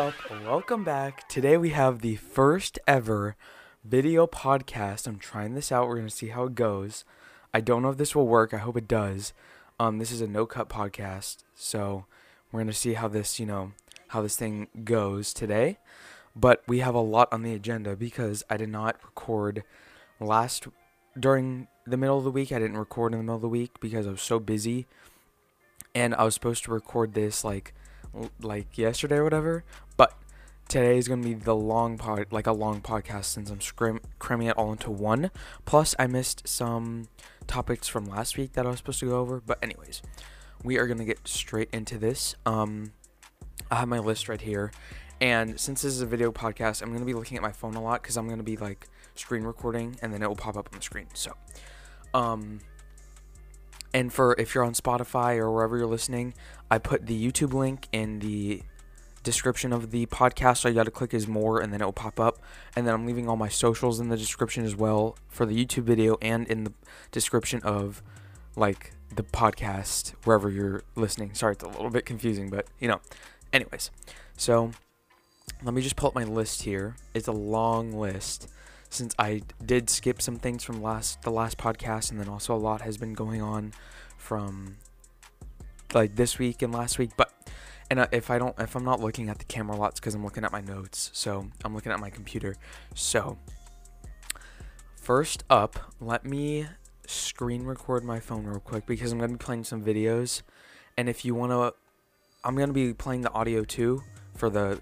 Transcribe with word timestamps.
up? 0.00 0.14
Welcome 0.46 0.82
back. 0.82 1.28
Today 1.28 1.58
we 1.58 1.70
have 1.70 2.00
the 2.00 2.16
first 2.16 2.78
ever 2.86 3.36
video 3.84 4.26
podcast. 4.26 5.06
I'm 5.06 5.18
trying 5.18 5.54
this 5.54 5.70
out. 5.70 5.88
We're 5.88 5.96
going 5.96 6.08
to 6.08 6.14
see 6.14 6.28
how 6.28 6.44
it 6.44 6.54
goes. 6.54 7.04
I 7.52 7.60
don't 7.60 7.82
know 7.82 7.90
if 7.90 7.98
this 7.98 8.16
will 8.16 8.26
work. 8.26 8.54
I 8.54 8.56
hope 8.56 8.78
it 8.78 8.88
does. 8.88 9.34
Um 9.78 9.98
this 9.98 10.10
is 10.10 10.22
a 10.22 10.26
no 10.26 10.46
cut 10.46 10.70
podcast. 10.70 11.44
So, 11.54 12.06
we're 12.50 12.60
going 12.60 12.68
to 12.68 12.72
see 12.72 12.94
how 12.94 13.08
this, 13.08 13.38
you 13.38 13.44
know, 13.44 13.72
how 14.08 14.22
this 14.22 14.36
thing 14.36 14.68
goes 14.84 15.34
today. 15.34 15.76
But 16.34 16.62
we 16.66 16.78
have 16.78 16.94
a 16.94 17.00
lot 17.00 17.28
on 17.30 17.42
the 17.42 17.52
agenda 17.52 17.94
because 17.94 18.42
I 18.48 18.56
did 18.56 18.70
not 18.70 18.96
record 19.04 19.64
last 20.18 20.66
during 21.18 21.68
the 21.86 21.98
middle 21.98 22.16
of 22.16 22.24
the 22.24 22.30
week. 22.30 22.52
I 22.52 22.58
didn't 22.58 22.78
record 22.78 23.12
in 23.12 23.18
the 23.18 23.24
middle 23.24 23.36
of 23.36 23.42
the 23.42 23.50
week 23.50 23.72
because 23.80 24.06
I 24.06 24.12
was 24.12 24.22
so 24.22 24.38
busy. 24.40 24.86
And 25.94 26.14
I 26.14 26.24
was 26.24 26.32
supposed 26.32 26.64
to 26.64 26.72
record 26.72 27.12
this 27.12 27.44
like 27.44 27.74
like 28.40 28.76
yesterday 28.76 29.16
or 29.16 29.24
whatever, 29.24 29.64
but 29.96 30.14
today 30.68 30.98
is 30.98 31.08
going 31.08 31.22
to 31.22 31.28
be 31.28 31.34
the 31.34 31.54
long 31.54 31.98
pod 31.98 32.26
like 32.30 32.46
a 32.46 32.52
long 32.52 32.80
podcast 32.80 33.24
since 33.24 33.50
I'm 33.50 33.60
scrim- 33.60 34.00
cramming 34.18 34.46
it 34.46 34.56
all 34.56 34.72
into 34.72 34.90
one. 34.90 35.30
Plus 35.64 35.94
I 35.98 36.06
missed 36.06 36.46
some 36.46 37.08
topics 37.46 37.88
from 37.88 38.04
last 38.04 38.38
week 38.38 38.52
that 38.52 38.66
I 38.66 38.70
was 38.70 38.78
supposed 38.78 39.00
to 39.00 39.06
go 39.06 39.18
over, 39.18 39.40
but 39.44 39.58
anyways, 39.62 40.00
we 40.62 40.78
are 40.78 40.86
going 40.86 40.98
to 40.98 41.04
get 41.04 41.26
straight 41.26 41.68
into 41.72 41.98
this. 41.98 42.34
Um 42.46 42.92
I 43.70 43.76
have 43.76 43.88
my 43.88 43.98
list 43.98 44.28
right 44.28 44.40
here. 44.40 44.72
And 45.20 45.60
since 45.60 45.82
this 45.82 45.92
is 45.92 46.00
a 46.00 46.06
video 46.06 46.32
podcast, 46.32 46.82
I'm 46.82 46.88
going 46.88 47.00
to 47.00 47.06
be 47.06 47.14
looking 47.14 47.36
at 47.36 47.42
my 47.42 47.52
phone 47.52 47.74
a 47.74 47.82
lot 47.82 48.02
cuz 48.02 48.16
I'm 48.16 48.26
going 48.26 48.38
to 48.38 48.44
be 48.44 48.56
like 48.56 48.88
screen 49.14 49.42
recording 49.42 49.96
and 50.02 50.12
then 50.12 50.22
it 50.22 50.28
will 50.28 50.36
pop 50.36 50.56
up 50.56 50.68
on 50.72 50.78
the 50.78 50.82
screen. 50.84 51.06
So, 51.14 51.34
um 52.14 52.60
and 53.92 54.12
for 54.12 54.34
if 54.38 54.54
you're 54.54 54.64
on 54.64 54.74
Spotify 54.74 55.36
or 55.36 55.50
wherever 55.50 55.76
you're 55.76 55.86
listening, 55.86 56.34
I 56.70 56.78
put 56.78 57.06
the 57.06 57.30
YouTube 57.30 57.52
link 57.52 57.88
in 57.92 58.20
the 58.20 58.62
description 59.22 59.72
of 59.72 59.90
the 59.90 60.06
podcast. 60.06 60.64
All 60.64 60.70
you 60.70 60.74
got 60.74 60.84
to 60.84 60.90
click 60.90 61.12
is 61.12 61.26
more, 61.26 61.60
and 61.60 61.72
then 61.72 61.80
it 61.80 61.84
will 61.84 61.92
pop 61.92 62.20
up. 62.20 62.38
And 62.76 62.86
then 62.86 62.94
I'm 62.94 63.06
leaving 63.06 63.28
all 63.28 63.36
my 63.36 63.48
socials 63.48 64.00
in 64.00 64.08
the 64.08 64.16
description 64.16 64.64
as 64.64 64.76
well 64.76 65.16
for 65.28 65.44
the 65.44 65.64
YouTube 65.64 65.84
video 65.84 66.16
and 66.22 66.46
in 66.48 66.64
the 66.64 66.72
description 67.10 67.60
of 67.62 68.02
like 68.56 68.92
the 69.14 69.22
podcast 69.22 70.14
wherever 70.24 70.48
you're 70.48 70.82
listening. 70.94 71.34
Sorry, 71.34 71.52
it's 71.52 71.64
a 71.64 71.68
little 71.68 71.90
bit 71.90 72.06
confusing, 72.06 72.50
but 72.50 72.66
you 72.78 72.88
know. 72.88 73.00
Anyways, 73.52 73.90
so 74.36 74.70
let 75.64 75.74
me 75.74 75.82
just 75.82 75.96
pull 75.96 76.08
up 76.08 76.14
my 76.14 76.22
list 76.22 76.62
here. 76.62 76.94
It's 77.14 77.26
a 77.26 77.32
long 77.32 77.92
list 77.92 78.48
since 78.90 79.14
I 79.18 79.42
did 79.64 79.88
skip 79.88 80.20
some 80.20 80.36
things 80.36 80.64
from 80.64 80.82
last 80.82 81.22
the 81.22 81.30
last 81.30 81.56
podcast, 81.56 82.10
and 82.10 82.20
then 82.20 82.28
also 82.28 82.54
a 82.54 82.58
lot 82.58 82.82
has 82.82 82.98
been 82.98 83.14
going 83.14 83.40
on 83.40 83.72
from 84.18 84.76
like 85.94 86.16
this 86.16 86.38
week 86.38 86.60
and 86.60 86.72
last 86.72 86.98
week. 86.98 87.10
But 87.16 87.32
and 87.88 88.06
if 88.12 88.30
I 88.30 88.38
don't, 88.38 88.58
if 88.58 88.76
I'm 88.76 88.84
not 88.84 89.00
looking 89.00 89.28
at 89.28 89.38
the 89.38 89.44
camera 89.44 89.76
lots 89.76 90.00
because 90.00 90.14
I'm 90.14 90.24
looking 90.24 90.44
at 90.44 90.52
my 90.52 90.60
notes. 90.60 91.10
So 91.14 91.48
I'm 91.64 91.74
looking 91.74 91.92
at 91.92 92.00
my 92.00 92.10
computer. 92.10 92.56
So 92.94 93.38
first 94.96 95.44
up, 95.48 95.92
let 96.00 96.24
me 96.24 96.66
screen 97.06 97.64
record 97.64 98.04
my 98.04 98.20
phone 98.20 98.44
real 98.44 98.60
quick 98.60 98.86
because 98.86 99.12
I'm 99.12 99.18
gonna 99.18 99.32
be 99.32 99.38
playing 99.38 99.64
some 99.64 99.82
videos, 99.82 100.42
and 100.96 101.08
if 101.08 101.24
you 101.24 101.34
wanna, 101.34 101.72
I'm 102.44 102.56
gonna 102.56 102.72
be 102.72 102.92
playing 102.92 103.22
the 103.22 103.32
audio 103.32 103.64
too 103.64 104.02
for 104.34 104.50
the 104.50 104.80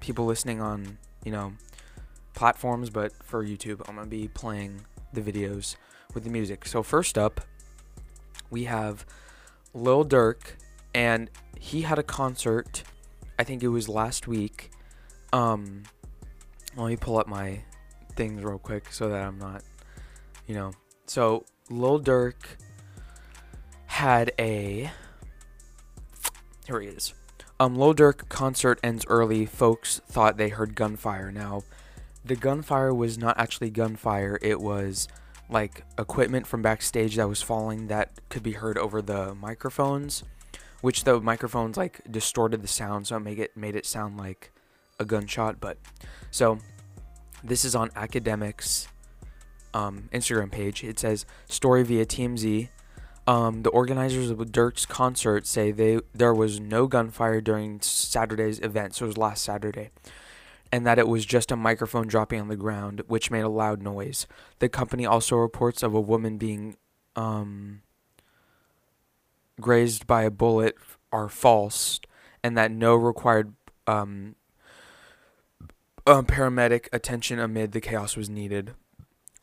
people 0.00 0.24
listening 0.24 0.60
on 0.60 0.98
you 1.24 1.30
know 1.32 1.52
platforms, 2.42 2.90
but 2.90 3.12
for 3.22 3.44
YouTube, 3.44 3.88
I'm 3.88 3.94
gonna 3.94 4.08
be 4.08 4.26
playing 4.26 4.84
the 5.12 5.20
videos 5.20 5.76
with 6.12 6.24
the 6.24 6.30
music. 6.30 6.66
So 6.66 6.82
first 6.82 7.16
up, 7.16 7.40
we 8.50 8.64
have 8.64 9.06
Lil 9.72 10.04
Durk, 10.04 10.54
and 10.92 11.30
he 11.56 11.82
had 11.82 12.00
a 12.00 12.02
concert. 12.02 12.82
I 13.38 13.44
think 13.44 13.62
it 13.62 13.68
was 13.68 13.88
last 13.88 14.26
week. 14.26 14.72
Um, 15.32 15.84
let 16.76 16.88
me 16.88 16.96
pull 16.96 17.16
up 17.16 17.28
my 17.28 17.60
things 18.16 18.42
real 18.42 18.58
quick 18.58 18.92
so 18.92 19.08
that 19.08 19.22
I'm 19.24 19.38
not, 19.38 19.62
you 20.48 20.56
know. 20.56 20.72
So 21.06 21.44
Lil 21.70 22.00
Durk 22.00 22.34
had 23.86 24.32
a. 24.36 24.90
Here 26.66 26.80
he 26.80 26.88
is. 26.88 27.14
Um, 27.60 27.76
Lil 27.76 27.94
Durk 27.94 28.28
concert 28.28 28.80
ends 28.82 29.04
early. 29.06 29.46
Folks 29.46 30.00
thought 30.08 30.38
they 30.38 30.48
heard 30.48 30.74
gunfire. 30.74 31.30
Now, 31.30 31.62
the 32.24 32.36
gunfire 32.36 32.94
was 32.94 33.18
not 33.18 33.38
actually 33.38 33.70
gunfire. 33.70 34.38
It 34.42 34.60
was 34.60 35.08
like 35.50 35.84
equipment 35.98 36.46
from 36.46 36.62
backstage 36.62 37.16
that 37.16 37.28
was 37.28 37.42
falling 37.42 37.88
that 37.88 38.10
could 38.28 38.42
be 38.42 38.52
heard 38.52 38.78
over 38.78 39.02
the 39.02 39.34
microphones, 39.34 40.24
which 40.80 41.04
the 41.04 41.20
microphones 41.20 41.76
like 41.76 42.00
distorted 42.10 42.62
the 42.62 42.68
sound, 42.68 43.06
so 43.06 43.16
it 43.16 43.20
made 43.20 43.38
it 43.38 43.56
made 43.56 43.76
it 43.76 43.86
sound 43.86 44.16
like 44.16 44.52
a 44.98 45.04
gunshot. 45.04 45.60
But 45.60 45.78
so 46.30 46.58
this 47.42 47.64
is 47.64 47.74
on 47.74 47.90
Akademiks 47.90 48.86
um, 49.74 50.08
Instagram 50.12 50.50
page. 50.50 50.84
It 50.84 50.98
says 50.98 51.26
story 51.48 51.82
via 51.82 52.06
TMZ. 52.06 52.68
Um, 53.24 53.62
the 53.62 53.70
organizers 53.70 54.30
of 54.30 54.50
Durk's 54.50 54.84
concert 54.84 55.46
say 55.46 55.70
they 55.70 56.00
there 56.14 56.34
was 56.34 56.60
no 56.60 56.86
gunfire 56.86 57.40
during 57.40 57.80
Saturday's 57.80 58.58
event, 58.60 58.94
so 58.94 59.04
it 59.04 59.08
was 59.08 59.18
last 59.18 59.44
Saturday 59.44 59.90
and 60.72 60.86
that 60.86 60.98
it 60.98 61.06
was 61.06 61.26
just 61.26 61.52
a 61.52 61.56
microphone 61.56 62.06
dropping 62.06 62.40
on 62.40 62.48
the 62.48 62.56
ground, 62.56 63.02
which 63.06 63.30
made 63.30 63.42
a 63.42 63.48
loud 63.48 63.82
noise. 63.82 64.26
The 64.58 64.70
company 64.70 65.04
also 65.04 65.36
reports 65.36 65.82
of 65.82 65.94
a 65.94 66.00
woman 66.00 66.38
being 66.38 66.76
um, 67.14 67.82
grazed 69.60 70.06
by 70.06 70.22
a 70.22 70.30
bullet 70.30 70.76
are 71.12 71.28
false, 71.28 72.00
and 72.42 72.56
that 72.56 72.70
no 72.70 72.94
required 72.94 73.52
um, 73.86 74.34
uh, 76.06 76.22
paramedic 76.22 76.88
attention 76.90 77.38
amid 77.38 77.72
the 77.72 77.80
chaos 77.80 78.16
was 78.16 78.30
needed. 78.30 78.72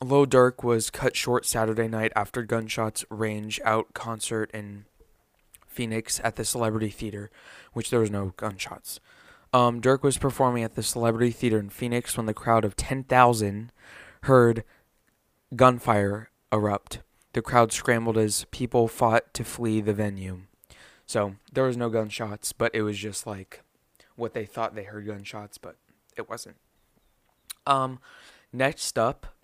Low 0.02 0.26
Durk 0.26 0.64
was 0.64 0.90
cut 0.90 1.14
short 1.14 1.46
Saturday 1.46 1.86
night 1.86 2.12
after 2.16 2.42
gunshots 2.42 3.04
range 3.08 3.60
out 3.64 3.94
concert 3.94 4.50
in 4.52 4.86
Phoenix 5.66 6.20
at 6.24 6.36
the 6.36 6.44
Celebrity 6.44 6.88
Theater, 6.88 7.30
which 7.72 7.90
there 7.90 8.00
was 8.00 8.10
no 8.10 8.32
gunshots. 8.36 8.98
Um, 9.52 9.80
Durk 9.80 10.02
was 10.02 10.18
performing 10.18 10.62
at 10.62 10.74
the 10.74 10.82
Celebrity 10.82 11.30
Theater 11.32 11.58
in 11.58 11.70
Phoenix 11.70 12.16
when 12.16 12.26
the 12.26 12.34
crowd 12.34 12.64
of 12.64 12.76
10,000 12.76 13.72
heard 14.22 14.64
gunfire 15.56 16.30
erupt. 16.52 17.00
The 17.32 17.42
crowd 17.42 17.72
scrambled 17.72 18.18
as 18.18 18.46
people 18.50 18.88
fought 18.88 19.32
to 19.34 19.44
flee 19.44 19.80
the 19.80 19.92
venue. 19.92 20.42
So 21.06 21.36
there 21.52 21.64
was 21.64 21.76
no 21.76 21.88
gunshots, 21.88 22.52
but 22.52 22.74
it 22.74 22.82
was 22.82 22.98
just 22.98 23.26
like 23.26 23.62
what 24.14 24.34
they 24.34 24.44
thought 24.44 24.74
they 24.74 24.84
heard 24.84 25.06
gunshots, 25.06 25.58
but 25.58 25.76
it 26.16 26.28
wasn't. 26.28 26.56
Um, 27.66 27.98
next 28.52 28.98
up, 28.98 29.34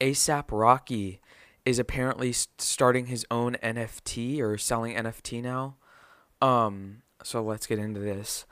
ASAP 0.00 0.44
Rocky 0.50 1.20
is 1.64 1.78
apparently 1.78 2.32
starting 2.32 3.06
his 3.06 3.24
own 3.30 3.56
NFT 3.62 4.40
or 4.40 4.58
selling 4.58 4.94
NFT 4.94 5.42
now. 5.42 5.76
Um, 6.42 7.02
so 7.22 7.42
let's 7.42 7.66
get 7.66 7.78
into 7.78 8.00
this. 8.00 8.44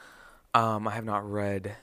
Um, 0.54 0.86
I 0.86 0.92
have 0.92 1.04
not 1.04 1.28
read 1.30 1.76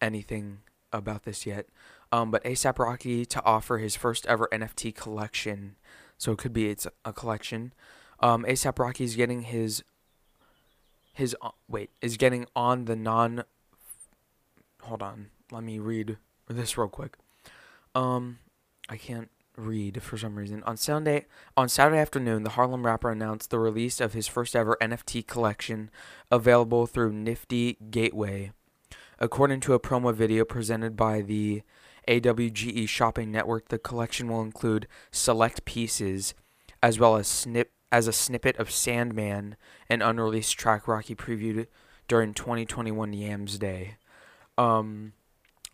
anything 0.00 0.58
about 0.92 1.24
this 1.24 1.46
yet. 1.46 1.66
Um, 2.12 2.30
but 2.30 2.44
ASAP 2.44 2.78
Rocky 2.78 3.26
to 3.26 3.44
offer 3.44 3.78
his 3.78 3.96
first 3.96 4.26
ever 4.26 4.48
NFT 4.52 4.94
collection. 4.94 5.76
So 6.18 6.32
it 6.32 6.38
could 6.38 6.52
be 6.52 6.68
it's 6.68 6.86
a 7.04 7.12
collection. 7.12 7.72
Um, 8.20 8.44
ASAP 8.44 8.78
Rocky 8.78 9.04
is 9.04 9.16
getting 9.16 9.42
his 9.42 9.82
his 11.12 11.36
uh, 11.42 11.50
wait 11.68 11.90
is 12.00 12.16
getting 12.16 12.46
on 12.54 12.84
the 12.84 12.96
non. 12.96 13.44
Hold 14.82 15.02
on, 15.02 15.30
let 15.50 15.64
me 15.64 15.78
read 15.78 16.16
this 16.48 16.78
real 16.78 16.88
quick. 16.88 17.16
Um, 17.94 18.38
I 18.88 18.96
can't 18.96 19.30
read 19.56 20.02
for 20.02 20.16
some 20.16 20.36
reason. 20.36 20.62
On 20.64 20.76
Sunday, 20.76 21.26
on 21.56 21.68
Saturday 21.68 21.98
afternoon, 21.98 22.42
the 22.42 22.50
Harlem 22.50 22.86
rapper 22.86 23.10
announced 23.10 23.50
the 23.50 23.58
release 23.58 24.00
of 24.00 24.12
his 24.12 24.26
first 24.26 24.54
ever 24.54 24.76
NFT 24.80 25.26
collection, 25.26 25.90
available 26.30 26.86
through 26.86 27.12
Nifty 27.12 27.76
Gateway. 27.90 28.52
According 29.18 29.60
to 29.60 29.74
a 29.74 29.80
promo 29.80 30.14
video 30.14 30.44
presented 30.44 30.96
by 30.96 31.22
the 31.22 31.62
AWGE 32.08 32.88
Shopping 32.88 33.32
Network, 33.32 33.68
the 33.68 33.78
collection 33.78 34.28
will 34.28 34.42
include 34.42 34.86
select 35.10 35.64
pieces, 35.64 36.34
as 36.82 36.98
well 36.98 37.16
as 37.16 37.26
snip 37.26 37.72
as 37.92 38.06
a 38.06 38.12
snippet 38.12 38.56
of 38.58 38.70
Sandman, 38.70 39.56
an 39.88 40.02
unreleased 40.02 40.58
track 40.58 40.88
Rocky 40.88 41.14
previewed 41.14 41.66
during 42.08 42.34
2021 42.34 43.12
Yams 43.12 43.58
Day. 43.58 43.96
Um, 44.58 45.12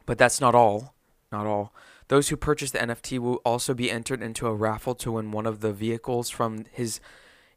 but 0.07 0.19
that's 0.19 0.41
not 0.41 0.55
all. 0.55 0.95
Not 1.31 1.47
all. 1.47 1.75
Those 2.13 2.29
who 2.29 2.37
purchase 2.37 2.73
the 2.73 2.79
NFT 2.79 3.19
will 3.21 3.37
also 3.37 3.73
be 3.73 3.91
entered 3.91 4.23
into 4.23 4.47
a 4.47 4.55
raffle 4.55 4.95
to 4.97 5.13
win 5.13 5.31
one 5.31 5.47
of 5.47 5.61
the 5.61 5.73
vehicles 5.73 6.29
from 6.29 6.67
his 6.71 7.01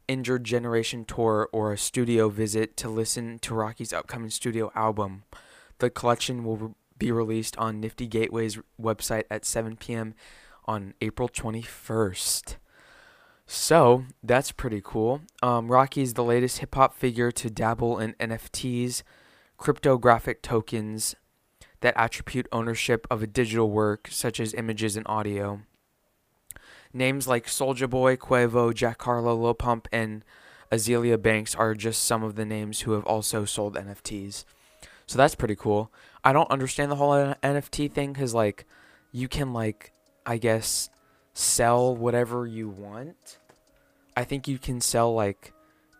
Injured 0.08 0.44
Generation 0.44 1.04
tour 1.04 1.50
or 1.52 1.74
a 1.74 1.76
studio 1.76 2.30
visit 2.30 2.74
to 2.78 2.88
listen 2.88 3.38
to 3.40 3.54
Rocky's 3.54 3.92
upcoming 3.92 4.30
studio 4.30 4.72
album. 4.74 5.24
The 5.78 5.90
collection 5.90 6.42
will 6.42 6.74
be 6.96 7.12
released 7.12 7.54
on 7.58 7.80
Nifty 7.80 8.06
Gateway's 8.06 8.58
website 8.80 9.24
at 9.30 9.44
7 9.44 9.76
p.m. 9.76 10.14
on 10.64 10.94
April 11.02 11.28
21st. 11.28 12.56
So 13.46 14.06
that's 14.22 14.52
pretty 14.52 14.80
cool. 14.82 15.20
Um, 15.42 15.70
Rocky's 15.70 16.14
the 16.14 16.24
latest 16.24 16.60
hip 16.60 16.74
hop 16.74 16.94
figure 16.94 17.30
to 17.30 17.50
dabble 17.50 17.98
in 17.98 18.14
NFTs, 18.14 19.02
cryptographic 19.58 20.40
tokens 20.40 21.14
that 21.86 21.96
attribute 21.96 22.48
ownership 22.50 23.06
of 23.12 23.22
a 23.22 23.28
digital 23.28 23.70
work, 23.70 24.08
such 24.10 24.40
as 24.40 24.52
images 24.54 24.96
and 24.96 25.06
audio. 25.06 25.60
Names 26.92 27.28
like 27.28 27.46
Soulja 27.46 27.88
Boy, 27.88 28.16
Quavo, 28.16 28.74
Jack 28.74 29.00
Harlow, 29.02 29.36
Lil 29.36 29.54
Pump, 29.54 29.86
and 29.92 30.24
Azealia 30.72 31.22
Banks 31.22 31.54
are 31.54 31.76
just 31.76 32.02
some 32.02 32.24
of 32.24 32.34
the 32.34 32.44
names 32.44 32.80
who 32.80 32.90
have 32.90 33.04
also 33.04 33.44
sold 33.44 33.76
NFTs. 33.76 34.44
So 35.06 35.16
that's 35.16 35.36
pretty 35.36 35.54
cool. 35.54 35.92
I 36.24 36.32
don't 36.32 36.50
understand 36.50 36.90
the 36.90 36.96
whole 36.96 37.12
NFT 37.40 37.92
thing 37.92 38.12
because, 38.12 38.34
like, 38.34 38.66
you 39.12 39.28
can, 39.28 39.52
like, 39.52 39.92
I 40.26 40.38
guess, 40.38 40.90
sell 41.34 41.94
whatever 41.94 42.48
you 42.48 42.68
want. 42.68 43.38
I 44.16 44.24
think 44.24 44.48
you 44.48 44.58
can 44.58 44.80
sell, 44.80 45.14
like, 45.14 45.52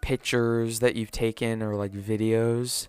pictures 0.02 0.80
that 0.80 0.96
you've 0.96 1.12
taken 1.12 1.62
or, 1.62 1.76
like, 1.76 1.92
videos. 1.92 2.88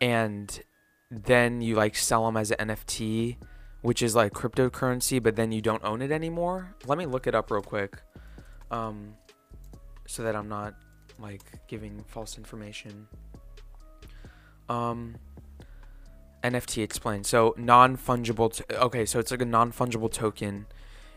And 0.00 0.62
then 1.10 1.60
you, 1.60 1.74
like, 1.74 1.96
sell 1.96 2.26
them 2.26 2.36
as 2.36 2.50
an 2.50 2.68
NFT, 2.68 3.36
which 3.82 4.02
is, 4.02 4.14
like, 4.14 4.32
cryptocurrency, 4.32 5.22
but 5.22 5.36
then 5.36 5.52
you 5.52 5.60
don't 5.60 5.84
own 5.84 6.02
it 6.02 6.10
anymore. 6.10 6.74
Let 6.86 6.98
me 6.98 7.06
look 7.06 7.26
it 7.26 7.34
up 7.34 7.50
real 7.50 7.62
quick. 7.62 8.00
Um, 8.70 9.14
so 10.06 10.22
that 10.22 10.34
I'm 10.34 10.48
not, 10.48 10.74
like, 11.18 11.42
giving 11.68 12.04
false 12.08 12.38
information. 12.38 13.06
Um, 14.68 15.16
NFT 16.44 16.82
explained. 16.82 17.26
So 17.26 17.54
non 17.56 17.96
fungible. 17.96 18.60
Okay, 18.70 19.06
so 19.06 19.18
it's 19.18 19.30
like 19.30 19.40
a 19.40 19.46
non 19.46 19.72
fungible 19.72 20.12
token 20.12 20.66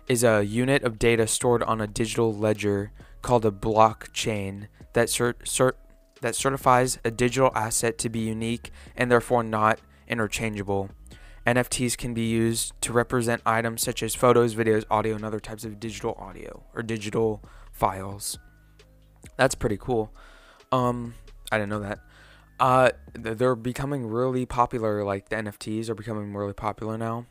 is 0.08 0.24
a 0.24 0.44
unit 0.44 0.84
of 0.84 0.98
data 0.98 1.28
stored 1.28 1.62
on 1.64 1.82
a 1.82 1.88
digital 1.88 2.34
ledger 2.34 2.92
called 3.22 3.46
a 3.46 3.52
blockchain 3.52 4.68
that 4.94 5.10
cert- 5.10 5.44
cert- 5.44 5.74
that 6.22 6.36
certifies 6.36 7.00
a 7.04 7.12
digital 7.12 7.52
asset 7.56 7.98
to 8.00 8.10
be 8.10 8.20
unique 8.20 8.72
and 8.96 9.12
therefore 9.12 9.44
not 9.44 9.80
interchangeable. 10.08 10.90
NFTs 11.46 11.98
can 11.98 12.14
be 12.14 12.28
used 12.28 12.74
to 12.82 12.92
represent 12.92 13.42
items 13.46 13.82
such 13.82 14.04
as 14.04 14.16
photos, 14.16 14.54
videos, 14.54 14.84
audio, 14.92 15.16
and 15.16 15.24
other 15.24 15.40
types 15.40 15.64
of 15.64 15.80
digital 15.80 16.14
audio 16.20 16.64
or 16.76 16.84
digital 16.84 17.42
files. 17.72 18.38
That's 19.38 19.56
pretty 19.56 19.78
cool. 19.78 20.14
Um, 20.72 21.14
I 21.52 21.58
didn't 21.58 21.70
know 21.70 21.80
that. 21.80 22.00
Uh, 22.60 22.90
they're 23.14 23.56
becoming 23.56 24.08
really 24.08 24.46
popular. 24.46 25.04
Like 25.04 25.30
the 25.30 25.38
NFTs 25.38 25.90
are 25.90 25.96
becoming 25.96 26.34
really 26.34 26.54
popular 26.54 26.98
now. 26.98 27.26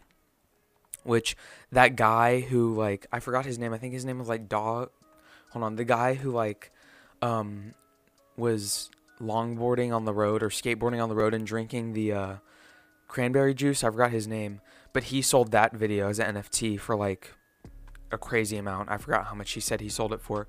Which 1.03 1.37
that 1.71 1.95
guy 1.95 2.41
who 2.41 2.75
like 2.75 3.07
I 3.13 3.21
forgot 3.21 3.45
his 3.45 3.59
name. 3.59 3.73
I 3.73 3.79
think 3.79 3.93
his 3.93 4.05
name 4.05 4.19
was 4.19 4.29
like 4.29 4.49
Dog. 4.49 4.91
Hold 5.51 5.65
on, 5.65 5.77
the 5.77 5.85
guy 5.85 6.15
who 6.15 6.31
like, 6.31 6.73
um, 7.23 7.75
was 8.37 8.91
longboarding 9.21 9.95
on 9.95 10.05
the 10.05 10.13
road 10.13 10.43
or 10.43 10.49
skateboarding 10.49 11.03
on 11.03 11.09
the 11.09 11.15
road 11.15 11.35
and 11.35 11.47
drinking 11.47 11.93
the 11.93 12.13
uh, 12.13 12.35
cranberry 13.09 13.55
juice. 13.55 13.83
I 13.83 13.91
forgot 13.91 14.11
his 14.11 14.27
name, 14.27 14.61
but 14.93 15.05
he 15.05 15.23
sold 15.23 15.53
that 15.53 15.73
video 15.73 16.09
as 16.09 16.19
an 16.19 16.37
NFT 16.37 16.79
for 16.79 16.97
like 16.97 17.33
a 18.13 18.19
crazy 18.19 18.57
amount. 18.57 18.91
I 18.91 18.99
forgot 18.99 19.27
how 19.27 19.35
much 19.35 19.53
he 19.53 19.61
said 19.61 19.81
he 19.81 19.89
sold 19.89 20.13
it 20.13 20.21
for, 20.21 20.49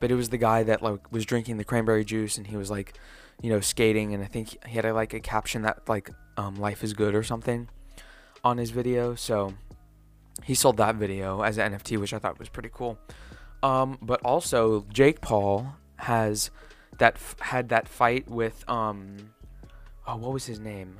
but 0.00 0.10
it 0.10 0.14
was 0.14 0.30
the 0.30 0.38
guy 0.38 0.62
that 0.62 0.82
like 0.82 1.10
was 1.12 1.24
drinking 1.24 1.56
the 1.56 1.64
cranberry 1.64 2.04
juice 2.04 2.38
and 2.38 2.46
he 2.46 2.56
was 2.56 2.70
like 2.70 2.98
you 3.42 3.50
know, 3.50 3.60
skating, 3.60 4.14
and 4.14 4.22
I 4.22 4.26
think 4.26 4.64
he 4.66 4.76
had 4.76 4.84
a, 4.84 4.94
like 4.94 5.12
a 5.14 5.20
caption 5.20 5.62
that 5.62 5.88
like 5.88 6.10
um, 6.36 6.56
"Life 6.56 6.84
is 6.84 6.92
good" 6.92 7.14
or 7.14 7.22
something 7.22 7.68
on 8.42 8.58
his 8.58 8.70
video. 8.70 9.14
So 9.14 9.54
he 10.42 10.54
sold 10.54 10.76
that 10.78 10.96
video 10.96 11.42
as 11.42 11.58
an 11.58 11.72
NFT, 11.72 11.98
which 11.98 12.12
I 12.12 12.18
thought 12.18 12.38
was 12.38 12.48
pretty 12.48 12.70
cool. 12.72 12.98
Um, 13.62 13.98
but 14.02 14.20
also 14.22 14.86
Jake 14.92 15.20
Paul 15.20 15.76
has 15.96 16.50
that 16.98 17.18
had 17.40 17.68
that 17.70 17.88
fight 17.88 18.28
with 18.28 18.68
um, 18.68 19.34
oh, 20.06 20.16
what 20.16 20.32
was 20.32 20.46
his 20.46 20.60
name? 20.60 20.96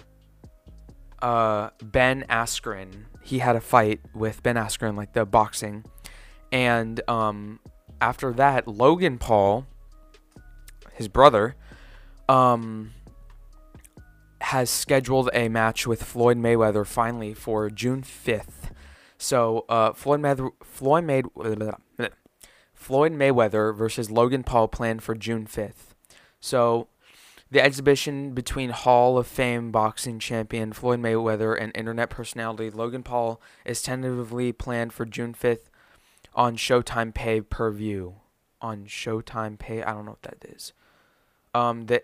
Uh, 1.21 1.71
Ben 1.83 2.25
Askren. 2.29 3.05
He 3.23 3.39
had 3.39 3.57
a 3.57 3.61
fight 3.61 4.01
with 4.15 4.43
Ben 4.43 4.57
Askren, 4.57 4.97
like 4.97 5.15
the 5.15 5.25
boxing, 5.25 5.85
and 6.53 7.01
um, 7.09 7.61
after 8.01 8.33
that, 8.33 8.69
Logan 8.69 9.19
Paul, 9.19 9.67
his 10.93 11.09
brother, 11.09 11.57
um, 12.29 12.93
has 14.41 14.69
scheduled 14.69 15.31
a 15.33 15.49
match 15.49 15.87
with 15.87 16.03
Floyd 16.03 16.37
Mayweather 16.37 16.87
finally 16.87 17.33
for 17.33 17.71
June 17.71 18.03
5th. 18.03 18.71
So 19.17 19.65
uh, 19.71 19.95
Floyd 19.95 20.21
Mayweather, 20.21 20.51
Floyd, 20.63 21.05
May, 21.05 21.23
Floyd 22.85 23.13
Mayweather 23.13 23.75
versus 23.75 24.11
Logan 24.11 24.43
Paul 24.43 24.69
planned 24.69 25.03
for 25.03 25.15
June 25.15 25.47
5th. 25.47 25.95
So 26.39 26.89
the 27.51 27.65
exhibition 27.65 28.35
between 28.35 28.69
Hall 28.69 29.17
of 29.17 29.27
Fame 29.27 29.73
boxing 29.73 30.19
champion 30.19 30.75
Floyd 30.75 31.01
Mayweather 31.01 31.59
and 31.59 31.75
internet 31.75 32.11
personality 32.11 32.69
Logan 32.69 33.03
Paul 33.03 33.41
is 33.65 33.81
tentatively 33.81 34.53
planned 34.53 34.93
for 34.93 35.07
June 35.07 35.33
5th 35.33 35.71
on 36.35 36.59
Showtime 36.59 37.15
Pay 37.15 37.41
per 37.41 37.71
view. 37.71 38.17
On 38.61 38.85
Showtime 38.85 39.59
Pay, 39.59 39.83
I 39.83 39.95
don't 39.95 40.05
know 40.05 40.11
what 40.11 40.23
that 40.23 40.45
is. 40.47 40.75
Um, 41.55 41.87
the 41.87 42.03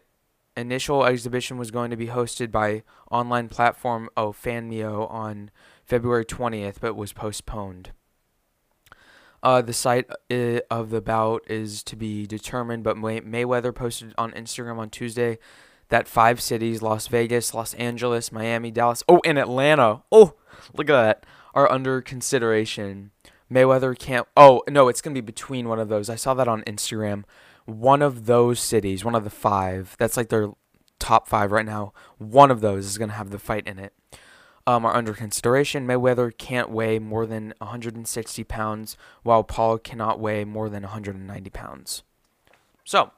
initial 0.56 1.04
exhibition 1.04 1.58
was 1.58 1.70
going 1.70 1.90
to 1.90 1.96
be 1.98 2.06
hosted 2.06 2.50
by 2.50 2.84
online 3.10 3.50
platform 3.50 4.08
oh 4.16 4.32
Fanmio 4.32 5.10
on 5.10 5.50
February 5.84 6.24
20th, 6.24 6.76
but 6.80 6.96
was 6.96 7.12
postponed. 7.12 7.90
Uh, 9.42 9.62
the 9.62 9.72
site 9.72 10.10
uh, 10.30 10.60
of 10.70 10.90
the 10.90 11.00
bout 11.00 11.42
is 11.48 11.82
to 11.84 11.96
be 11.96 12.26
determined, 12.26 12.84
but 12.84 12.96
May- 12.96 13.22
Mayweather 13.22 13.74
posted 13.74 14.14
on 14.18 14.32
Instagram 14.32 14.78
on 14.78 14.90
Tuesday 14.90 15.38
that 15.88 16.06
five 16.06 16.40
cities 16.40 16.82
Las 16.82 17.06
Vegas, 17.06 17.54
Los 17.54 17.74
Angeles, 17.74 18.30
Miami, 18.30 18.70
Dallas, 18.70 19.02
oh, 19.08 19.20
and 19.24 19.38
Atlanta. 19.38 20.02
Oh, 20.12 20.34
look 20.74 20.90
at 20.90 20.92
that. 20.92 21.26
Are 21.54 21.70
under 21.70 22.00
consideration. 22.00 23.10
Mayweather 23.50 23.98
can't. 23.98 24.28
Oh, 24.36 24.62
no, 24.68 24.88
it's 24.88 25.00
going 25.00 25.14
to 25.14 25.20
be 25.20 25.24
between 25.26 25.68
one 25.68 25.80
of 25.80 25.88
those. 25.88 26.08
I 26.08 26.14
saw 26.14 26.34
that 26.34 26.46
on 26.46 26.62
Instagram 26.62 27.24
one 27.70 28.02
of 28.02 28.26
those 28.26 28.60
cities, 28.60 29.04
one 29.04 29.14
of 29.14 29.24
the 29.24 29.30
five, 29.30 29.96
that's 29.98 30.16
like 30.16 30.28
their 30.28 30.50
top 30.98 31.28
five 31.28 31.52
right 31.52 31.66
now, 31.66 31.92
one 32.18 32.50
of 32.50 32.60
those 32.60 32.86
is 32.86 32.98
going 32.98 33.10
to 33.10 33.16
have 33.16 33.30
the 33.30 33.38
fight 33.38 33.66
in 33.66 33.78
it, 33.78 33.92
um, 34.70 34.84
are 34.84 34.94
under 34.94 35.14
consideration. 35.14 35.84
Mayweather 35.84 36.36
can't 36.36 36.70
weigh 36.70 37.00
more 37.00 37.26
than 37.26 37.54
160 37.58 38.44
pounds, 38.44 38.96
while 39.24 39.42
Paul 39.42 39.78
cannot 39.78 40.20
weigh 40.20 40.44
more 40.44 40.68
than 40.68 40.84
190 40.84 41.50
pounds. 41.50 42.04
So, 42.84 43.10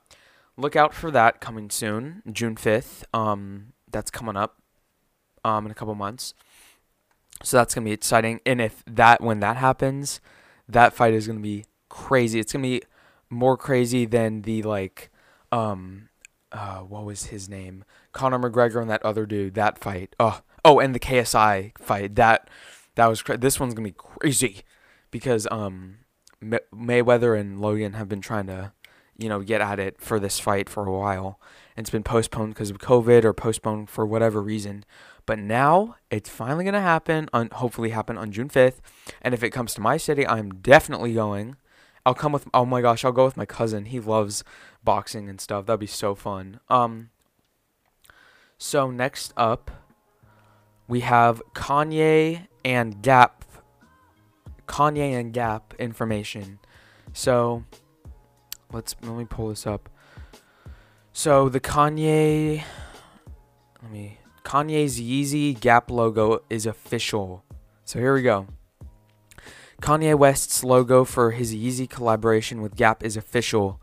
look 0.57 0.77
out 0.77 0.95
for 0.95 1.11
that 1.11 1.43
coming 1.43 1.69
soon, 1.69 2.23
June 2.33 2.57
5th. 2.57 3.05
Um, 3.13 3.75
that's 3.91 4.11
coming 4.11 4.35
up 4.35 4.63
um, 5.45 5.67
in 5.67 5.71
a 5.71 5.75
couple 5.75 5.95
months. 5.95 6.33
So 7.43 7.59
that's 7.59 7.75
to 7.75 7.81
be 7.83 7.93
exciting. 7.93 8.41
And 8.47 8.59
if 8.59 8.83
that, 8.87 9.21
when 9.21 9.41
that 9.41 9.59
happens, 9.59 10.23
that 10.67 10.95
fight 10.95 11.13
is 11.13 11.27
to 11.27 11.35
be 11.35 11.67
crazy. 11.91 12.41
It's 12.41 12.53
to 12.53 12.59
be 12.59 12.83
more 13.29 13.59
crazy 13.59 14.07
than 14.07 14.43
the 14.43 14.63
like 14.63 15.11
um 15.51 16.09
uh 16.53 16.79
what 16.79 17.05
was 17.05 17.27
his 17.27 17.49
name? 17.49 17.85
Conor 18.13 18.39
McGregor 18.39 18.81
and 18.81 18.91
that 18.91 19.03
other 19.05 19.27
dude, 19.27 19.55
that 19.55 19.79
fight. 19.79 20.15
Oh, 20.21 20.41
oh, 20.65 20.79
and 20.79 20.95
the 20.95 21.01
KSI 21.01 21.77
fight. 21.79 22.15
That 22.17 22.49
that 22.95 23.07
was 23.07 23.23
cra- 23.23 23.39
this 23.39 23.59
one's 23.59 23.75
to 23.75 23.81
be 23.81 23.93
crazy 23.93 24.63
because 25.11 25.47
um 25.51 25.99
May- 26.41 26.61
Mayweather 26.75 27.39
and 27.39 27.61
Logan 27.61 27.95
have 27.95 28.09
been 28.09 28.21
trying 28.21 28.47
to 28.47 28.73
you 29.17 29.29
know 29.29 29.41
get 29.41 29.61
at 29.61 29.79
it 29.79 30.01
for 30.01 30.19
this 30.19 30.39
fight 30.39 30.69
for 30.69 30.87
a 30.87 30.93
while. 30.93 31.41
And 31.77 31.85
it's 31.85 31.91
been 31.91 32.03
postponed 32.03 32.55
because 32.55 32.71
of 32.71 32.79
COVID 32.79 33.25
or 33.25 33.33
postponed 33.33 33.89
for 33.89 34.05
whatever 34.05 34.43
reason. 34.43 34.85
But 35.25 35.39
now 35.39 35.97
it's 36.11 36.29
finally 36.29 36.71
to 36.71 36.81
happen 36.81 37.29
on 37.33 37.49
hopefully 37.51 37.91
happen 37.91 38.19
on 38.19 38.33
June 38.33 38.49
5th. 38.49 38.81
And 39.23 39.33
if 39.33 39.43
it 39.43 39.51
comes 39.51 39.73
to 39.75 39.81
my 39.81 39.97
city, 39.97 40.27
I'm 40.27 40.61
definitely 40.61 41.15
going. 41.15 41.57
I'll 42.05 42.15
come 42.15 42.33
with. 42.33 42.49
Oh 42.53 42.67
my 42.67 42.83
gosh, 42.83 43.05
I'll 43.05 43.13
go 43.13 43.25
with 43.25 43.37
my 43.37 43.47
cousin. 43.47 43.87
He 43.87 44.01
loves 44.01 44.43
boxing 44.83 45.29
and 45.29 45.41
stuff. 45.41 45.67
That'd 45.67 45.81
be 45.81 45.87
so 45.87 46.15
fun. 46.15 46.61
Um. 46.69 47.11
So 48.59 48.91
next 48.91 49.33
up, 49.37 49.71
we 50.93 51.01
have 51.01 51.41
Kanye 51.55 52.49
and 52.67 53.01
Gap. 53.01 53.47
Kanye 54.69 55.19
and 55.19 55.33
Gap 55.33 55.73
information. 55.79 56.59
So 57.15 57.65
let's 58.75 58.95
let 59.01 59.17
me 59.17 59.25
pull 59.25 59.49
this 59.49 59.67
up. 59.67 59.89
So 61.15 61.49
the 61.49 61.61
Kanye. 61.61 62.63
Let 63.83 63.91
me. 63.91 64.19
Kanye's 64.45 65.01
Yeezy 65.01 65.59
Gap 65.59 65.91
logo 65.91 66.43
is 66.51 66.67
official. 66.67 67.43
So 67.87 67.99
here 67.99 68.13
we 68.13 68.21
go. 68.21 68.49
Kanye 69.81 70.15
West's 70.15 70.63
logo 70.63 71.07
for 71.07 71.31
his 71.31 71.55
Yeezy 71.55 71.89
collaboration 71.89 72.61
with 72.61 72.77
Gap 72.77 73.03
is 73.03 73.17
official. 73.17 73.81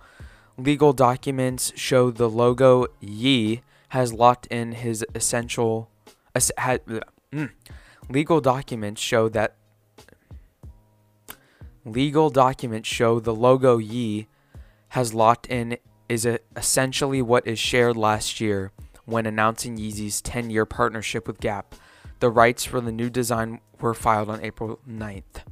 Legal 0.59 0.93
documents 0.93 1.73
show 1.75 2.11
the 2.11 2.29
logo 2.29 2.85
Yee 2.99 3.63
has 3.89 4.13
locked 4.13 4.45
in 4.51 4.73
his 4.73 5.03
essential. 5.15 5.89
Es, 6.35 6.51
ha, 6.57 6.77
mm, 7.31 7.49
legal 8.09 8.41
documents 8.41 9.01
show 9.01 9.29
that. 9.29 9.55
Legal 11.85 12.29
documents 12.29 12.87
show 12.87 13.19
the 13.19 13.33
logo 13.33 13.77
Yee 13.77 14.27
has 14.89 15.13
locked 15.13 15.47
in 15.47 15.77
is 16.07 16.25
a, 16.25 16.39
essentially 16.55 17.21
what 17.21 17.47
is 17.47 17.57
shared 17.57 17.95
last 17.95 18.41
year 18.41 18.71
when 19.05 19.25
announcing 19.25 19.77
Yeezy's 19.77 20.21
10 20.21 20.49
year 20.49 20.65
partnership 20.65 21.27
with 21.27 21.39
Gap. 21.39 21.75
The 22.19 22.29
rights 22.29 22.65
for 22.65 22.81
the 22.81 22.91
new 22.91 23.09
design 23.09 23.59
were 23.79 23.93
filed 23.93 24.29
on 24.29 24.43
April 24.43 24.79
9th. 24.87 25.43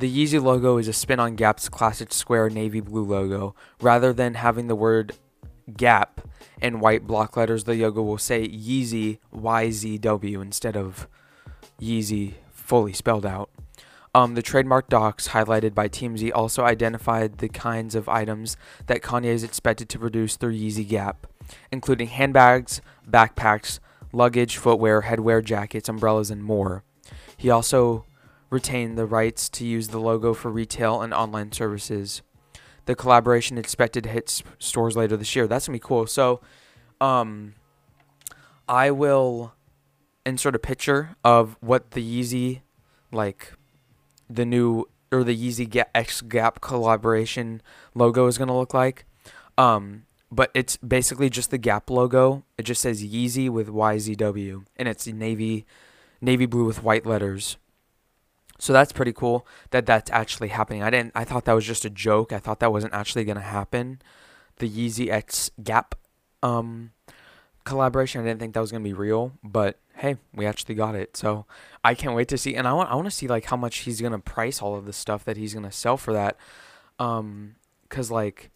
The 0.00 0.10
Yeezy 0.10 0.42
logo 0.42 0.76
is 0.78 0.88
a 0.88 0.92
spin 0.92 1.20
on 1.20 1.36
Gap's 1.36 1.68
classic 1.68 2.12
square 2.12 2.50
navy 2.50 2.80
blue 2.80 3.04
logo. 3.04 3.54
Rather 3.80 4.12
than 4.12 4.34
having 4.34 4.66
the 4.66 4.74
word 4.74 5.14
Gap 5.76 6.20
in 6.60 6.80
white 6.80 7.06
block 7.06 7.36
letters, 7.36 7.64
the 7.64 7.74
logo 7.74 8.02
will 8.02 8.18
say 8.18 8.48
Yeezy 8.48 9.18
YZW 9.34 10.42
instead 10.42 10.76
of 10.76 11.08
Yeezy 11.80 12.34
fully 12.52 12.92
spelled 12.92 13.26
out. 13.26 13.50
Um, 14.14 14.34
the 14.34 14.42
trademark 14.42 14.88
docs 14.88 15.28
highlighted 15.28 15.74
by 15.74 15.88
TMZ 15.88 16.30
also 16.32 16.62
identified 16.62 17.38
the 17.38 17.48
kinds 17.48 17.96
of 17.96 18.08
items 18.08 18.56
that 18.86 19.02
Kanye 19.02 19.26
is 19.26 19.42
expected 19.42 19.88
to 19.88 19.98
produce 19.98 20.36
through 20.36 20.54
Yeezy 20.54 20.86
Gap, 20.86 21.26
including 21.72 22.06
handbags, 22.06 22.80
backpacks, 23.10 23.80
luggage, 24.12 24.56
footwear, 24.56 25.02
headwear, 25.02 25.44
jackets, 25.44 25.88
umbrellas, 25.88 26.30
and 26.30 26.44
more. 26.44 26.84
He 27.36 27.50
also 27.50 28.04
retained 28.50 28.96
the 28.96 29.06
rights 29.06 29.48
to 29.48 29.66
use 29.66 29.88
the 29.88 29.98
logo 29.98 30.32
for 30.32 30.48
retail 30.48 31.02
and 31.02 31.12
online 31.12 31.50
services. 31.50 32.22
The 32.86 32.94
collaboration 32.94 33.58
expected 33.58 34.04
to 34.04 34.10
hit 34.10 34.42
stores 34.58 34.96
later 34.96 35.16
this 35.16 35.34
year. 35.34 35.46
That's 35.46 35.66
gonna 35.66 35.76
be 35.76 35.80
cool. 35.80 36.06
So, 36.06 36.40
um, 37.00 37.54
I 38.68 38.90
will 38.90 39.54
insert 40.26 40.54
a 40.54 40.58
picture 40.58 41.16
of 41.24 41.56
what 41.60 41.92
the 41.92 42.02
Yeezy, 42.02 42.60
like, 43.12 43.52
the 44.28 44.44
new 44.44 44.86
or 45.12 45.22
the 45.22 45.36
Yeezy 45.36 45.68
Ga- 45.68 45.84
X 45.94 46.20
Gap 46.22 46.60
collaboration 46.60 47.62
logo 47.94 48.26
is 48.26 48.38
gonna 48.38 48.56
look 48.56 48.74
like. 48.74 49.04
Um, 49.56 50.06
but 50.30 50.50
it's 50.54 50.76
basically 50.78 51.30
just 51.30 51.50
the 51.50 51.58
Gap 51.58 51.88
logo. 51.90 52.44
It 52.58 52.64
just 52.64 52.80
says 52.80 53.04
Yeezy 53.04 53.48
with 53.48 53.68
YZW, 53.68 54.64
and 54.76 54.88
it's 54.88 55.06
navy, 55.06 55.64
navy 56.20 56.46
blue 56.46 56.64
with 56.64 56.82
white 56.82 57.06
letters. 57.06 57.56
So 58.58 58.72
that's 58.72 58.92
pretty 58.92 59.12
cool 59.12 59.46
that 59.70 59.86
that's 59.86 60.10
actually 60.10 60.48
happening. 60.48 60.82
I 60.82 60.90
didn't. 60.90 61.12
I 61.14 61.24
thought 61.24 61.44
that 61.44 61.52
was 61.52 61.66
just 61.66 61.84
a 61.84 61.90
joke. 61.90 62.32
I 62.32 62.38
thought 62.38 62.60
that 62.60 62.72
wasn't 62.72 62.94
actually 62.94 63.24
gonna 63.24 63.40
happen. 63.40 64.00
The 64.58 64.68
Yeezy 64.68 65.10
X 65.10 65.50
Gap 65.62 65.96
um, 66.42 66.92
collaboration. 67.64 68.20
I 68.20 68.24
didn't 68.24 68.40
think 68.40 68.54
that 68.54 68.60
was 68.60 68.70
gonna 68.70 68.84
be 68.84 68.92
real, 68.92 69.32
but 69.42 69.78
hey, 69.96 70.16
we 70.32 70.46
actually 70.46 70.74
got 70.76 70.94
it. 70.94 71.16
So 71.16 71.46
I 71.82 71.94
can't 71.94 72.14
wait 72.14 72.28
to 72.28 72.38
see. 72.38 72.54
And 72.54 72.68
I 72.68 72.72
want. 72.72 72.90
I 72.90 72.94
want 72.94 73.06
to 73.06 73.10
see 73.10 73.26
like 73.26 73.46
how 73.46 73.56
much 73.56 73.78
he's 73.78 74.00
gonna 74.00 74.20
price 74.20 74.62
all 74.62 74.76
of 74.76 74.86
the 74.86 74.92
stuff 74.92 75.24
that 75.24 75.36
he's 75.36 75.54
gonna 75.54 75.72
sell 75.72 75.96
for 75.96 76.12
that. 76.12 76.36
Um, 77.00 77.56
cause 77.88 78.10
like, 78.10 78.50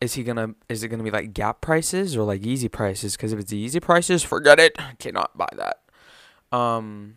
is 0.00 0.14
he 0.14 0.24
gonna? 0.24 0.54
Is 0.68 0.82
it 0.82 0.88
gonna 0.88 1.04
be 1.04 1.10
like 1.12 1.32
Gap 1.32 1.60
prices 1.60 2.16
or 2.16 2.24
like 2.24 2.42
Yeezy 2.42 2.70
prices? 2.70 3.16
Cause 3.16 3.32
if 3.32 3.38
it's 3.38 3.52
Yeezy 3.52 3.80
prices, 3.80 4.24
forget 4.24 4.58
it. 4.58 4.74
I 4.78 4.94
cannot 4.98 5.36
buy 5.36 5.48
that. 5.56 5.80
Um, 6.56 7.16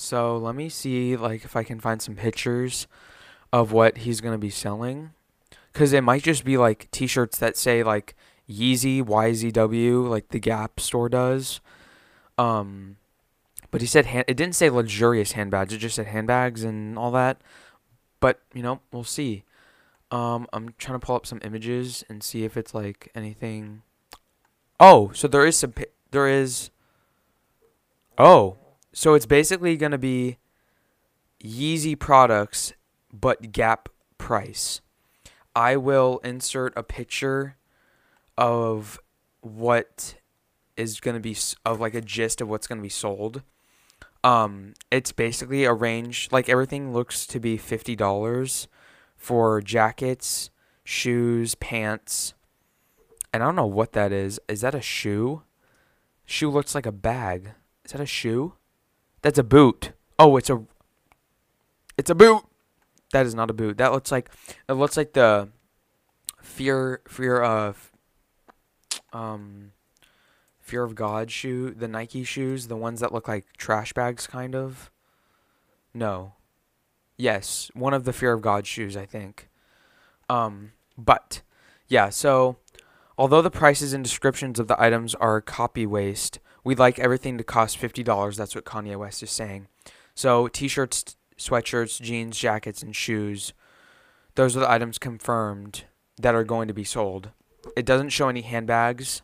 so 0.00 0.36
let 0.38 0.54
me 0.54 0.68
see 0.68 1.16
like 1.16 1.44
if 1.44 1.56
I 1.56 1.62
can 1.62 1.80
find 1.80 2.00
some 2.00 2.14
pictures 2.16 2.86
of 3.52 3.72
what 3.72 3.98
he's 3.98 4.20
gonna 4.20 4.38
be 4.38 4.50
selling, 4.50 5.10
cause 5.72 5.92
it 5.92 6.02
might 6.02 6.22
just 6.22 6.44
be 6.44 6.56
like 6.56 6.90
T-shirts 6.90 7.38
that 7.38 7.56
say 7.56 7.82
like 7.82 8.14
Yeezy 8.48 9.02
YZW 9.04 10.08
like 10.08 10.28
the 10.30 10.38
Gap 10.40 10.80
store 10.80 11.08
does. 11.08 11.60
Um, 12.38 12.96
but 13.70 13.80
he 13.80 13.86
said 13.86 14.06
hand- 14.06 14.24
it 14.26 14.36
didn't 14.36 14.54
say 14.56 14.70
luxurious 14.70 15.32
handbags. 15.32 15.72
It 15.72 15.78
just 15.78 15.96
said 15.96 16.06
handbags 16.06 16.64
and 16.64 16.98
all 16.98 17.10
that. 17.12 17.40
But 18.20 18.40
you 18.54 18.62
know 18.62 18.80
we'll 18.92 19.04
see. 19.04 19.44
Um, 20.10 20.48
I'm 20.52 20.74
trying 20.78 20.98
to 20.98 21.06
pull 21.06 21.14
up 21.14 21.26
some 21.26 21.40
images 21.44 22.02
and 22.08 22.22
see 22.22 22.42
if 22.44 22.56
it's 22.56 22.74
like 22.74 23.10
anything. 23.14 23.82
Oh, 24.80 25.12
so 25.14 25.28
there 25.28 25.46
is 25.46 25.56
some. 25.56 25.72
pi- 25.72 25.86
There 26.10 26.26
is. 26.26 26.70
Oh, 28.18 28.56
so 28.92 29.14
it's 29.14 29.26
basically 29.26 29.76
gonna 29.76 29.98
be 29.98 30.38
Yeezy 31.42 31.98
products, 31.98 32.72
but 33.12 33.52
Gap 33.52 33.88
price. 34.18 34.80
I 35.54 35.76
will 35.76 36.20
insert 36.22 36.76
a 36.76 36.82
picture 36.82 37.56
of 38.36 39.00
what 39.40 40.14
is 40.76 41.00
gonna 41.00 41.20
be 41.20 41.36
of 41.64 41.80
like 41.80 41.94
a 41.94 42.00
gist 42.00 42.40
of 42.40 42.48
what's 42.48 42.66
gonna 42.66 42.82
be 42.82 42.88
sold. 42.88 43.42
Um, 44.22 44.74
it's 44.90 45.12
basically 45.12 45.64
a 45.64 45.72
range. 45.72 46.28
Like 46.30 46.48
everything 46.48 46.92
looks 46.92 47.26
to 47.28 47.40
be 47.40 47.56
fifty 47.56 47.96
dollars 47.96 48.68
for 49.16 49.60
jackets, 49.60 50.50
shoes, 50.84 51.54
pants, 51.54 52.34
and 53.32 53.42
I 53.42 53.46
don't 53.46 53.56
know 53.56 53.66
what 53.66 53.92
that 53.92 54.12
is. 54.12 54.40
Is 54.48 54.60
that 54.60 54.74
a 54.74 54.80
shoe? 54.80 55.42
Shoe 56.24 56.50
looks 56.50 56.74
like 56.74 56.86
a 56.86 56.92
bag. 56.92 57.50
Is 57.84 57.92
that 57.92 58.00
a 58.00 58.06
shoe? 58.06 58.54
That's 59.22 59.38
a 59.38 59.44
boot. 59.44 59.92
Oh, 60.18 60.36
it's 60.36 60.50
a 60.50 60.64
It's 61.96 62.10
a 62.10 62.14
boot. 62.14 62.44
That 63.12 63.26
is 63.26 63.34
not 63.34 63.50
a 63.50 63.54
boot. 63.54 63.78
That 63.78 63.92
looks 63.92 64.12
like 64.12 64.30
it 64.68 64.74
looks 64.74 64.96
like 64.96 65.12
the 65.12 65.48
fear 66.40 67.00
fear 67.08 67.40
of 67.40 67.90
um 69.12 69.72
fear 70.60 70.84
of 70.84 70.94
God 70.94 71.30
shoe, 71.30 71.72
the 71.72 71.88
Nike 71.88 72.22
shoes, 72.24 72.68
the 72.68 72.76
ones 72.76 73.00
that 73.00 73.12
look 73.12 73.26
like 73.26 73.46
trash 73.56 73.92
bags 73.92 74.26
kind 74.26 74.54
of. 74.54 74.90
No. 75.92 76.34
Yes, 77.16 77.70
one 77.74 77.92
of 77.92 78.04
the 78.04 78.12
fear 78.12 78.32
of 78.32 78.40
God 78.40 78.66
shoes, 78.66 78.96
I 78.96 79.04
think. 79.04 79.48
Um 80.28 80.72
but 80.96 81.42
yeah, 81.88 82.08
so 82.08 82.56
although 83.18 83.42
the 83.42 83.50
prices 83.50 83.92
and 83.92 84.04
descriptions 84.04 84.60
of 84.60 84.68
the 84.68 84.80
items 84.80 85.14
are 85.16 85.40
copy 85.40 85.84
waste, 85.86 86.38
we'd 86.64 86.78
like 86.78 86.98
everything 86.98 87.38
to 87.38 87.44
cost 87.44 87.80
$50. 87.80 88.36
That's 88.36 88.54
what 88.54 88.64
Kanye 88.64 88.96
West 88.96 89.22
is 89.22 89.30
saying. 89.30 89.68
So, 90.14 90.48
t-shirts, 90.48 91.16
sweatshirts, 91.38 92.00
jeans, 92.00 92.38
jackets, 92.38 92.82
and 92.82 92.94
shoes. 92.94 93.52
Those 94.34 94.56
are 94.56 94.60
the 94.60 94.70
items 94.70 94.98
confirmed 94.98 95.84
that 96.20 96.34
are 96.34 96.44
going 96.44 96.68
to 96.68 96.74
be 96.74 96.84
sold. 96.84 97.30
It 97.76 97.86
doesn't 97.86 98.10
show 98.10 98.28
any 98.28 98.42
handbags 98.42 99.22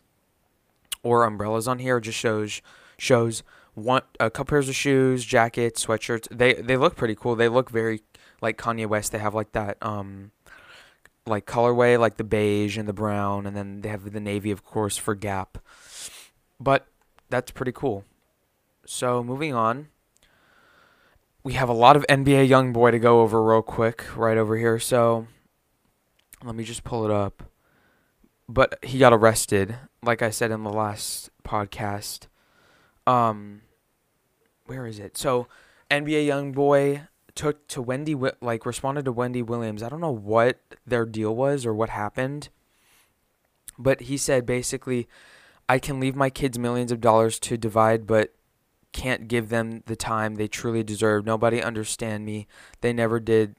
or 1.02 1.24
umbrellas 1.24 1.68
on 1.68 1.78
here. 1.78 1.98
It 1.98 2.02
just 2.02 2.18
shows 2.18 2.60
shows 2.98 3.42
one 3.74 4.02
a 4.18 4.30
couple 4.30 4.50
pairs 4.50 4.68
of 4.68 4.74
shoes, 4.74 5.24
jackets, 5.24 5.84
sweatshirts. 5.84 6.28
They 6.30 6.54
they 6.54 6.76
look 6.76 6.96
pretty 6.96 7.14
cool. 7.14 7.36
They 7.36 7.48
look 7.48 7.70
very 7.70 8.02
like 8.40 8.58
Kanye 8.58 8.86
West. 8.86 9.12
They 9.12 9.18
have 9.18 9.34
like 9.34 9.52
that 9.52 9.78
um 9.82 10.32
like 11.26 11.46
colorway, 11.46 11.98
like 11.98 12.16
the 12.16 12.24
beige 12.24 12.78
and 12.78 12.88
the 12.88 12.92
brown, 12.92 13.46
and 13.46 13.56
then 13.56 13.80
they 13.80 13.88
have 13.88 14.10
the 14.12 14.20
navy, 14.20 14.50
of 14.50 14.64
course, 14.64 14.96
for 14.96 15.14
Gap. 15.14 15.58
But 16.60 16.86
that's 17.28 17.50
pretty 17.50 17.72
cool. 17.72 18.04
So 18.84 19.22
moving 19.22 19.54
on, 19.54 19.88
we 21.42 21.54
have 21.54 21.68
a 21.68 21.74
lot 21.74 21.96
of 21.96 22.04
NBA 22.08 22.48
YoungBoy 22.48 22.92
to 22.92 22.98
go 22.98 23.20
over 23.20 23.42
real 23.42 23.62
quick, 23.62 24.04
right 24.16 24.36
over 24.36 24.56
here. 24.56 24.78
So 24.78 25.26
let 26.44 26.54
me 26.54 26.64
just 26.64 26.84
pull 26.84 27.04
it 27.04 27.10
up. 27.10 27.42
But 28.48 28.78
he 28.84 28.98
got 28.98 29.12
arrested, 29.12 29.76
like 30.02 30.22
I 30.22 30.30
said 30.30 30.50
in 30.50 30.62
the 30.62 30.72
last 30.72 31.30
podcast. 31.44 32.28
Um, 33.06 33.62
where 34.66 34.86
is 34.86 34.98
it? 34.98 35.16
So 35.16 35.48
NBA 35.90 36.26
YoungBoy 36.26 37.08
took 37.34 37.68
to 37.68 37.82
Wendy 37.82 38.14
like 38.40 38.66
responded 38.66 39.04
to 39.04 39.12
Wendy 39.12 39.42
Williams. 39.42 39.82
I 39.82 39.88
don't 39.88 40.00
know 40.00 40.10
what 40.10 40.58
their 40.86 41.04
deal 41.04 41.34
was 41.34 41.66
or 41.66 41.74
what 41.74 41.90
happened. 41.90 42.48
But 43.78 44.02
he 44.02 44.16
said 44.16 44.46
basically 44.46 45.06
I 45.68 45.78
can 45.78 46.00
leave 46.00 46.16
my 46.16 46.30
kids 46.30 46.58
millions 46.58 46.92
of 46.92 47.00
dollars 47.00 47.38
to 47.40 47.56
divide 47.56 48.06
but 48.06 48.32
can't 48.92 49.28
give 49.28 49.50
them 49.50 49.82
the 49.86 49.96
time 49.96 50.34
they 50.36 50.48
truly 50.48 50.82
deserve. 50.82 51.26
Nobody 51.26 51.60
understand 51.60 52.24
me. 52.24 52.46
They 52.80 52.92
never 52.92 53.20
did 53.20 53.56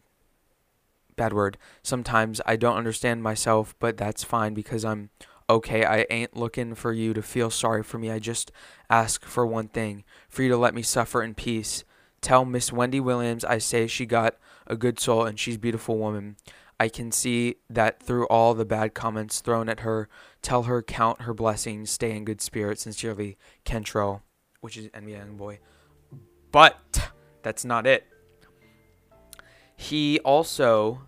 bad 1.15 1.33
word. 1.33 1.57
Sometimes 1.83 2.41
I 2.45 2.55
don't 2.55 2.77
understand 2.77 3.21
myself, 3.21 3.75
but 3.79 3.97
that's 3.97 4.23
fine 4.23 4.53
because 4.53 4.83
I'm 4.85 5.09
okay. 5.49 5.83
I 5.83 6.05
ain't 6.09 6.37
looking 6.37 6.75
for 6.75 6.93
you 6.93 7.13
to 7.13 7.21
feel 7.21 7.49
sorry 7.49 7.83
for 7.83 7.97
me. 7.97 8.09
I 8.09 8.19
just 8.19 8.51
ask 8.89 9.25
for 9.25 9.45
one 9.45 9.67
thing, 9.67 10.03
for 10.29 10.43
you 10.43 10.49
to 10.49 10.57
let 10.57 10.73
me 10.73 10.81
suffer 10.81 11.21
in 11.21 11.35
peace. 11.35 11.83
Tell 12.21 12.45
Miss 12.45 12.73
Wendy 12.73 12.99
Williams 12.99 13.45
I 13.45 13.57
say 13.57 13.85
she 13.85 14.05
got 14.05 14.35
a 14.65 14.75
good 14.75 14.99
soul 14.99 15.25
and 15.25 15.39
she's 15.39 15.57
beautiful 15.57 15.97
woman. 15.97 16.37
I 16.79 16.89
can 16.89 17.11
see 17.11 17.55
that 17.69 18.01
through 18.01 18.27
all 18.27 18.53
the 18.53 18.65
bad 18.65 18.93
comments 18.93 19.39
thrown 19.39 19.67
at 19.69 19.81
her. 19.81 20.09
Tell 20.41 20.63
her 20.63 20.81
count 20.81 21.23
her 21.23 21.33
blessings, 21.33 21.89
stay 21.89 22.15
in 22.15 22.25
good 22.25 22.41
spirits. 22.41 22.83
Sincerely, 22.83 23.37
Kentrell, 23.65 24.21
which 24.61 24.77
is 24.77 24.87
NBA 24.89 25.37
YoungBoy. 25.37 25.57
But 26.51 27.11
that's 27.41 27.65
not 27.65 27.87
it. 27.87 28.05
He 29.75 30.19
also 30.19 31.01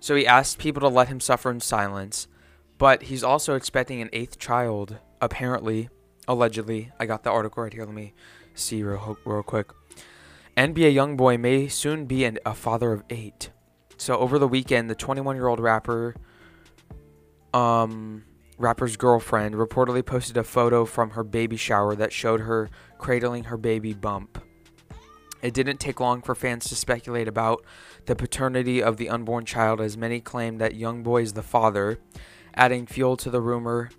so 0.00 0.14
he 0.14 0.26
asked 0.26 0.58
people 0.58 0.80
to 0.82 0.88
let 0.88 1.08
him 1.08 1.20
suffer 1.20 1.50
in 1.50 1.60
silence, 1.60 2.28
but 2.78 3.04
he's 3.04 3.24
also 3.24 3.54
expecting 3.54 4.00
an 4.00 4.10
eighth 4.12 4.38
child, 4.38 4.98
apparently, 5.20 5.88
allegedly. 6.28 6.92
I 7.00 7.06
got 7.06 7.24
the 7.24 7.30
article 7.30 7.62
right 7.62 7.72
here. 7.72 7.84
Let 7.84 7.94
me 7.94 8.14
see 8.54 8.82
real, 8.82 9.18
real 9.24 9.42
quick. 9.42 9.72
NBA 10.56 10.94
YoungBoy 10.94 11.40
may 11.40 11.68
soon 11.68 12.06
be 12.06 12.24
an, 12.24 12.38
a 12.46 12.54
father 12.54 12.92
of 12.92 13.02
eight. 13.10 13.50
So 13.96 14.16
over 14.18 14.38
the 14.38 14.48
weekend, 14.48 14.90
the 14.90 14.94
21-year-old 14.94 15.60
rapper 15.60 16.14
um, 17.54 18.24
rapper's 18.58 18.96
girlfriend, 18.96 19.54
reportedly 19.54 20.04
posted 20.04 20.36
a 20.36 20.44
photo 20.44 20.84
from 20.84 21.10
her 21.10 21.24
baby 21.24 21.56
shower 21.56 21.94
that 21.96 22.12
showed 22.12 22.40
her 22.40 22.70
cradling 22.98 23.44
her 23.44 23.56
baby 23.56 23.92
bump. 23.92 24.42
It 25.42 25.54
didn't 25.54 25.78
take 25.78 26.00
long 26.00 26.22
for 26.22 26.34
fans 26.34 26.68
to 26.68 26.76
speculate 26.76 27.28
about 27.28 27.64
the 28.06 28.16
paternity 28.16 28.82
of 28.82 28.96
the 28.96 29.08
unborn 29.08 29.44
child, 29.44 29.80
as 29.80 29.96
many 29.96 30.20
claimed 30.20 30.60
that 30.60 30.72
Youngboy 30.72 31.22
is 31.22 31.32
the 31.34 31.42
father, 31.42 31.98
adding 32.54 32.86
fuel 32.86 33.16
to 33.18 33.30
the 33.30 33.40
rumor. 33.40 33.90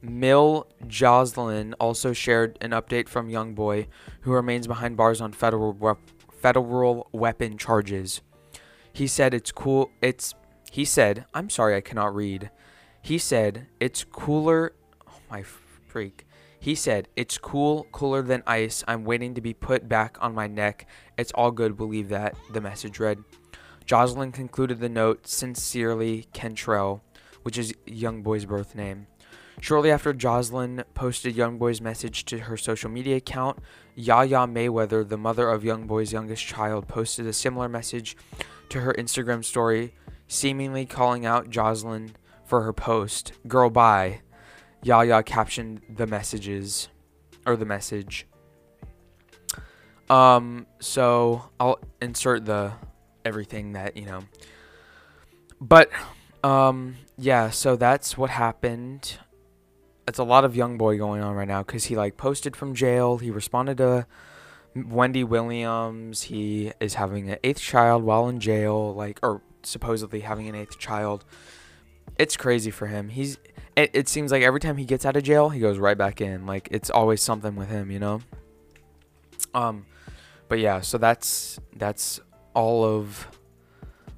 Mill 0.00 0.68
Joslin 0.86 1.74
also 1.74 2.12
shared 2.12 2.56
an 2.60 2.70
update 2.70 3.08
from 3.08 3.28
Youngboy, 3.28 3.88
who 4.20 4.32
remains 4.32 4.66
behind 4.68 4.96
bars 4.96 5.20
on 5.20 5.32
federal 5.32 5.72
wep- 5.72 5.98
federal 6.40 7.08
weapon 7.12 7.58
charges. 7.58 8.22
He 8.98 9.06
said 9.06 9.32
it's 9.32 9.52
cool. 9.52 9.92
It's 10.02 10.34
he 10.72 10.84
said, 10.84 11.24
I'm 11.32 11.50
sorry, 11.50 11.76
I 11.76 11.80
cannot 11.80 12.16
read. 12.16 12.50
He 13.00 13.16
said 13.16 13.68
it's 13.78 14.02
cooler. 14.02 14.72
Oh 15.08 15.20
my 15.30 15.44
freak. 15.44 16.26
He 16.58 16.74
said, 16.74 17.06
It's 17.14 17.38
cool, 17.38 17.86
cooler 17.92 18.22
than 18.22 18.42
ice. 18.44 18.82
I'm 18.88 19.04
waiting 19.04 19.34
to 19.34 19.40
be 19.40 19.54
put 19.54 19.88
back 19.88 20.18
on 20.20 20.34
my 20.34 20.48
neck. 20.48 20.88
It's 21.16 21.30
all 21.36 21.52
good, 21.52 21.76
believe 21.76 22.08
that, 22.08 22.34
the 22.52 22.60
message 22.60 22.98
read. 22.98 23.22
Jocelyn 23.86 24.32
concluded 24.32 24.80
the 24.80 24.88
note, 24.88 25.28
Sincerely, 25.28 26.26
Kentrell, 26.34 27.00
which 27.44 27.56
is 27.56 27.72
young 27.86 28.22
boy's 28.24 28.46
birth 28.46 28.74
name. 28.74 29.06
Shortly 29.60 29.90
after 29.90 30.12
Jocelyn 30.12 30.84
posted 30.94 31.34
Youngboy's 31.34 31.80
message 31.80 32.24
to 32.26 32.38
her 32.38 32.56
social 32.56 32.90
media 32.90 33.16
account, 33.16 33.58
Yaya 33.94 34.46
Mayweather, 34.46 35.06
the 35.06 35.18
mother 35.18 35.50
of 35.50 35.62
Youngboy's 35.62 36.12
youngest 36.12 36.44
child, 36.44 36.86
posted 36.88 37.26
a 37.26 37.32
similar 37.32 37.68
message 37.68 38.16
to 38.68 38.80
her 38.80 38.94
Instagram 38.94 39.44
story, 39.44 39.94
seemingly 40.28 40.86
calling 40.86 41.26
out 41.26 41.50
Jocelyn 41.50 42.16
for 42.44 42.62
her 42.62 42.72
post. 42.72 43.32
Girl, 43.46 43.68
bye. 43.68 44.20
Yaya 44.82 45.22
captioned 45.22 45.82
the 45.88 46.06
messages 46.06 46.88
or 47.44 47.56
the 47.56 47.66
message. 47.66 48.26
Um, 50.08 50.66
so 50.80 51.50
I'll 51.58 51.78
insert 52.00 52.46
the 52.46 52.72
everything 53.24 53.72
that 53.72 53.96
you 53.96 54.06
know. 54.06 54.20
But 55.60 55.90
um, 56.44 56.96
yeah, 57.16 57.50
so 57.50 57.76
that's 57.76 58.16
what 58.16 58.30
happened. 58.30 59.18
It's 60.08 60.18
a 60.18 60.24
lot 60.24 60.46
of 60.46 60.56
young 60.56 60.78
boy 60.78 60.96
going 60.96 61.22
on 61.22 61.34
right 61.34 61.46
now 61.46 61.62
because 61.62 61.84
he 61.84 61.96
like 61.96 62.16
posted 62.16 62.56
from 62.56 62.74
jail. 62.74 63.18
He 63.18 63.30
responded 63.30 63.76
to 63.76 64.06
Wendy 64.74 65.22
Williams. 65.22 66.22
He 66.22 66.72
is 66.80 66.94
having 66.94 67.28
an 67.30 67.38
eighth 67.44 67.60
child 67.60 68.02
while 68.02 68.26
in 68.28 68.40
jail, 68.40 68.94
like 68.94 69.20
or 69.22 69.42
supposedly 69.62 70.20
having 70.20 70.48
an 70.48 70.54
eighth 70.54 70.78
child. 70.78 71.26
It's 72.18 72.38
crazy 72.38 72.70
for 72.70 72.86
him. 72.86 73.10
He's 73.10 73.36
it, 73.76 73.90
it 73.92 74.08
seems 74.08 74.32
like 74.32 74.42
every 74.42 74.60
time 74.60 74.78
he 74.78 74.86
gets 74.86 75.04
out 75.04 75.14
of 75.14 75.22
jail, 75.24 75.50
he 75.50 75.60
goes 75.60 75.78
right 75.78 75.96
back 75.96 76.22
in. 76.22 76.46
Like 76.46 76.68
it's 76.70 76.88
always 76.88 77.20
something 77.20 77.54
with 77.54 77.68
him, 77.68 77.90
you 77.90 77.98
know. 77.98 78.22
Um, 79.52 79.84
but 80.48 80.58
yeah, 80.58 80.80
so 80.80 80.96
that's 80.96 81.60
that's 81.76 82.18
all 82.54 82.82
of 82.82 83.28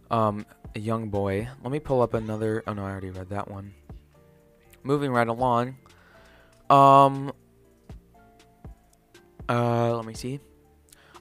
um 0.09 0.47
a 0.77 0.79
young 0.79 1.09
boy. 1.09 1.49
Let 1.65 1.73
me 1.73 1.81
pull 1.81 2.01
up 2.01 2.15
another. 2.15 2.63
Oh 2.69 2.75
no, 2.75 2.85
I 2.85 2.91
already 2.91 3.11
read 3.11 3.31
that 3.31 3.51
one. 3.51 3.75
Moving 4.83 5.11
right 5.11 5.29
along. 5.29 5.77
Um. 6.69 7.33
Uh, 9.49 9.97
let 9.97 10.05
me 10.05 10.15
see. 10.15 10.41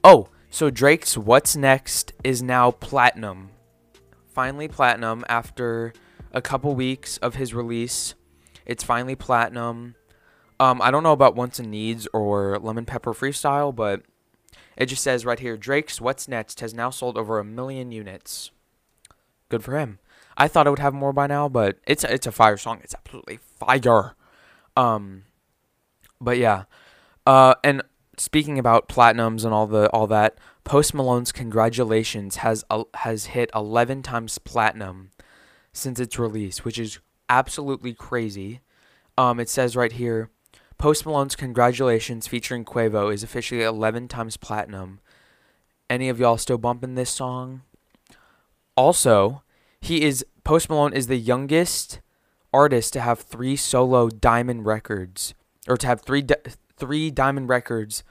Oh, 0.04 0.28
so 0.50 0.70
Drake's 0.70 1.16
"What's 1.16 1.56
Next" 1.56 2.12
is 2.22 2.42
now 2.42 2.70
platinum. 2.70 3.50
Finally 4.28 4.68
platinum 4.68 5.24
after 5.28 5.92
a 6.32 6.40
couple 6.40 6.74
weeks 6.74 7.16
of 7.18 7.34
his 7.34 7.52
release. 7.52 8.14
It's 8.64 8.84
finally 8.84 9.16
platinum. 9.16 9.96
Um, 10.60 10.80
I 10.80 10.90
don't 10.90 11.02
know 11.02 11.12
about 11.12 11.34
Wants 11.34 11.58
and 11.58 11.70
Needs 11.70 12.06
or 12.12 12.58
Lemon 12.58 12.84
Pepper 12.84 13.12
Freestyle, 13.12 13.74
but 13.74 14.02
it 14.76 14.86
just 14.86 15.02
says 15.02 15.24
right 15.24 15.38
here 15.38 15.56
Drake's 15.56 16.00
What's 16.00 16.28
Next 16.28 16.60
has 16.60 16.72
now 16.72 16.90
sold 16.90 17.18
over 17.18 17.38
a 17.38 17.44
million 17.44 17.90
units. 17.90 18.50
Good 19.48 19.64
for 19.64 19.78
him. 19.78 19.98
I 20.36 20.48
thought 20.48 20.66
it 20.66 20.70
would 20.70 20.78
have 20.78 20.94
more 20.94 21.12
by 21.12 21.26
now, 21.26 21.48
but 21.48 21.78
it's 21.86 22.04
it's 22.04 22.26
a 22.26 22.32
fire 22.32 22.56
song. 22.56 22.80
It's 22.82 22.94
absolutely 22.94 23.38
fire. 23.58 24.14
Um, 24.76 25.24
but 26.20 26.38
yeah. 26.38 26.64
Uh, 27.26 27.54
and 27.62 27.82
speaking 28.16 28.58
about 28.58 28.88
platinums 28.88 29.44
and 29.44 29.52
all 29.52 29.66
the 29.66 29.88
all 29.90 30.06
that, 30.06 30.38
Post 30.64 30.94
Malone's 30.94 31.32
Congratulations 31.32 32.36
has 32.36 32.64
uh, 32.70 32.84
has 32.94 33.26
hit 33.26 33.50
11 33.54 34.02
times 34.02 34.38
platinum 34.38 35.10
since 35.72 36.00
its 36.00 36.18
release, 36.18 36.64
which 36.64 36.78
is 36.78 36.98
absolutely 37.28 37.94
crazy. 37.94 38.60
Um, 39.16 39.40
it 39.40 39.48
says 39.48 39.76
right 39.76 39.92
here, 39.92 40.30
Post 40.78 41.04
Malone's 41.04 41.36
Congratulations 41.36 42.26
featuring 42.26 42.64
Quavo 42.64 43.12
is 43.12 43.22
officially 43.22 43.62
11 43.62 44.08
times 44.08 44.36
platinum. 44.36 45.00
Any 45.88 46.08
of 46.08 46.20
y'all 46.20 46.38
still 46.38 46.58
bumping 46.58 46.94
this 46.94 47.10
song? 47.10 47.62
Also, 48.76 49.42
he 49.80 50.02
is 50.02 50.24
Post 50.44 50.68
Malone 50.68 50.92
is 50.92 51.06
the 51.06 51.16
youngest 51.16 52.00
artist 52.52 52.92
to 52.94 53.00
have 53.00 53.20
three 53.20 53.56
solo 53.56 54.08
diamond 54.08 54.66
records, 54.66 55.34
or 55.68 55.76
to 55.76 55.86
have 55.86 56.02
three 56.02 56.22
di- 56.22 56.36
three 56.76 57.10
diamond 57.10 57.48
records 57.48 58.04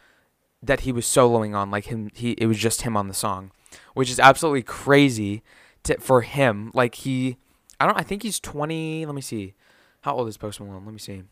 that 0.62 0.82
he 0.82 0.92
was 0.92 1.06
soloing 1.06 1.56
on. 1.56 1.72
Like 1.72 1.86
him, 1.86 2.10
he 2.14 2.32
it 2.32 2.48
was 2.48 2.58
just 2.58 2.82
him 2.82 2.98
on 2.98 3.08
the 3.08 3.14
song, 3.14 3.52
which 3.94 4.10
is 4.10 4.20
absolutely 4.20 4.64
crazy 4.64 5.44
to, 5.84 6.00
for 6.00 6.22
him. 6.22 6.72
Like 6.74 6.96
he 6.96 7.38
I 7.80 7.86
don't. 7.86 7.98
I 7.98 8.04
think 8.04 8.24
he's 8.24 8.40
twenty. 8.40 9.06
Let 9.06 9.16
me 9.16 9.22
see. 9.22 9.54
How 10.02 10.16
old 10.16 10.28
is 10.28 10.38
Post 10.38 10.60
Malone? 10.60 10.86
Let 10.86 10.94
me 10.94 11.00
see. 11.00 11.24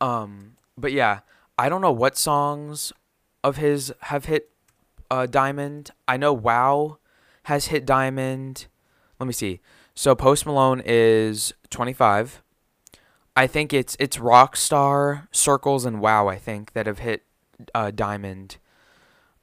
Um, 0.00 0.56
but 0.76 0.92
yeah, 0.92 1.20
I 1.58 1.68
don't 1.68 1.80
know 1.80 1.92
what 1.92 2.16
songs 2.16 2.92
of 3.42 3.56
his 3.56 3.92
have 4.02 4.26
hit 4.26 4.50
uh, 5.10 5.26
diamond. 5.26 5.90
I 6.06 6.16
know 6.16 6.32
Wow 6.32 6.98
has 7.48 7.66
hit 7.66 7.86
diamond. 7.86 8.66
Let 9.18 9.26
me 9.26 9.32
see. 9.32 9.60
So 9.94 10.14
Post 10.14 10.44
Malone 10.44 10.82
is 10.84 11.54
twenty 11.70 11.94
five. 11.94 12.42
I 13.34 13.46
think 13.46 13.72
it's 13.72 13.96
it's 13.98 14.18
Rockstar, 14.18 15.28
Circles, 15.32 15.84
and 15.86 16.00
Wow. 16.00 16.28
I 16.28 16.36
think 16.36 16.74
that 16.74 16.86
have 16.86 16.98
hit 16.98 17.24
uh, 17.74 17.90
diamond. 17.90 18.58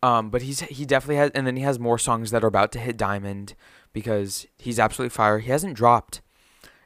Um, 0.03 0.29
but 0.29 0.43
he's 0.43 0.59
he 0.59 0.85
definitely 0.85 1.15
has, 1.15 1.31
and 1.33 1.47
then 1.47 1.55
he 1.57 1.63
has 1.63 1.79
more 1.79 1.97
songs 1.97 2.29
that 2.29 2.43
are 2.43 2.47
about 2.47 2.71
to 2.73 2.79
hit 2.79 2.95
diamond 2.95 3.55
because 3.91 4.45
he's 4.59 4.79
absolutely 4.79 5.09
fire. 5.09 5.39
He 5.39 5.49
hasn't 5.49 5.75
dropped 5.75 6.21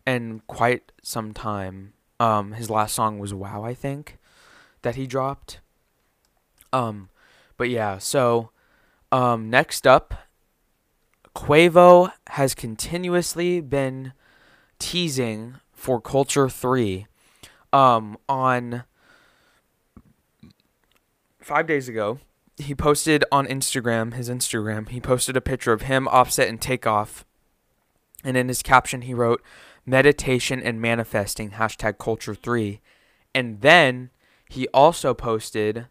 in 0.07 0.41
quite 0.47 0.93
some 1.03 1.33
time. 1.33 1.93
Um, 2.21 2.53
his 2.53 2.69
last 2.69 2.95
song 2.95 3.19
was 3.19 3.33
"Wow," 3.33 3.63
I 3.63 3.73
think, 3.73 4.17
that 4.83 4.95
he 4.95 5.05
dropped. 5.05 5.59
Um, 6.71 7.09
but 7.57 7.69
yeah. 7.69 7.97
So, 7.97 8.51
um, 9.11 9.49
next 9.49 9.85
up, 9.85 10.28
Quavo 11.49 12.11
has 12.27 12.53
continuously 12.53 13.59
been 13.59 14.13
teasing 14.77 15.55
for 15.71 15.99
Culture 15.99 16.47
Three. 16.47 17.07
Um, 17.73 18.19
on 18.29 18.83
five 21.41 21.65
days 21.65 21.89
ago, 21.89 22.19
he 22.57 22.75
posted 22.75 23.25
on 23.31 23.47
Instagram, 23.47 24.13
his 24.13 24.29
Instagram, 24.29 24.89
he 24.89 25.01
posted 25.01 25.35
a 25.35 25.41
picture 25.41 25.73
of 25.73 25.81
him, 25.81 26.07
Offset, 26.09 26.47
and 26.47 26.61
Takeoff. 26.61 27.25
And 28.23 28.37
in 28.37 28.47
his 28.47 28.61
caption, 28.61 29.01
he 29.01 29.15
wrote, 29.15 29.41
meditation 29.87 30.61
and 30.61 30.79
manifesting, 30.79 31.51
hashtag 31.51 31.97
culture 31.97 32.35
three. 32.35 32.79
And 33.33 33.61
then 33.61 34.11
he 34.47 34.67
also 34.67 35.15
posted 35.15 35.87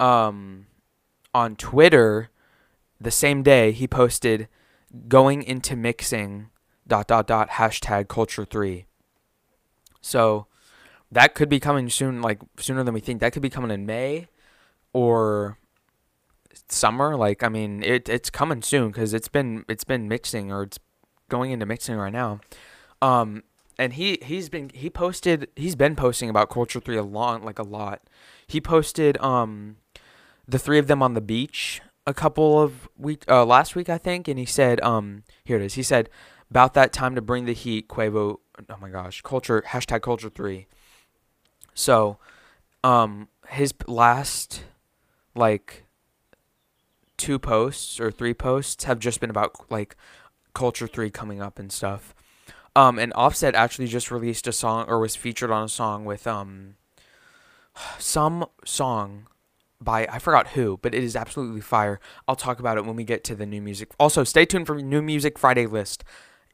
um, 0.00 0.66
on 1.32 1.54
Twitter 1.54 2.30
the 3.00 3.12
same 3.12 3.44
day, 3.44 3.70
he 3.70 3.86
posted, 3.86 4.48
going 5.08 5.42
into 5.42 5.76
mixing, 5.76 6.50
dot, 6.86 7.08
dot, 7.08 7.26
dot, 7.26 7.50
hashtag 7.50 8.08
culture 8.08 8.44
three. 8.44 8.86
So 10.00 10.46
that 11.12 11.34
could 11.34 11.48
be 11.48 11.60
coming 11.60 11.88
soon, 11.90 12.22
like 12.22 12.40
sooner 12.58 12.82
than 12.82 12.94
we 12.94 13.00
think. 13.00 13.20
That 13.20 13.32
could 13.32 13.42
be 13.42 13.50
coming 13.50 13.70
in 13.70 13.86
May 13.86 14.28
or 14.92 15.58
summer. 16.68 17.16
Like 17.16 17.42
I 17.42 17.48
mean, 17.48 17.82
it 17.82 18.08
it's 18.08 18.30
coming 18.30 18.62
soon 18.62 18.88
because 18.88 19.14
it's 19.14 19.28
been 19.28 19.64
it's 19.68 19.84
been 19.84 20.08
mixing 20.08 20.52
or 20.52 20.62
it's 20.62 20.78
going 21.28 21.50
into 21.52 21.66
mixing 21.66 21.96
right 21.96 22.12
now. 22.12 22.40
Um, 23.02 23.44
and 23.78 23.94
he 23.94 24.18
he's 24.22 24.48
been 24.48 24.70
he 24.74 24.90
posted 24.90 25.48
he's 25.56 25.76
been 25.76 25.96
posting 25.96 26.28
about 26.28 26.50
Culture 26.50 26.80
Three 26.80 26.96
a 26.96 27.02
lot 27.02 27.44
like 27.44 27.58
a 27.58 27.64
lot. 27.64 28.02
He 28.46 28.60
posted 28.60 29.16
um 29.18 29.76
the 30.46 30.58
three 30.58 30.78
of 30.78 30.86
them 30.86 31.02
on 31.02 31.14
the 31.14 31.20
beach 31.20 31.80
a 32.10 32.14
couple 32.14 32.60
of 32.60 32.88
week 32.98 33.24
uh, 33.28 33.44
last 33.44 33.74
week 33.74 33.88
I 33.88 33.98
think, 33.98 34.28
and 34.28 34.38
he 34.38 34.44
said 34.44 34.80
um 34.82 35.22
here 35.44 35.56
it 35.56 35.62
is. 35.62 35.74
He 35.74 35.82
said 35.82 36.10
about 36.50 36.74
that 36.74 36.92
time 36.92 37.14
to 37.14 37.22
bring 37.22 37.46
the 37.46 37.54
heat. 37.54 37.88
Quavo. 37.88 38.36
Oh 38.68 38.76
my 38.80 38.90
gosh, 38.90 39.22
culture 39.22 39.62
hashtag 39.68 40.02
Culture 40.02 40.28
Three. 40.28 40.66
So, 41.72 42.18
um, 42.84 43.28
his 43.48 43.72
last 43.86 44.64
like 45.34 45.84
two 47.16 47.38
posts 47.38 48.00
or 48.00 48.10
three 48.10 48.34
posts 48.34 48.84
have 48.84 48.98
just 48.98 49.20
been 49.20 49.30
about 49.30 49.70
like 49.70 49.96
Culture 50.54 50.86
3 50.86 51.10
coming 51.10 51.40
up 51.40 51.58
and 51.58 51.70
stuff. 51.70 52.14
Um, 52.74 52.98
and 52.98 53.12
Offset 53.14 53.54
actually 53.54 53.88
just 53.88 54.10
released 54.10 54.46
a 54.46 54.52
song 54.52 54.86
or 54.88 54.98
was 54.98 55.16
featured 55.16 55.50
on 55.50 55.64
a 55.64 55.68
song 55.68 56.04
with 56.04 56.26
um 56.26 56.76
some 57.98 58.46
song 58.64 59.26
by 59.80 60.06
I 60.10 60.18
forgot 60.18 60.48
who, 60.48 60.78
but 60.82 60.94
it 60.94 61.02
is 61.02 61.16
absolutely 61.16 61.60
fire. 61.60 62.00
I'll 62.28 62.36
talk 62.36 62.60
about 62.60 62.76
it 62.76 62.84
when 62.84 62.96
we 62.96 63.04
get 63.04 63.24
to 63.24 63.34
the 63.34 63.46
new 63.46 63.62
music. 63.62 63.90
Also, 63.98 64.24
stay 64.24 64.44
tuned 64.44 64.66
for 64.66 64.76
new 64.76 65.02
music 65.02 65.38
Friday 65.38 65.66
list 65.66 66.04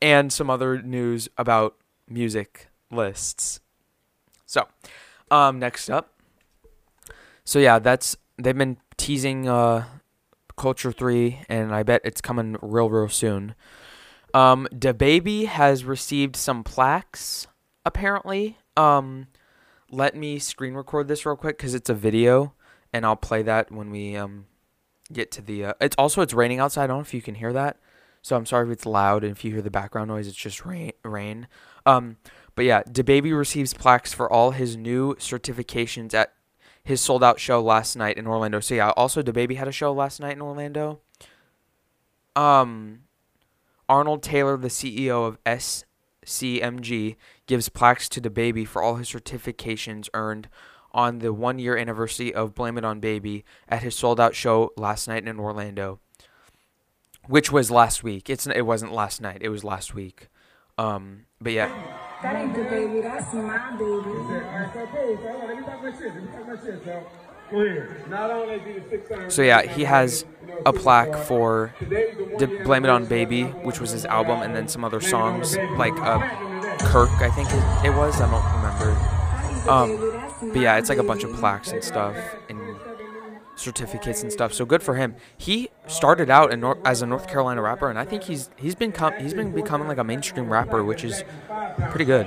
and 0.00 0.32
some 0.32 0.50
other 0.50 0.80
news 0.82 1.28
about 1.36 1.76
music 2.08 2.68
lists. 2.90 3.60
So, 4.46 4.68
um, 5.30 5.58
next 5.58 5.90
up. 5.90 6.12
So 7.44 7.58
yeah, 7.58 7.78
that's 7.78 8.16
they've 8.38 8.56
been 8.56 8.78
teasing 8.96 9.48
uh, 9.48 9.84
Culture 10.56 10.92
Three, 10.92 11.42
and 11.48 11.74
I 11.74 11.82
bet 11.82 12.00
it's 12.04 12.20
coming 12.20 12.56
real, 12.60 12.90
real 12.90 13.08
soon. 13.08 13.54
Um, 14.34 14.68
DaBaby 14.72 15.46
has 15.46 15.84
received 15.84 16.36
some 16.36 16.62
plaques 16.62 17.46
apparently. 17.86 18.58
Um, 18.76 19.28
let 19.90 20.14
me 20.14 20.38
screen 20.38 20.74
record 20.74 21.08
this 21.08 21.24
real 21.24 21.36
quick 21.36 21.56
because 21.56 21.74
it's 21.74 21.88
a 21.88 21.94
video, 21.94 22.52
and 22.96 23.06
I'll 23.06 23.16
play 23.16 23.42
that 23.42 23.70
when 23.70 23.90
we 23.90 24.16
um 24.16 24.46
get 25.12 25.30
to 25.32 25.42
the. 25.42 25.66
Uh, 25.66 25.72
it's 25.80 25.96
also 25.98 26.22
it's 26.22 26.34
raining 26.34 26.60
outside. 26.60 26.84
I 26.84 26.86
don't 26.88 26.98
know 26.98 27.02
if 27.02 27.14
you 27.14 27.22
can 27.22 27.36
hear 27.36 27.52
that, 27.52 27.78
so 28.22 28.36
I'm 28.36 28.46
sorry 28.46 28.66
if 28.66 28.72
it's 28.72 28.86
loud 28.86 29.22
and 29.22 29.32
if 29.32 29.44
you 29.44 29.52
hear 29.52 29.62
the 29.62 29.70
background 29.70 30.08
noise. 30.08 30.26
It's 30.26 30.36
just 30.36 30.64
rain. 30.64 30.92
Rain. 31.04 31.46
Um, 31.84 32.16
but 32.54 32.64
yeah, 32.64 32.82
DaBaby 32.84 33.36
receives 33.36 33.74
plaques 33.74 34.12
for 34.12 34.32
all 34.32 34.52
his 34.52 34.76
new 34.76 35.14
certifications 35.16 36.14
at 36.14 36.32
his 36.82 37.00
sold 37.00 37.22
out 37.22 37.38
show 37.38 37.60
last 37.60 37.96
night 37.96 38.16
in 38.16 38.26
Orlando. 38.26 38.60
So 38.60 38.74
yeah, 38.74 38.90
also 38.90 39.22
DaBaby 39.22 39.56
had 39.56 39.68
a 39.68 39.72
show 39.72 39.92
last 39.92 40.20
night 40.20 40.32
in 40.32 40.42
Orlando. 40.42 41.00
Um, 42.34 43.00
Arnold 43.88 44.22
Taylor, 44.22 44.56
the 44.56 44.68
CEO 44.68 45.26
of 45.26 45.42
SCMG, 45.44 47.16
gives 47.46 47.68
plaques 47.68 48.08
to 48.10 48.20
DaBaby 48.20 48.66
for 48.66 48.82
all 48.82 48.96
his 48.96 49.10
certifications 49.10 50.08
earned 50.14 50.48
on 50.96 51.18
the 51.18 51.32
one 51.32 51.58
year 51.58 51.76
anniversary 51.76 52.34
of 52.34 52.54
Blame 52.54 52.78
It 52.78 52.84
on 52.84 52.98
Baby 52.98 53.44
at 53.68 53.82
his 53.82 53.94
sold 53.94 54.18
out 54.18 54.34
show 54.34 54.72
last 54.76 55.06
night 55.06 55.28
in 55.28 55.38
Orlando, 55.38 56.00
which 57.26 57.52
was 57.52 57.70
last 57.70 58.02
week. 58.02 58.30
It's 58.30 58.46
it 58.46 58.62
wasn't 58.62 58.92
last 58.92 59.20
night. 59.20 59.38
It 59.42 59.50
was 59.50 59.62
last 59.62 59.94
week. 59.94 60.28
Um, 60.78 61.26
but 61.40 61.52
yeah. 61.52 61.68
That 62.22 62.36
ain't 62.36 62.54
the 62.54 62.64
baby. 62.64 63.00
That's 63.02 63.32
my 63.34 63.76
baby. 63.76 64.10
So 69.28 69.42
yeah, 69.42 69.62
he 69.62 69.84
has 69.84 70.24
a 70.64 70.72
plaque 70.72 71.14
for 71.14 71.72
"Blame 72.64 72.84
It 72.84 72.90
on 72.90 73.04
Baby," 73.04 73.44
which 73.44 73.80
was 73.80 73.90
his 73.90 74.04
album, 74.04 74.42
and 74.42 74.56
then 74.56 74.66
some 74.66 74.84
other 74.84 75.00
songs 75.00 75.56
like 75.76 75.92
uh, 76.00 76.18
Kirk, 76.80 77.10
I 77.20 77.30
think 77.30 77.48
it, 77.52 77.86
it 77.86 77.96
was. 77.96 78.20
I 78.20 78.28
don't 78.30 78.44
remember. 78.56 78.96
Um, 79.70 80.25
but 80.40 80.56
yeah, 80.56 80.76
it's 80.76 80.88
like 80.88 80.98
a 80.98 81.02
bunch 81.02 81.24
of 81.24 81.32
plaques 81.34 81.72
and 81.72 81.82
stuff 81.82 82.16
and 82.48 82.60
certificates 83.56 84.22
and 84.22 84.30
stuff. 84.30 84.52
So 84.52 84.64
good 84.64 84.82
for 84.82 84.94
him. 84.94 85.16
He 85.36 85.68
started 85.86 86.30
out 86.30 86.56
North, 86.58 86.78
as 86.84 87.02
a 87.02 87.06
North 87.06 87.26
Carolina 87.26 87.62
rapper, 87.62 87.88
and 87.88 87.98
I 87.98 88.04
think 88.04 88.24
he's 88.24 88.50
he's 88.56 88.74
been 88.74 88.92
com- 88.92 89.14
he's 89.18 89.34
been 89.34 89.52
becoming 89.52 89.88
like 89.88 89.98
a 89.98 90.04
mainstream 90.04 90.48
rapper, 90.50 90.84
which 90.84 91.04
is 91.04 91.24
pretty 91.90 92.04
good. 92.04 92.26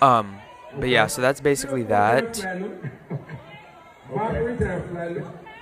Um, 0.00 0.38
but 0.78 0.88
yeah, 0.88 1.06
so 1.06 1.22
that's 1.22 1.40
basically 1.40 1.82
that. 1.84 2.38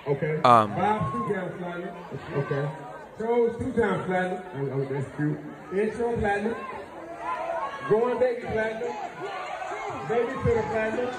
Okay. 0.06 0.40
Um. 0.42 0.72
Okay. 2.36 2.68
Two 3.18 3.72
times. 3.72 4.42
Oh, 4.56 4.86
that's 4.90 5.16
cute. 5.16 5.38
Intro. 5.72 6.16
Baby. 7.88 8.86
Baby 10.08 10.32
the. 10.32 11.14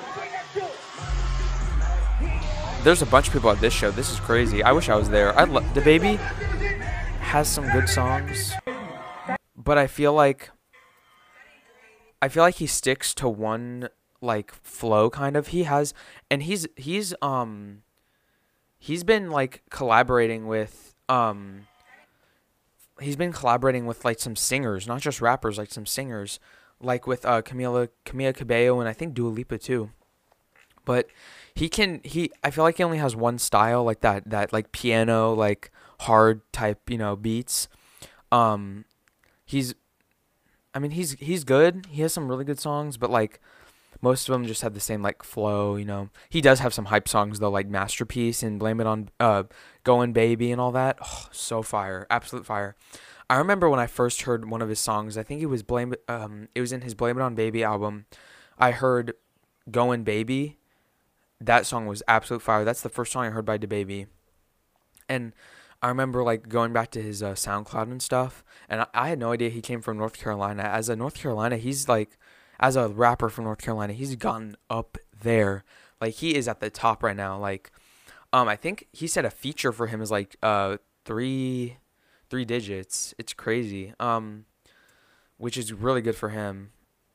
There's 2.84 3.02
a 3.02 3.06
bunch 3.06 3.28
of 3.28 3.34
people 3.34 3.50
at 3.52 3.60
this 3.60 3.74
show. 3.74 3.92
This 3.92 4.12
is 4.12 4.20
crazy. 4.20 4.64
I 4.64 4.72
wish 4.72 4.90
I 4.90 4.96
was 4.96 5.10
there. 5.10 5.38
I 5.38 5.44
love 5.44 5.64
DaBaby 5.74 6.18
has 7.20 7.48
some 7.50 7.70
good 7.72 7.90
songs, 7.90 8.54
but 9.56 9.78
I 9.78 9.88
feel 9.88 10.14
like 10.14 10.50
I 12.22 12.30
feel 12.30 12.44
like 12.44 12.56
he 12.56 12.68
sticks 12.68 13.14
to 13.16 13.28
one 13.28 13.90
like 14.22 14.54
flow 14.54 15.10
kind 15.10 15.36
of. 15.36 15.48
He 15.48 15.64
has 15.64 15.94
and 16.32 16.44
he's 16.44 16.68
he's 16.76 17.14
um 17.22 17.84
he's 18.78 19.04
been 19.04 19.32
like 19.32 19.64
collaborating 19.70 20.48
with 20.48 20.96
um 21.10 21.68
he's 23.00 23.16
been 23.16 23.34
collaborating 23.34 23.86
with 23.86 24.06
like 24.06 24.20
some 24.20 24.36
singers, 24.36 24.88
not 24.88 25.02
just 25.02 25.22
rappers, 25.22 25.58
like 25.58 25.72
some 25.72 25.86
singers, 25.86 26.40
like 26.82 27.08
with 27.08 27.26
uh 27.26 27.42
Camila 27.42 27.90
Camila 28.06 28.34
Cabello 28.36 28.80
and 28.80 28.90
I 28.90 28.94
think 28.94 29.14
Dua 29.14 29.30
Lipa 29.30 29.58
too. 29.58 29.92
But 30.86 31.08
he 31.54 31.70
can 31.70 32.02
he 32.04 32.32
I 32.44 32.52
feel 32.52 32.64
like 32.64 32.78
he 32.78 32.84
only 32.84 33.00
has 33.00 33.16
one 33.16 33.40
style 33.40 33.84
like 33.84 34.02
that 34.02 34.30
that 34.30 34.54
like 34.54 34.72
piano 34.72 35.34
like 35.34 35.72
hard 36.02 36.42
type, 36.54 36.90
you 36.90 36.98
know, 36.98 37.16
beats. 37.16 37.68
Um 38.32 38.86
he's 39.46 39.74
I 40.74 40.80
mean 40.80 40.92
he's 40.92 41.14
he's 41.14 41.44
good. 41.44 41.88
He 41.90 42.02
has 42.04 42.14
some 42.14 42.28
really 42.28 42.46
good 42.46 42.60
songs, 42.60 42.98
but 42.98 43.10
like 43.10 43.42
most 44.02 44.28
of 44.28 44.34
them 44.34 44.46
just 44.46 44.62
have 44.62 44.74
the 44.74 44.80
same 44.80 45.02
like 45.02 45.24
flow, 45.24 45.76
you 45.76 45.86
know. 45.86 46.10
He 46.30 46.42
does 46.42 46.60
have 46.60 46.74
some 46.74 46.86
hype 46.86 47.08
songs 47.08 47.40
though, 47.40 47.50
like 47.50 47.68
Masterpiece 47.68 48.44
and 48.44 48.60
Blame 48.60 48.80
It 48.80 48.88
on 48.88 49.10
uh 49.20 49.44
Going 49.84 50.14
Baby 50.14 50.52
and 50.52 50.62
all 50.62 50.72
that. 50.72 50.98
Oh, 51.04 51.28
so 51.32 51.62
fire. 51.62 52.06
Absolute 52.10 52.46
fire. 52.46 52.76
I 53.30 53.38
remember 53.38 53.70
when 53.70 53.80
I 53.80 53.88
first 53.88 54.24
heard 54.24 54.50
one 54.50 54.62
of 54.62 54.70
his 54.70 54.80
songs, 54.80 55.18
I 55.18 55.24
think 55.24 55.42
it 55.42 55.48
was 55.48 55.64
Blame 55.64 55.94
um 56.08 56.50
it 56.56 56.62
was 56.62 56.72
in 56.72 56.82
his 56.82 56.94
Blame 56.94 57.18
It 57.18 57.24
on 57.24 57.36
Baby 57.36 57.64
album. 57.64 58.06
I 58.58 58.72
heard 58.72 59.14
Going 59.70 60.04
Baby. 60.04 60.58
That 61.40 61.66
song 61.66 61.86
was 61.86 62.02
absolute 62.08 62.42
fire. 62.42 62.64
That's 62.64 62.82
the 62.82 62.90
first 62.90 63.12
song 63.12 63.26
I 63.26 63.30
heard 63.30 63.46
by 63.46 63.58
DaBaby. 63.58 64.08
And 65.08 65.34
I 65.82 65.90
remember 65.90 66.24
like 66.24 66.50
going 66.50 66.74
back 66.74 66.90
to 66.92 67.02
his 67.02 67.22
uh, 67.22 67.34
SoundCloud 67.34 67.84
and 67.84 68.02
stuff, 68.02 68.44
and 68.68 68.82
I, 68.82 68.88
I 68.94 69.10
had 69.10 69.20
no 69.20 69.32
idea 69.32 69.50
he 69.50 69.62
came 69.62 69.82
from 69.82 69.98
North 69.98 70.18
Carolina. 70.18 70.64
As 70.64 70.90
a 70.90 70.96
North 70.96 71.14
Carolina, 71.16 71.58
he's 71.58 71.88
like 71.88 72.18
as 72.60 72.76
a 72.76 72.88
rapper 72.88 73.30
from 73.30 73.46
North 73.46 73.60
Carolina, 73.60 73.94
he's 73.94 74.16
gotten 74.16 74.56
up 74.70 74.98
there. 75.20 75.64
Like 76.02 76.16
he 76.16 76.36
is 76.36 76.48
at 76.48 76.60
the 76.60 76.70
top 76.70 77.04
right 77.04 77.16
now. 77.16 77.38
Like, 77.38 77.72
um, 78.34 78.48
I 78.48 78.56
think 78.56 78.88
he 78.92 79.08
said 79.08 79.26
a 79.26 79.30
feature 79.30 79.72
for 79.72 79.88
him 79.88 80.02
is 80.02 80.12
like 80.12 80.36
uh 80.44 80.78
three, 81.06 81.78
three 82.30 82.46
digits. 82.46 83.14
It's 83.18 83.34
crazy. 83.34 83.94
Um, 84.00 84.46
which 85.38 85.58
is 85.58 85.72
really 85.72 86.02
good 86.02 86.16
for 86.16 86.30
him. 86.30 86.72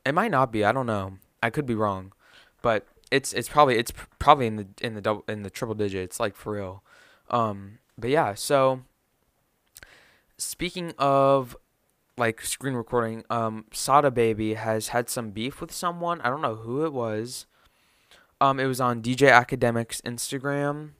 It 0.06 0.14
might 0.14 0.30
not 0.30 0.50
be. 0.50 0.64
I 0.64 0.72
don't 0.72 0.86
know. 0.86 1.18
I 1.42 1.50
could 1.50 1.66
be 1.66 1.74
wrong, 1.74 2.12
but 2.62 2.86
it's 3.10 3.32
it's 3.32 3.48
probably 3.48 3.76
it's 3.76 3.92
probably 4.18 4.46
in 4.46 4.56
the 4.56 4.66
in 4.80 4.94
the 4.94 5.00
double 5.00 5.24
in 5.28 5.42
the 5.42 5.50
triple 5.50 5.74
digits. 5.74 6.18
Like 6.18 6.34
for 6.34 6.54
real. 6.54 6.82
Um, 7.30 7.78
but 7.98 8.10
yeah. 8.10 8.34
So 8.34 8.82
speaking 10.38 10.92
of 10.98 11.56
like 12.16 12.42
screen 12.42 12.74
recording, 12.74 13.24
um, 13.30 13.64
Sada 13.72 14.10
Baby 14.10 14.54
has 14.54 14.88
had 14.88 15.08
some 15.08 15.30
beef 15.30 15.60
with 15.60 15.72
someone. 15.72 16.20
I 16.20 16.30
don't 16.30 16.42
know 16.42 16.56
who 16.56 16.84
it 16.84 16.92
was. 16.92 17.46
Um, 18.40 18.58
it 18.58 18.66
was 18.66 18.80
on 18.80 19.02
DJ 19.02 19.30
Akademiks 19.30 20.02
Instagram. 20.02 20.90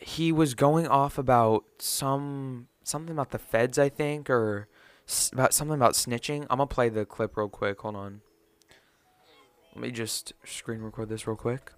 He 0.00 0.32
was 0.32 0.54
going 0.54 0.86
off 0.86 1.16
about 1.16 1.64
some 1.78 2.68
something 2.82 3.12
about 3.12 3.30
the 3.30 3.38
feds, 3.38 3.78
I 3.78 3.88
think, 3.88 4.28
or 4.28 4.68
about 5.32 5.54
something 5.54 5.76
about 5.76 5.94
snitching. 5.94 6.42
I'm 6.50 6.58
gonna 6.58 6.66
play 6.66 6.88
the 6.88 7.06
clip 7.06 7.36
real 7.36 7.48
quick. 7.48 7.80
Hold 7.80 7.96
on. 7.96 8.20
Let 9.74 9.82
me 9.82 9.90
just 9.90 10.32
screen 10.44 10.80
record 10.80 11.08
this 11.08 11.26
real 11.26 11.36
quick. 11.36 11.72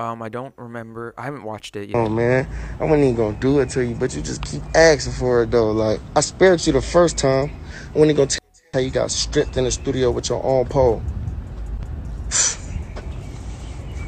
Um, 0.00 0.22
I 0.22 0.28
don't 0.28 0.54
remember. 0.56 1.12
I 1.18 1.22
haven't 1.22 1.42
watched 1.42 1.74
it 1.74 1.88
yet. 1.88 1.96
Oh 1.96 2.08
man, 2.08 2.48
I 2.78 2.84
wasn't 2.84 3.02
even 3.02 3.16
gonna 3.16 3.36
do 3.40 3.58
it 3.58 3.70
to 3.70 3.84
you, 3.84 3.96
but 3.96 4.14
you 4.14 4.22
just 4.22 4.42
keep 4.42 4.62
asking 4.72 5.14
for 5.14 5.42
it 5.42 5.50
though. 5.50 5.72
Like 5.72 5.98
I 6.14 6.20
spared 6.20 6.64
you 6.64 6.72
the 6.72 6.80
first 6.80 7.18
time. 7.18 7.50
I 7.94 7.98
wasn't 7.98 8.16
gonna 8.16 8.28
tell 8.28 8.38
you 8.54 8.70
how 8.74 8.78
you 8.78 8.90
got 8.90 9.10
stripped 9.10 9.56
in 9.56 9.64
the 9.64 9.72
studio 9.72 10.12
with 10.12 10.28
your 10.28 10.44
own 10.44 10.66
pole. 10.66 11.02
I 12.30 12.30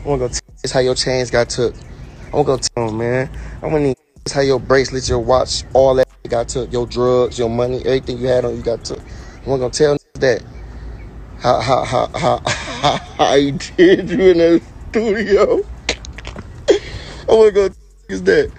wasn't 0.05 0.21
gonna 0.21 0.29
tell 0.29 0.41
you 0.63 0.71
how 0.73 0.79
your 0.79 0.95
chains 0.95 1.29
got 1.29 1.49
took. 1.49 1.75
I 2.33 2.37
wasn't 2.37 2.47
gonna 2.47 2.63
tell 2.89 2.93
man. 2.97 3.29
I 3.61 3.67
wasn't 3.67 3.83
even 3.83 3.95
gonna 3.95 4.25
tell 4.27 4.43
you 4.45 4.53
how 4.53 4.59
your 4.59 4.61
bracelets, 4.61 5.09
your 5.09 5.19
watch, 5.19 5.65
all 5.75 5.97
that 5.97 6.07
got 6.29 6.47
took. 6.47 6.73
Your 6.73 6.87
drugs, 6.87 7.37
your 7.37 7.51
money, 7.51 7.79
everything 7.79 8.19
you 8.19 8.29
had 8.29 8.45
on 8.45 8.55
you 8.55 8.63
got 8.63 8.85
took. 8.85 9.01
I 9.01 9.49
wasn't 9.51 9.61
gonna 9.61 9.71
tell 9.71 9.97
that. 10.21 10.45
How 11.39 11.61
how 11.61 11.85
how 11.85 12.07
how 12.15 12.41
how, 12.47 12.97
how 13.19 13.35
you 13.35 13.59
did 13.77 14.09
you 14.09 14.31
in 14.31 14.39
the 14.39 14.63
studio. 14.91 15.65
I 17.31 17.35
wanna 17.35 17.53
go 17.53 17.71
is 18.09 18.25
that. 18.25 18.51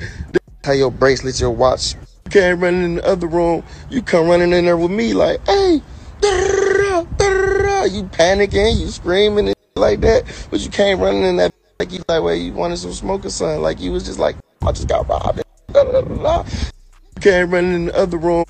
How 0.64 0.72
your 0.72 0.92
bracelets, 0.92 1.42
your 1.42 1.52
watch. 1.52 1.96
You 2.26 2.32
can't 2.32 2.62
run 2.62 2.76
in 2.76 2.96
the 2.96 3.06
other 3.06 3.28
room. 3.28 3.64
You 3.90 4.02
come 4.02 4.30
running 4.30 4.54
in 4.54 4.64
there 4.64 4.78
with 4.78 4.92
me 4.92 5.14
like, 5.14 5.46
hey, 5.46 5.82
you 6.22 8.04
panicking, 8.14 8.80
you 8.80 8.88
screaming 8.88 9.48
and 9.48 9.56
like 9.76 10.00
that, 10.02 10.24
but 10.50 10.62
you 10.62 10.70
can't 10.70 11.02
run 11.02 11.16
in 11.16 11.36
that 11.38 11.52
like 11.80 11.92
you 11.92 12.00
like, 12.08 12.24
well, 12.24 12.34
you 12.34 12.54
wanted 12.54 12.78
some 12.78 12.94
smoke 12.94 13.26
or 13.26 13.30
something. 13.30 13.62
Like 13.62 13.82
you 13.82 13.92
was 13.92 14.06
just 14.06 14.20
like, 14.20 14.38
I 14.62 14.72
just 14.72 14.88
got 14.88 15.10
robbed. 15.10 15.42
You 15.76 17.22
came 17.22 17.52
running 17.52 17.74
in 17.74 17.86
the 17.88 17.98
other 17.98 18.18
room. 18.18 18.46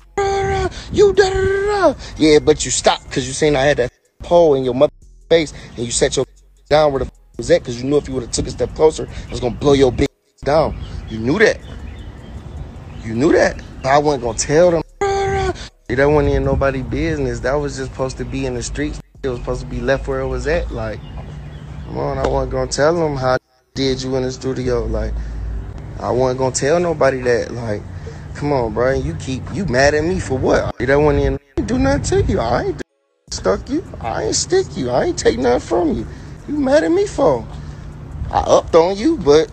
You. 0.92 1.14
Yeah, 2.16 2.38
but 2.38 2.64
you 2.64 2.70
stopped 2.70 3.08
because 3.08 3.26
you 3.26 3.32
seen 3.32 3.56
I 3.56 3.62
had 3.62 3.78
that 3.78 3.90
pole 4.20 4.54
in 4.54 4.62
your 4.62 4.74
mother 4.74 4.92
face 5.28 5.52
and 5.76 5.78
you 5.78 5.90
set 5.90 6.14
your 6.14 6.26
down 6.68 6.92
where 6.92 7.04
the 7.04 7.10
was 7.38 7.50
at 7.50 7.62
because 7.62 7.82
you 7.82 7.88
knew 7.88 7.96
if 7.96 8.06
you 8.06 8.14
would 8.14 8.22
have 8.22 8.32
took 8.32 8.46
a 8.46 8.50
step 8.50 8.74
closer, 8.74 9.08
I 9.26 9.30
was 9.30 9.40
gonna 9.40 9.54
blow 9.54 9.72
your 9.72 9.90
big 9.90 10.11
down. 10.44 10.76
You 11.08 11.18
knew 11.18 11.38
that. 11.38 11.58
You 13.02 13.14
knew 13.14 13.32
that. 13.32 13.62
I 13.84 13.98
wasn't 13.98 14.24
gonna 14.24 14.38
tell 14.38 14.70
them. 14.70 14.82
That 15.00 16.06
wasn't 16.06 16.34
in 16.34 16.44
nobody 16.44 16.82
business. 16.82 17.40
That 17.40 17.54
was 17.54 17.76
just 17.76 17.92
supposed 17.92 18.16
to 18.16 18.24
be 18.24 18.46
in 18.46 18.54
the 18.54 18.62
streets. 18.62 19.00
It 19.22 19.28
was 19.28 19.38
supposed 19.38 19.60
to 19.60 19.66
be 19.66 19.80
left 19.80 20.08
where 20.08 20.20
it 20.20 20.26
was 20.26 20.46
at. 20.46 20.70
Like, 20.70 20.98
come 21.86 21.98
on, 21.98 22.18
I 22.18 22.26
wasn't 22.26 22.52
gonna 22.52 22.70
tell 22.70 22.94
them 22.94 23.16
how 23.16 23.34
I 23.34 23.38
did 23.74 24.02
you 24.02 24.16
in 24.16 24.22
the 24.22 24.32
studio. 24.32 24.84
Like, 24.86 25.12
I 26.00 26.10
wasn't 26.10 26.38
gonna 26.38 26.54
tell 26.54 26.80
nobody 26.80 27.20
that. 27.20 27.52
Like, 27.52 27.82
come 28.34 28.52
on, 28.52 28.72
bro. 28.72 28.92
You 28.92 29.14
keep 29.14 29.42
you 29.52 29.66
mad 29.66 29.94
at 29.94 30.02
me 30.02 30.18
for 30.18 30.38
what? 30.38 30.76
That 30.78 30.96
want 30.96 31.18
in. 31.18 31.38
Do 31.66 31.78
nothing 31.78 32.24
to 32.24 32.32
you. 32.32 32.40
I 32.40 32.62
ain't 32.64 32.82
stuck 33.30 33.68
you. 33.68 33.84
I 34.00 34.24
ain't 34.24 34.34
stick 34.34 34.76
you. 34.76 34.90
I 34.90 35.04
ain't 35.04 35.18
take 35.18 35.38
nothing 35.38 35.60
from 35.60 35.92
you. 35.92 36.06
You 36.48 36.58
mad 36.58 36.84
at 36.84 36.90
me 36.90 37.06
for? 37.06 37.46
I 38.30 38.40
upped 38.40 38.74
on 38.74 38.96
you, 38.96 39.18
but 39.18 39.50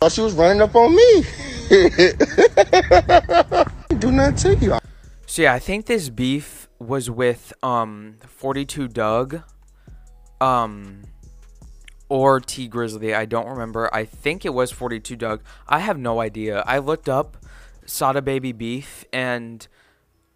thought 0.00 0.12
she 0.12 0.20
was 0.20 0.34
running 0.34 0.62
up 0.62 0.76
on 0.76 0.94
me. 0.94 1.24
Do 3.98 4.12
nothing 4.12 4.58
to 4.58 4.64
you. 4.64 4.78
So 5.26 5.42
yeah, 5.42 5.54
I 5.54 5.58
think 5.58 5.86
this 5.86 6.08
beef 6.08 6.68
was 6.78 7.10
with 7.10 7.52
um 7.62 8.16
42 8.26 8.88
Dugg, 8.88 9.42
um, 10.40 11.02
or 12.08 12.40
Tee 12.40 12.68
Grizzley. 12.68 13.14
I 13.14 13.26
don't 13.26 13.48
remember. 13.48 13.92
I 13.92 14.04
think 14.04 14.44
it 14.44 14.54
was 14.54 14.70
42 14.70 15.16
Dugg. 15.16 15.42
I 15.66 15.80
have 15.80 15.98
no 15.98 16.20
idea. 16.20 16.62
I 16.66 16.78
looked 16.78 17.08
up 17.08 17.36
Sada 17.84 18.22
Baby 18.22 18.52
Beef, 18.52 19.04
and 19.12 19.66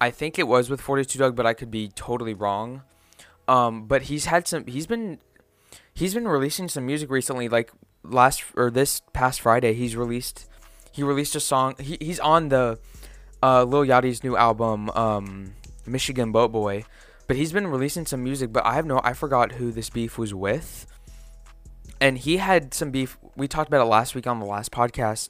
I 0.01 0.11
think 0.11 0.37
it 0.37 0.47
was 0.47 0.69
with 0.69 0.81
42 0.81 1.17
Dugg, 1.17 1.35
but 1.35 1.45
I 1.45 1.53
could 1.53 1.71
be 1.71 1.87
totally 1.87 2.33
wrong. 2.33 2.81
Um, 3.47 3.87
but 3.87 4.03
he's 4.03 4.25
had 4.25 4.47
some. 4.47 4.67
He's 4.67 4.87
been 4.87 5.19
he's 5.93 6.13
been 6.13 6.27
releasing 6.27 6.67
some 6.67 6.85
music 6.85 7.09
recently. 7.09 7.49
Like 7.49 7.71
last 8.03 8.43
or 8.55 8.69
this 8.69 9.01
past 9.13 9.41
Friday, 9.41 9.73
he's 9.73 9.95
released 9.95 10.47
he 10.91 11.01
released 11.03 11.35
a 11.35 11.39
song. 11.39 11.75
He, 11.79 11.97
he's 11.99 12.19
on 12.19 12.49
the 12.49 12.79
uh, 13.41 13.63
Lil 13.63 13.83
Yachty's 13.83 14.23
new 14.23 14.37
album, 14.37 14.89
um, 14.91 15.53
Michigan 15.85 16.31
Boat 16.31 16.51
Boy. 16.51 16.85
But 17.27 17.37
he's 17.37 17.51
been 17.51 17.67
releasing 17.67 18.05
some 18.05 18.23
music, 18.23 18.53
but 18.53 18.65
I 18.65 18.75
have 18.75 18.85
no, 18.85 19.01
I 19.03 19.13
forgot 19.13 19.53
who 19.53 19.71
this 19.71 19.89
beef 19.89 20.17
was 20.17 20.33
with. 20.33 20.85
And 21.99 22.17
he 22.17 22.37
had 22.37 22.73
some 22.73 22.91
beef. 22.91 23.17
We 23.35 23.47
talked 23.47 23.69
about 23.69 23.81
it 23.81 23.89
last 23.89 24.13
week 24.13 24.27
on 24.27 24.39
the 24.39 24.45
last 24.45 24.71
podcast. 24.71 25.29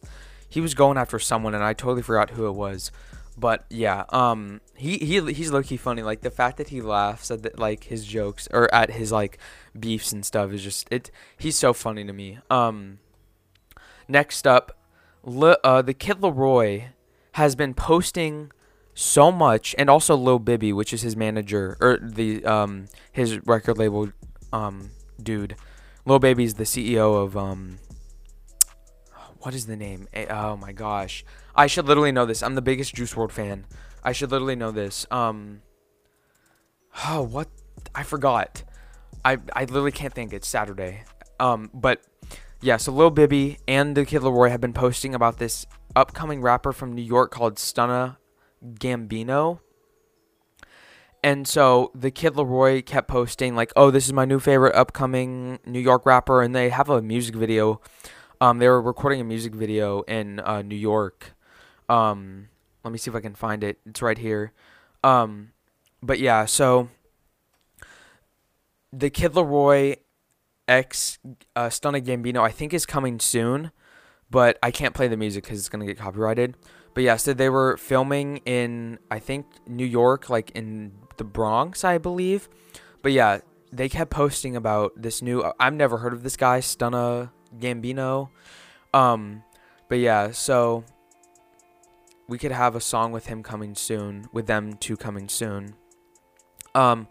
He 0.49 0.59
was 0.59 0.73
going 0.73 0.97
after 0.97 1.17
someone, 1.17 1.55
and 1.55 1.63
I 1.63 1.73
totally 1.73 2.01
forgot 2.01 2.31
who 2.31 2.47
it 2.47 2.53
was. 2.53 2.91
But 3.37 3.65
yeah, 3.69 4.05
um, 4.09 4.61
he 4.75 4.97
he 4.97 5.33
he's 5.33 5.51
low 5.51 5.63
key 5.63 5.77
funny. 5.77 6.03
Like 6.03 6.21
the 6.21 6.29
fact 6.29 6.57
that 6.57 6.69
he 6.69 6.81
laughs 6.81 7.31
at 7.31 7.43
the, 7.43 7.51
like 7.57 7.85
his 7.85 8.05
jokes 8.05 8.47
or 8.51 8.73
at 8.73 8.91
his 8.91 9.11
like 9.11 9.39
beefs 9.77 10.11
and 10.11 10.25
stuff 10.25 10.51
is 10.51 10.63
just 10.63 10.87
it. 10.91 11.09
He's 11.37 11.57
so 11.57 11.73
funny 11.73 12.05
to 12.05 12.13
me. 12.13 12.39
Um, 12.49 12.99
next 14.07 14.45
up, 14.45 14.77
Le, 15.23 15.57
uh, 15.63 15.81
the 15.81 15.93
Kid 15.93 16.17
LAROI 16.17 16.89
has 17.33 17.55
been 17.55 17.73
posting 17.73 18.51
so 18.93 19.31
much, 19.31 19.73
and 19.79 19.89
also 19.89 20.15
Lil 20.15 20.37
Bibby, 20.39 20.71
which 20.71 20.93
is 20.93 21.01
his 21.01 21.15
manager 21.15 21.77
or 21.81 21.97
the 22.01 22.45
um 22.45 22.85
his 23.11 23.39
record 23.47 23.77
label 23.77 24.09
um 24.51 24.91
dude. 25.21 25.55
Lil 26.05 26.19
Baby's 26.19 26.55
the 26.55 26.65
CEO 26.65 27.23
of 27.23 27.35
um. 27.35 27.79
What 29.39 29.53
is 29.53 29.65
the 29.65 29.75
name? 29.75 30.07
Oh 30.29 30.55
my 30.55 30.71
gosh, 30.71 31.25
I 31.55 31.67
should 31.67 31.85
literally 31.87 32.11
know 32.11 32.25
this. 32.25 32.41
I'm 32.41 32.55
the 32.55 32.61
biggest 32.61 32.95
Juice 32.95 33.13
WRLD 33.13 33.31
fan. 33.31 33.65
I 34.03 34.11
should 34.11 34.31
literally 34.31 34.55
know 34.55 34.71
this. 34.71 35.05
Um. 35.11 35.61
Oh, 37.07 37.23
what? 37.23 37.47
I 37.95 38.03
forgot. 38.03 38.63
I 39.25 39.39
I 39.55 39.61
literally 39.61 39.91
can't 39.91 40.13
think. 40.13 40.31
It's 40.31 40.47
Saturday. 40.47 41.05
Um, 41.39 41.71
but 41.73 42.01
yeah, 42.61 42.77
so 42.77 42.91
Lil 42.91 43.09
Bibby 43.09 43.57
and 43.67 43.97
the 43.97 44.05
Kid 44.05 44.21
LAROI 44.21 44.51
have 44.51 44.61
been 44.61 44.73
posting 44.73 45.15
about 45.15 45.37
this 45.37 45.65
upcoming 45.95 46.41
rapper 46.41 46.71
from 46.71 46.93
New 46.93 47.01
York 47.01 47.31
called 47.31 47.55
Stunna 47.55 48.17
Gambino. 48.63 49.59
And 51.23 51.47
so 51.47 51.91
the 51.95 52.11
Kid 52.11 52.33
LAROI 52.33 52.85
kept 52.85 53.07
posting 53.07 53.55
like, 53.55 53.71
"Oh, 53.75 53.91
this 53.91 54.05
is 54.05 54.13
my 54.13 54.25
new 54.25 54.39
favorite 54.39 54.75
upcoming 54.75 55.59
New 55.65 55.79
York 55.79 56.05
rapper," 56.05 56.41
and 56.41 56.53
they 56.55 56.69
have 56.69 56.89
a 56.89 57.01
music 57.01 57.35
video. 57.35 57.81
Um, 58.39 58.59
they 58.59 58.67
were 58.67 58.81
recording 58.81 59.21
a 59.21 59.23
music 59.23 59.55
video 59.55 60.01
in 60.01 60.39
uh, 60.41 60.61
New 60.61 60.75
York. 60.75 61.33
Um, 61.93 62.49
let 62.83 62.91
me 62.91 62.97
see 62.97 63.11
if 63.11 63.15
I 63.15 63.19
can 63.19 63.35
find 63.35 63.63
it. 63.63 63.77
It's 63.85 64.01
right 64.01 64.17
here. 64.17 64.51
Um, 65.03 65.51
but 66.01 66.19
yeah, 66.19 66.45
so 66.45 66.89
the 68.91 69.11
Kid 69.11 69.33
LAROI 69.33 69.97
X 70.67 71.19
uh, 71.55 71.67
Stunna 71.67 72.03
Gambino, 72.03 72.41
I 72.41 72.49
think 72.49 72.73
is 72.73 72.87
coming 72.87 73.19
soon, 73.19 73.71
but 74.31 74.57
I 74.63 74.71
can't 74.71 74.95
play 74.95 75.07
the 75.07 75.17
music 75.17 75.43
because 75.43 75.59
it's 75.59 75.69
gonna 75.69 75.85
get 75.85 75.99
copyrighted. 75.99 76.55
But 76.95 77.03
yeah, 77.03 77.17
so 77.17 77.33
they 77.33 77.49
were 77.49 77.77
filming 77.77 78.37
in 78.37 78.97
I 79.11 79.19
think 79.19 79.45
New 79.67 79.85
York, 79.85 80.31
like 80.31 80.49
in 80.51 80.93
the 81.17 81.23
Bronx, 81.23 81.83
I 81.83 81.99
believe. 81.99 82.49
But 83.03 83.11
yeah, 83.11 83.39
they 83.71 83.87
kept 83.87 84.09
posting 84.09 84.55
about 84.55 84.93
this 84.95 85.21
new. 85.21 85.43
I've 85.59 85.73
never 85.73 85.97
heard 85.99 86.13
of 86.13 86.23
this 86.23 86.37
guy, 86.37 86.59
Stunna 86.59 87.29
Gambino. 87.59 88.29
Um, 88.95 89.43
but 89.89 89.99
yeah, 89.99 90.31
so 90.31 90.85
we 92.27 92.37
could 92.37 92.51
have 92.51 92.75
a 92.75 92.81
song 92.81 93.11
with 93.11 93.27
him 93.27 93.43
coming 93.43 93.75
soon, 93.75 94.27
with 94.31 94.47
them 94.47 94.73
two 94.73 94.97
coming 94.97 95.27
soon. 95.27 95.75
Um, 96.73 97.07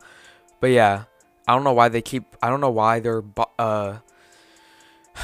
but 0.60 0.68
yeah, 0.68 1.04
I 1.46 1.54
don't 1.54 1.64
know 1.64 1.72
why 1.72 1.88
they 1.88 2.02
keep. 2.02 2.36
I 2.42 2.48
don't 2.48 2.60
know 2.60 2.70
why 2.70 3.00
they're. 3.00 3.22
Uh, 3.58 3.98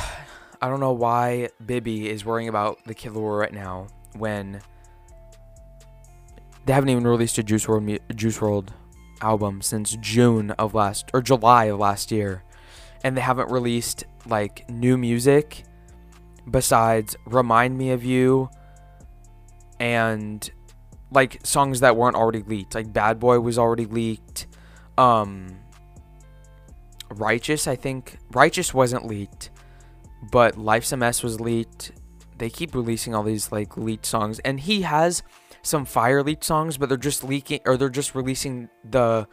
I 0.60 0.68
don't 0.68 0.80
know 0.80 0.92
why 0.92 1.50
Bibby 1.64 2.08
is 2.08 2.24
worrying 2.24 2.48
about 2.48 2.84
the 2.84 2.94
Kid 2.94 3.12
right 3.12 3.52
now 3.52 3.86
when 4.16 4.60
they 6.66 6.72
haven't 6.72 6.90
even 6.90 7.06
released 7.06 7.38
a 7.38 7.42
Juice 7.42 7.66
WRLD 7.66 8.00
Juice 8.14 8.38
WRLD 8.38 8.68
album 9.20 9.62
since 9.62 9.96
June 10.00 10.50
of 10.52 10.74
last 10.74 11.10
or 11.14 11.22
July 11.22 11.66
of 11.66 11.78
last 11.78 12.10
year, 12.10 12.42
and 13.04 13.16
they 13.16 13.20
haven't 13.20 13.50
released 13.50 14.04
like 14.26 14.68
new 14.68 14.98
music 14.98 15.64
besides 16.50 17.16
"Remind 17.24 17.78
Me 17.78 17.90
of 17.90 18.04
You" 18.04 18.50
and 19.80 20.50
like 21.10 21.40
songs 21.44 21.80
that 21.80 21.96
weren't 21.96 22.16
already 22.16 22.42
leaked. 22.42 22.74
Like 22.74 22.92
"Bad 22.92 23.18
Boy" 23.18 23.40
was 23.40 23.58
already 23.58 23.86
leaked. 23.86 24.46
Um, 24.96 25.58
Righteous, 27.10 27.66
I 27.66 27.76
think. 27.76 28.18
Righteous 28.32 28.74
wasn't 28.74 29.06
leaked, 29.06 29.50
but 30.30 30.58
Life's 30.58 30.92
a 30.92 30.96
Mess 30.96 31.22
was 31.22 31.40
leaked. 31.40 31.92
They 32.36 32.50
keep 32.50 32.74
releasing 32.74 33.14
all 33.14 33.22
these 33.22 33.50
like 33.50 33.76
leaked 33.76 34.06
songs, 34.06 34.38
and 34.40 34.60
he 34.60 34.82
has 34.82 35.22
some 35.62 35.84
fire 35.84 36.22
leaked 36.22 36.44
songs, 36.44 36.76
but 36.76 36.88
they're 36.88 36.98
just 36.98 37.24
leaking 37.24 37.60
or 37.66 37.76
they're 37.76 37.88
just 37.88 38.14
releasing 38.14 38.68
the 38.88 39.26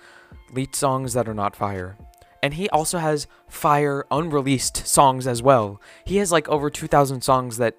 leaked 0.53 0.75
songs 0.75 1.13
that 1.13 1.27
are 1.27 1.33
not 1.33 1.55
fire. 1.55 1.97
And 2.41 2.53
he 2.53 2.69
also 2.69 2.99
has 2.99 3.27
fire 3.47 4.05
unreleased 4.11 4.85
songs 4.85 5.27
as 5.27 5.41
well. 5.41 5.81
He 6.05 6.17
has 6.17 6.31
like 6.31 6.47
over 6.47 6.69
2000 6.69 7.21
songs 7.21 7.57
that 7.57 7.75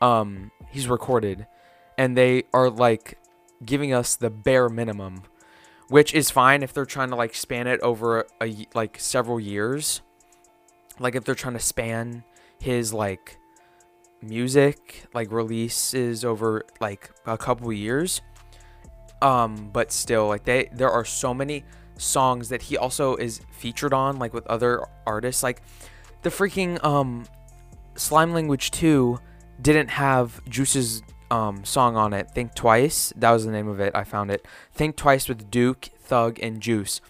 um 0.00 0.50
he's 0.70 0.88
recorded 0.88 1.46
and 2.00 2.16
they 2.16 2.44
are 2.54 2.70
like 2.70 3.18
giving 3.64 3.92
us 3.92 4.16
the 4.16 4.30
bare 4.30 4.68
minimum 4.68 5.22
which 5.90 6.14
is 6.14 6.30
fine 6.30 6.62
if 6.62 6.72
they're 6.72 6.86
trying 6.86 7.08
to 7.10 7.16
like 7.16 7.34
span 7.34 7.66
it 7.66 7.80
over 7.80 8.24
a 8.40 8.66
like 8.74 8.98
several 9.00 9.40
years. 9.40 10.02
Like 11.00 11.16
if 11.16 11.24
they're 11.24 11.34
trying 11.34 11.54
to 11.54 11.60
span 11.60 12.22
his 12.60 12.92
like 12.94 13.38
music 14.22 15.06
like 15.14 15.32
releases 15.32 16.24
over 16.24 16.62
like 16.80 17.10
a 17.26 17.36
couple 17.36 17.72
years. 17.72 18.22
Um, 19.20 19.68
but 19.72 19.90
still, 19.90 20.28
like 20.28 20.44
they 20.44 20.68
there 20.72 20.90
are 20.90 21.04
so 21.04 21.34
many 21.34 21.64
songs 21.98 22.48
that 22.50 22.62
he 22.62 22.76
also 22.76 23.16
is 23.16 23.40
featured 23.50 23.92
on, 23.92 24.20
like 24.20 24.32
with 24.32 24.46
other 24.46 24.86
artists. 25.08 25.42
Like 25.42 25.60
the 26.22 26.30
freaking 26.30 26.82
um, 26.84 27.26
Slime 27.96 28.32
Language 28.32 28.70
Two 28.70 29.18
didn't 29.60 29.88
have 29.88 30.40
Juice's 30.48 31.02
um, 31.30 31.64
song 31.64 31.96
on 31.96 32.12
it, 32.12 32.30
Think 32.30 32.54
Twice. 32.54 33.12
That 33.16 33.30
was 33.30 33.44
the 33.44 33.52
name 33.52 33.68
of 33.68 33.80
it. 33.80 33.94
I 33.94 34.04
found 34.04 34.30
it. 34.30 34.46
Think 34.72 34.96
Twice 34.96 35.28
with 35.28 35.50
Duke, 35.50 35.90
Thug, 36.00 36.38
and 36.42 36.60
Juice. 36.60 37.00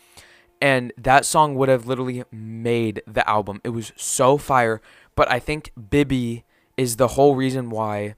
And 0.61 0.93
that 0.99 1.25
song 1.25 1.55
would 1.55 1.69
have 1.69 1.87
literally 1.87 2.25
made 2.31 3.03
the 3.07 3.29
album. 3.29 3.61
It 3.65 3.71
was 3.71 3.93
so 3.97 4.37
fire. 4.37 4.83
But 5.15 5.31
I 5.31 5.39
think 5.39 5.73
Bibby 5.91 6.45
is 6.77 6.97
the 6.97 7.09
whole 7.09 7.35
reason 7.35 7.71
why 7.71 8.15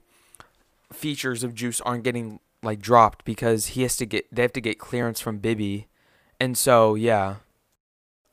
features 0.91 1.43
of 1.43 1.55
Juice 1.55 1.81
aren't 1.81 2.03
getting 2.03 2.39
like 2.61 2.79
dropped 2.79 3.25
because 3.25 3.67
he 3.67 3.81
has 3.81 3.97
to 3.97 4.05
get 4.05 4.25
they 4.33 4.41
have 4.41 4.53
to 4.53 4.61
get 4.61 4.79
clearance 4.79 5.19
from 5.19 5.39
Bibby. 5.39 5.87
And 6.39 6.57
so, 6.57 6.95
yeah. 6.95 7.35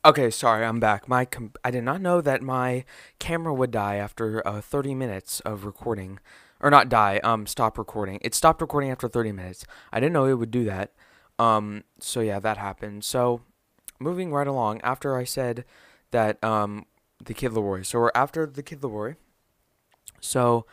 Okay, 0.04 0.30
sorry, 0.30 0.64
I'm 0.64 0.80
back. 0.80 1.08
My 1.08 1.24
com- 1.24 1.52
I 1.62 1.70
did 1.70 1.84
not 1.84 2.00
know 2.00 2.20
that 2.20 2.42
my 2.42 2.84
camera 3.18 3.52
would 3.52 3.70
die 3.70 3.96
after 3.96 4.46
uh, 4.46 4.60
30 4.60 4.94
minutes 4.94 5.40
of 5.40 5.64
recording. 5.64 6.18
Or 6.60 6.70
not 6.70 6.88
die. 6.88 7.20
Um, 7.24 7.46
stop 7.46 7.78
recording. 7.78 8.18
It 8.22 8.34
stopped 8.34 8.60
recording 8.60 8.90
after 8.90 9.08
30 9.08 9.32
minutes. 9.32 9.64
I 9.92 10.00
didn't 10.00 10.12
know 10.12 10.26
it 10.26 10.34
would 10.34 10.50
do 10.50 10.64
that. 10.64 10.92
Um, 11.38 11.84
so 11.98 12.20
yeah, 12.20 12.38
that 12.38 12.58
happened. 12.58 13.02
So 13.04 13.40
moving 13.98 14.32
right 14.32 14.46
along. 14.46 14.80
After 14.82 15.16
I 15.16 15.24
said 15.24 15.64
that 16.10 16.42
um 16.42 16.86
the 17.22 17.34
Kid 17.34 17.52
Laroi. 17.52 17.84
So 17.84 18.00
we're 18.00 18.10
after 18.14 18.46
the 18.46 18.62
Kid 18.62 18.80
Laroi. 18.80 19.16
So 20.20 20.66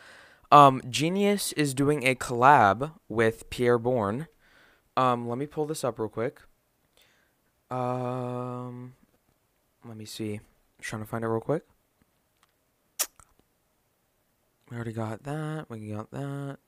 um 0.50 0.82
Genius 0.88 1.52
is 1.52 1.74
doing 1.74 2.06
a 2.06 2.14
collab 2.14 2.92
with 3.08 3.48
Pi'erre 3.50 3.80
Bourne. 3.80 4.26
Um, 4.96 5.28
let 5.28 5.38
me 5.38 5.46
pull 5.46 5.66
this 5.66 5.84
up 5.84 5.98
real 5.98 6.08
quick. 6.08 6.40
Um, 7.70 8.94
let 9.84 9.96
me 9.96 10.04
see. 10.06 10.34
I'm 10.34 10.40
trying 10.80 11.02
to 11.02 11.08
find 11.08 11.22
it 11.22 11.28
real 11.28 11.40
quick. 11.40 11.64
We 14.70 14.76
already 14.76 14.92
got 14.92 15.22
that. 15.24 15.66
We 15.68 15.88
got 15.88 16.10
that. 16.10 16.58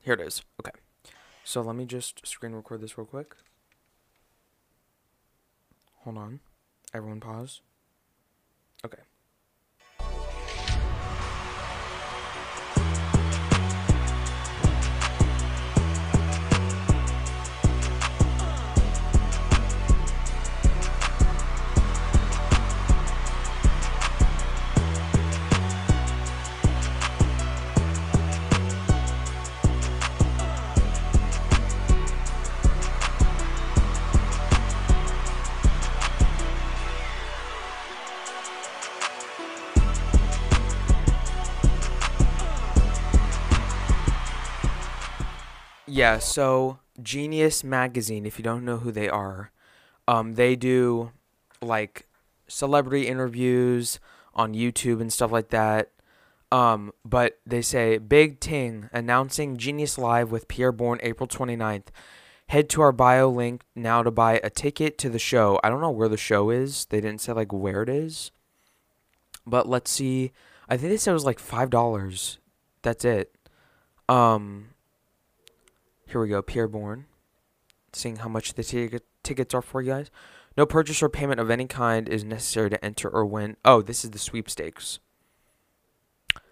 Here 0.00 0.14
it 0.14 0.20
is. 0.20 0.42
Okay. 0.60 0.78
So 1.44 1.62
let 1.62 1.76
me 1.76 1.86
just 1.86 2.26
screen 2.26 2.52
record 2.52 2.80
this 2.80 2.98
real 2.98 3.06
quick. 3.06 3.34
Hold 6.02 6.18
on. 6.18 6.40
Everyone 6.92 7.20
pause. 7.20 7.62
Okay. 8.84 9.02
Yeah, 45.98 46.20
so 46.20 46.78
Genius 47.02 47.64
Magazine, 47.64 48.24
if 48.24 48.38
you 48.38 48.44
don't 48.44 48.64
know 48.64 48.76
who 48.76 48.92
they 48.92 49.08
are, 49.08 49.50
um, 50.06 50.34
they 50.34 50.54
do 50.54 51.10
like 51.60 52.06
celebrity 52.46 53.08
interviews 53.08 53.98
on 54.32 54.54
YouTube 54.54 55.00
and 55.00 55.12
stuff 55.12 55.32
like 55.32 55.48
that. 55.48 55.90
Um, 56.52 56.92
but 57.04 57.40
they 57.44 57.62
say 57.62 57.98
Big 57.98 58.38
Ting 58.38 58.88
announcing 58.92 59.56
Genius 59.56 59.98
Live 59.98 60.30
with 60.30 60.46
Pi'erre 60.46 60.70
Bourne 60.70 61.00
April 61.02 61.26
29th. 61.26 61.88
Head 62.46 62.68
to 62.68 62.82
our 62.82 62.92
bio 62.92 63.28
link 63.28 63.64
now 63.74 64.04
to 64.04 64.12
buy 64.12 64.40
a 64.44 64.50
ticket 64.50 64.98
to 64.98 65.10
the 65.10 65.18
show. 65.18 65.58
I 65.64 65.68
don't 65.68 65.80
know 65.80 65.90
where 65.90 66.08
the 66.08 66.16
show 66.16 66.50
is. 66.50 66.84
They 66.84 67.00
didn't 67.00 67.22
say 67.22 67.32
like 67.32 67.52
where 67.52 67.82
it 67.82 67.88
is. 67.88 68.30
But 69.44 69.68
let's 69.68 69.90
see. 69.90 70.30
I 70.68 70.76
think 70.76 70.90
they 70.90 70.96
said 70.96 71.10
it 71.10 71.14
was 71.14 71.24
like 71.24 71.40
$5. 71.40 72.38
That's 72.82 73.04
it. 73.04 73.34
Um 74.08 74.68
here 76.08 76.20
we 76.20 76.28
go. 76.28 76.42
Pi'erre 76.42 76.68
Bourne. 76.68 77.06
Seeing 77.92 78.16
how 78.16 78.28
much 78.28 78.54
the 78.54 79.00
tickets 79.22 79.54
are 79.54 79.62
for 79.62 79.80
you 79.80 79.92
guys. 79.92 80.10
No 80.56 80.66
purchase 80.66 81.02
or 81.02 81.08
payment 81.08 81.40
of 81.40 81.50
any 81.50 81.66
kind 81.66 82.08
is 82.08 82.24
necessary 82.24 82.70
to 82.70 82.84
enter 82.84 83.08
or 83.08 83.24
win. 83.24 83.56
Oh, 83.64 83.80
this 83.82 84.04
is 84.04 84.10
the 84.10 84.18
sweepstakes. 84.18 84.98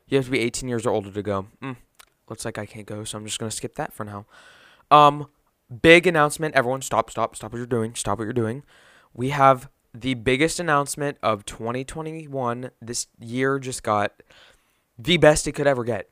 You 0.07 0.19
have 0.19 0.27
to 0.27 0.31
be 0.31 0.41
18 0.41 0.69
years 0.69 0.87
or 0.87 0.91
older 0.91 1.11
to 1.11 1.23
go. 1.23 1.49
Mm, 1.61 1.77
looks 2.29 2.45
like 2.45 2.59
I 2.59 2.67
can't 2.67 2.87
go, 2.87 3.03
so 3.05 3.19
I'm 3.19 3.25
just 3.25 3.39
gonna 3.39 3.51
skip 3.51 3.75
that 3.75 3.93
for 3.93 4.05
now. 4.05 4.27
Um, 4.91 5.27
big 5.83 6.07
announcement. 6.07 6.55
Everyone, 6.55 6.83
stop, 6.83 7.11
stop, 7.11 7.35
stop 7.35 7.53
what 7.53 7.59
you're 7.59 7.67
doing. 7.67 7.95
Stop 7.95 8.19
what 8.19 8.25
you're 8.25 8.33
doing. 8.33 8.63
We 9.13 9.31
have 9.31 9.69
the 9.93 10.15
biggest 10.15 10.61
announcement 10.61 11.19
of 11.23 11.45
2021. 11.45 12.71
This 12.81 13.09
year 13.19 13.59
just 13.59 13.83
got 13.83 14.23
the 14.99 15.17
best 15.17 15.49
it 15.49 15.53
could 15.53 15.67
ever 15.67 15.83
get. 15.83 16.09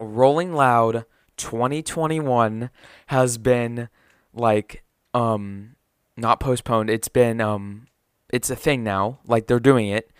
Rolling 0.00 0.52
Loud 0.52 1.04
2021 1.36 2.70
has 3.06 3.38
been 3.38 3.88
like 4.32 4.84
um 5.12 5.76
not 6.16 6.40
postponed. 6.40 6.90
It's 6.90 7.08
been 7.08 7.40
um 7.40 7.86
it's 8.30 8.50
a 8.50 8.56
thing 8.56 8.82
now. 8.82 9.20
Like 9.26 9.46
they're 9.46 9.60
doing 9.60 9.88
it. 9.88 10.10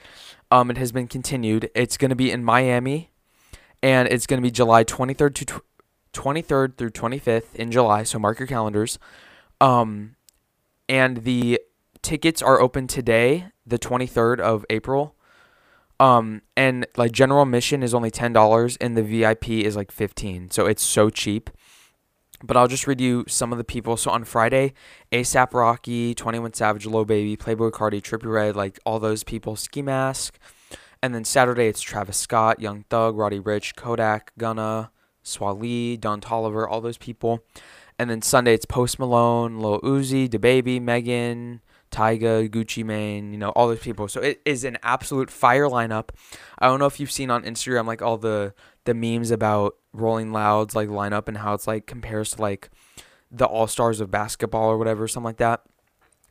Um 0.51 0.71
it 0.71 0.79
has 0.79 0.93
been 0.93 1.09
continued. 1.09 1.71
It's 1.75 1.97
going 1.97 2.11
to 2.11 2.17
be 2.17 2.31
in 2.31 2.45
Miami 2.45 3.11
and 3.83 4.09
it's 4.09 4.27
going 4.27 4.41
to 4.41 4.47
be 4.47 4.51
July 4.51 4.85
23rd 4.85 5.35
to 5.35 5.45
tw- 5.45 5.65
23rd 6.13 6.77
through 6.77 6.91
25th 6.91 7.55
in 7.55 7.71
July, 7.71 8.05
so 8.05 8.19
mark 8.19 8.39
your 8.39 8.49
calendars. 8.49 8.99
Um 9.61 10.17
and 10.89 11.19
the 11.19 11.61
tickets 12.03 12.43
are 12.43 12.61
open 12.61 12.87
today, 12.87 13.47
the 13.67 13.79
23rd 13.79 14.39
of 14.39 14.65
April. 14.69 15.17
Um, 16.01 16.43
and 16.57 16.87
like 16.97 17.13
general 17.13 17.43
admission 17.43 17.83
is 17.83 17.95
only 17.95 18.11
ten 18.11 18.33
dollars, 18.33 18.77
and 18.79 18.97
the 18.97 19.03
VIP 19.03 19.51
is 19.51 19.77
like 19.77 19.91
fifteen. 19.91 20.51
So 20.51 20.67
it's 20.67 20.83
so 20.83 21.11
cheap. 21.11 21.51
But 22.43 22.57
I'll 22.57 22.69
just 22.69 22.87
read 22.87 23.01
you 23.01 23.25
some 23.27 23.53
of 23.53 23.59
the 23.59 23.65
people. 23.65 23.97
So 23.97 24.11
on 24.11 24.25
Friday, 24.25 24.75
ASAP 25.13 25.55
Rocky, 25.55 26.15
Twenty 26.15 26.39
One 26.39 26.53
Savage, 26.53 26.85
Lil 26.85 27.05
Baby, 27.05 27.37
Playboi 27.37 27.71
Carti, 27.71 28.03
Trippie 28.03 28.31
Redd, 28.31 28.57
like 28.57 28.79
all 28.85 28.99
those 28.99 29.25
people. 29.25 29.57
Ski 29.57 29.83
Mask. 29.83 30.39
And 31.03 31.15
then 31.15 31.25
Saturday 31.25 31.69
it's 31.69 31.83
Travis 31.83 32.17
Scott, 32.17 32.61
Young 32.61 32.85
Thug, 32.89 33.17
Roddy 33.17 33.39
Ricch, 33.39 33.77
Kodak, 33.77 34.33
Gunna, 34.39 34.91
Swae 35.23 36.01
Don 36.01 36.21
Toliver, 36.21 36.67
all 36.69 36.81
those 36.81 36.97
people. 36.97 37.45
And 37.99 38.11
then 38.11 38.23
Sunday 38.23 38.55
it's 38.55 38.65
Post 38.65 38.99
Malone, 38.99 39.59
Lil 39.59 39.81
Uzi, 39.83 40.29
DaBaby, 40.29 40.81
Megan, 40.81 41.61
Tyga, 41.95 42.49
Gucci 42.49 42.85
Mane, 42.85 43.33
you 43.33 43.39
know, 43.39 43.51
all 43.51 43.69
those 43.69 43.79
people. 43.79 44.09
So 44.09 44.21
it 44.21 44.43
is 44.45 44.65
an 44.65 44.79
absolute 44.83 45.31
fire 45.31 45.69
lineup. 45.69 46.09
I 46.59 46.67
don't 46.67 46.81
know 46.81 46.87
if 46.87 46.99
you've 46.99 47.11
seen 47.11 47.31
on 47.31 47.45
Instagram 47.45 47.87
like 47.87 48.03
all 48.03 48.19
the 48.19 48.53
the 48.85 48.95
memes 48.95 49.31
about 49.31 49.77
Rolling 49.93 50.33
Louds 50.33 50.75
like 50.75 50.89
lineup 50.89 51.29
and 51.29 51.39
how 51.39 51.55
it's 51.55 51.67
like 51.67 51.87
compares 51.87 52.33
to 52.33 52.43
like 52.43 52.69
the 53.31 53.47
All 53.47 53.69
Stars 53.69 54.01
of 54.01 54.11
basketball 54.11 54.69
or 54.69 54.77
whatever, 54.77 55.07
something 55.07 55.25
like 55.25 55.37
that. 55.37 55.63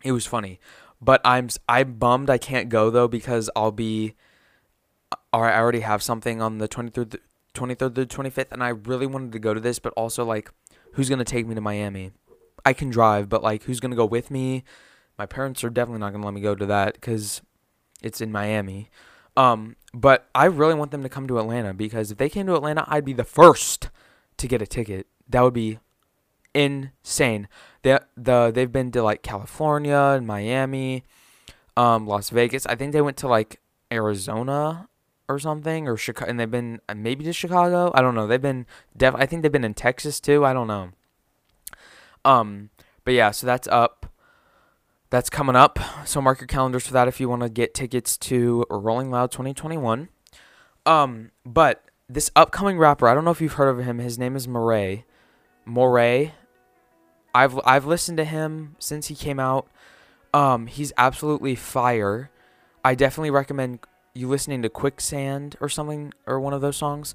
It 0.03 0.11
was 0.11 0.25
funny, 0.25 0.59
but 1.01 1.21
I'm 1.23 1.47
I'm 1.69 1.93
bummed 1.93 2.29
I 2.29 2.37
can't 2.37 2.67
go 2.67 2.89
though 2.89 3.07
because 3.07 3.49
I'll 3.55 3.71
be, 3.71 4.15
or 5.31 5.49
I 5.49 5.57
already 5.57 5.79
have 5.79 6.03
something 6.03 6.41
on 6.41 6.57
the 6.57 6.67
23rd, 6.67 7.19
23rd 7.53 7.95
to 7.95 8.05
25th, 8.05 8.51
and 8.51 8.61
I 8.61 8.69
really 8.69 9.07
wanted 9.07 9.31
to 9.31 9.39
go 9.39 9.53
to 9.53 9.61
this, 9.61 9.79
but 9.79 9.93
also 9.93 10.25
like, 10.25 10.51
who's 10.93 11.09
gonna 11.09 11.23
take 11.23 11.47
me 11.47 11.55
to 11.55 11.61
Miami? 11.61 12.11
I 12.65 12.73
can 12.73 12.89
drive, 12.89 13.29
but 13.29 13.41
like, 13.41 13.63
who's 13.63 13.79
gonna 13.79 13.95
go 13.95 14.05
with 14.05 14.29
me? 14.29 14.65
My 15.17 15.25
parents 15.25 15.63
are 15.63 15.69
definitely 15.69 15.99
not 15.99 16.11
gonna 16.11 16.25
let 16.25 16.33
me 16.33 16.41
go 16.41 16.55
to 16.55 16.65
that 16.65 16.95
because 16.95 17.41
it's 18.01 18.21
in 18.21 18.31
Miami. 18.31 18.89
Um, 19.35 19.75
but 19.93 20.29
I 20.35 20.45
really 20.45 20.75
want 20.75 20.91
them 20.91 21.03
to 21.03 21.09
come 21.09 21.27
to 21.27 21.39
Atlanta 21.39 21.73
because 21.73 22.11
if 22.11 22.17
they 22.17 22.29
came 22.29 22.45
to 22.47 22.55
Atlanta, 22.55 22.85
I'd 22.87 23.05
be 23.05 23.13
the 23.13 23.23
first 23.23 23.89
to 24.37 24.47
get 24.47 24.61
a 24.61 24.67
ticket. 24.67 25.07
That 25.27 25.41
would 25.41 25.53
be 25.53 25.79
insane. 26.53 27.47
They 27.81 27.99
the 28.15 28.51
they've 28.53 28.71
been 28.71 28.91
to 28.91 29.03
like 29.03 29.23
California 29.23 29.97
and 29.97 30.27
Miami, 30.27 31.03
um, 31.75 32.07
Las 32.07 32.29
Vegas. 32.29 32.65
I 32.65 32.75
think 32.75 32.93
they 32.93 33.01
went 33.01 33.17
to 33.17 33.27
like 33.27 33.59
Arizona 33.91 34.87
or 35.27 35.39
something 35.39 35.87
or 35.87 35.97
Chicago, 35.97 36.29
and 36.29 36.39
they've 36.39 36.49
been 36.49 36.79
uh, 36.89 36.95
maybe 36.95 37.23
to 37.25 37.33
Chicago. 37.33 37.91
I 37.93 38.01
don't 38.01 38.15
know. 38.15 38.27
They've 38.27 38.41
been 38.41 38.65
def. 38.95 39.15
I 39.15 39.25
think 39.25 39.41
they've 39.41 39.51
been 39.51 39.63
in 39.63 39.73
Texas 39.73 40.19
too. 40.19 40.45
I 40.45 40.53
don't 40.53 40.67
know. 40.67 40.91
Um, 42.25 42.69
but 43.03 43.13
yeah, 43.13 43.31
so 43.31 43.45
that's 43.47 43.67
up 43.67 44.02
that's 45.13 45.29
coming 45.29 45.55
up. 45.55 45.77
So 46.05 46.23
mark 46.23 46.41
your 46.41 46.47
calendars 46.47 46.87
for 46.87 46.93
that 46.93 47.07
if 47.07 47.19
you 47.19 47.29
want 47.29 47.43
to 47.43 47.49
get 47.49 47.75
tickets 47.75 48.17
to 48.17 48.65
Rolling 48.71 49.11
Loud 49.11 49.29
2021. 49.31 50.09
Um, 50.87 51.29
but 51.45 51.85
this 52.09 52.31
upcoming 52.35 52.79
rapper, 52.79 53.07
I 53.07 53.13
don't 53.13 53.23
know 53.23 53.29
if 53.29 53.39
you've 53.39 53.53
heard 53.53 53.67
of 53.67 53.85
him. 53.85 53.99
His 53.99 54.17
name 54.17 54.35
is 54.35 54.47
Morray. 54.47 55.03
Morray. 55.67 56.31
I've 57.35 57.59
I've 57.63 57.85
listened 57.85 58.17
to 58.17 58.25
him 58.25 58.75
since 58.79 59.05
he 59.05 59.13
came 59.13 59.39
out. 59.39 59.67
Um, 60.33 60.65
he's 60.65 60.91
absolutely 60.97 61.53
fire. 61.53 62.31
I 62.83 62.95
definitely 62.95 63.29
recommend 63.29 63.81
you 64.15 64.27
listening 64.27 64.63
to 64.63 64.69
Quicksand 64.69 65.57
or 65.61 65.69
something 65.69 66.11
or 66.25 66.39
one 66.39 66.53
of 66.53 66.61
those 66.61 66.77
songs. 66.77 67.13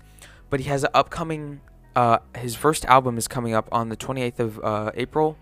But 0.50 0.60
he 0.60 0.68
has 0.68 0.84
an 0.84 0.90
upcoming. 0.94 1.62
Uh, 1.96 2.18
his 2.36 2.54
first 2.54 2.84
album 2.84 3.18
is 3.18 3.26
coming 3.26 3.54
up 3.54 3.68
on 3.72 3.88
the 3.88 3.96
28th 3.96 4.38
of 4.38 4.60
uh, 4.60 4.92
April 4.94 5.36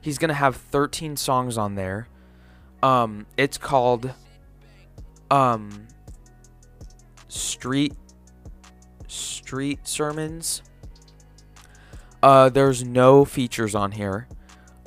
He's 0.00 0.18
gonna 0.18 0.34
have 0.34 0.56
13 0.56 1.16
songs 1.16 1.58
on 1.58 1.74
there. 1.74 2.08
Um, 2.82 3.26
it's 3.36 3.58
called 3.58 4.12
um 5.30 5.88
Street 7.28 7.94
Street 9.06 9.86
Sermons. 9.86 10.62
Uh, 12.22 12.48
there's 12.48 12.84
no 12.84 13.24
features 13.24 13.74
on 13.74 13.92
here. 13.92 14.28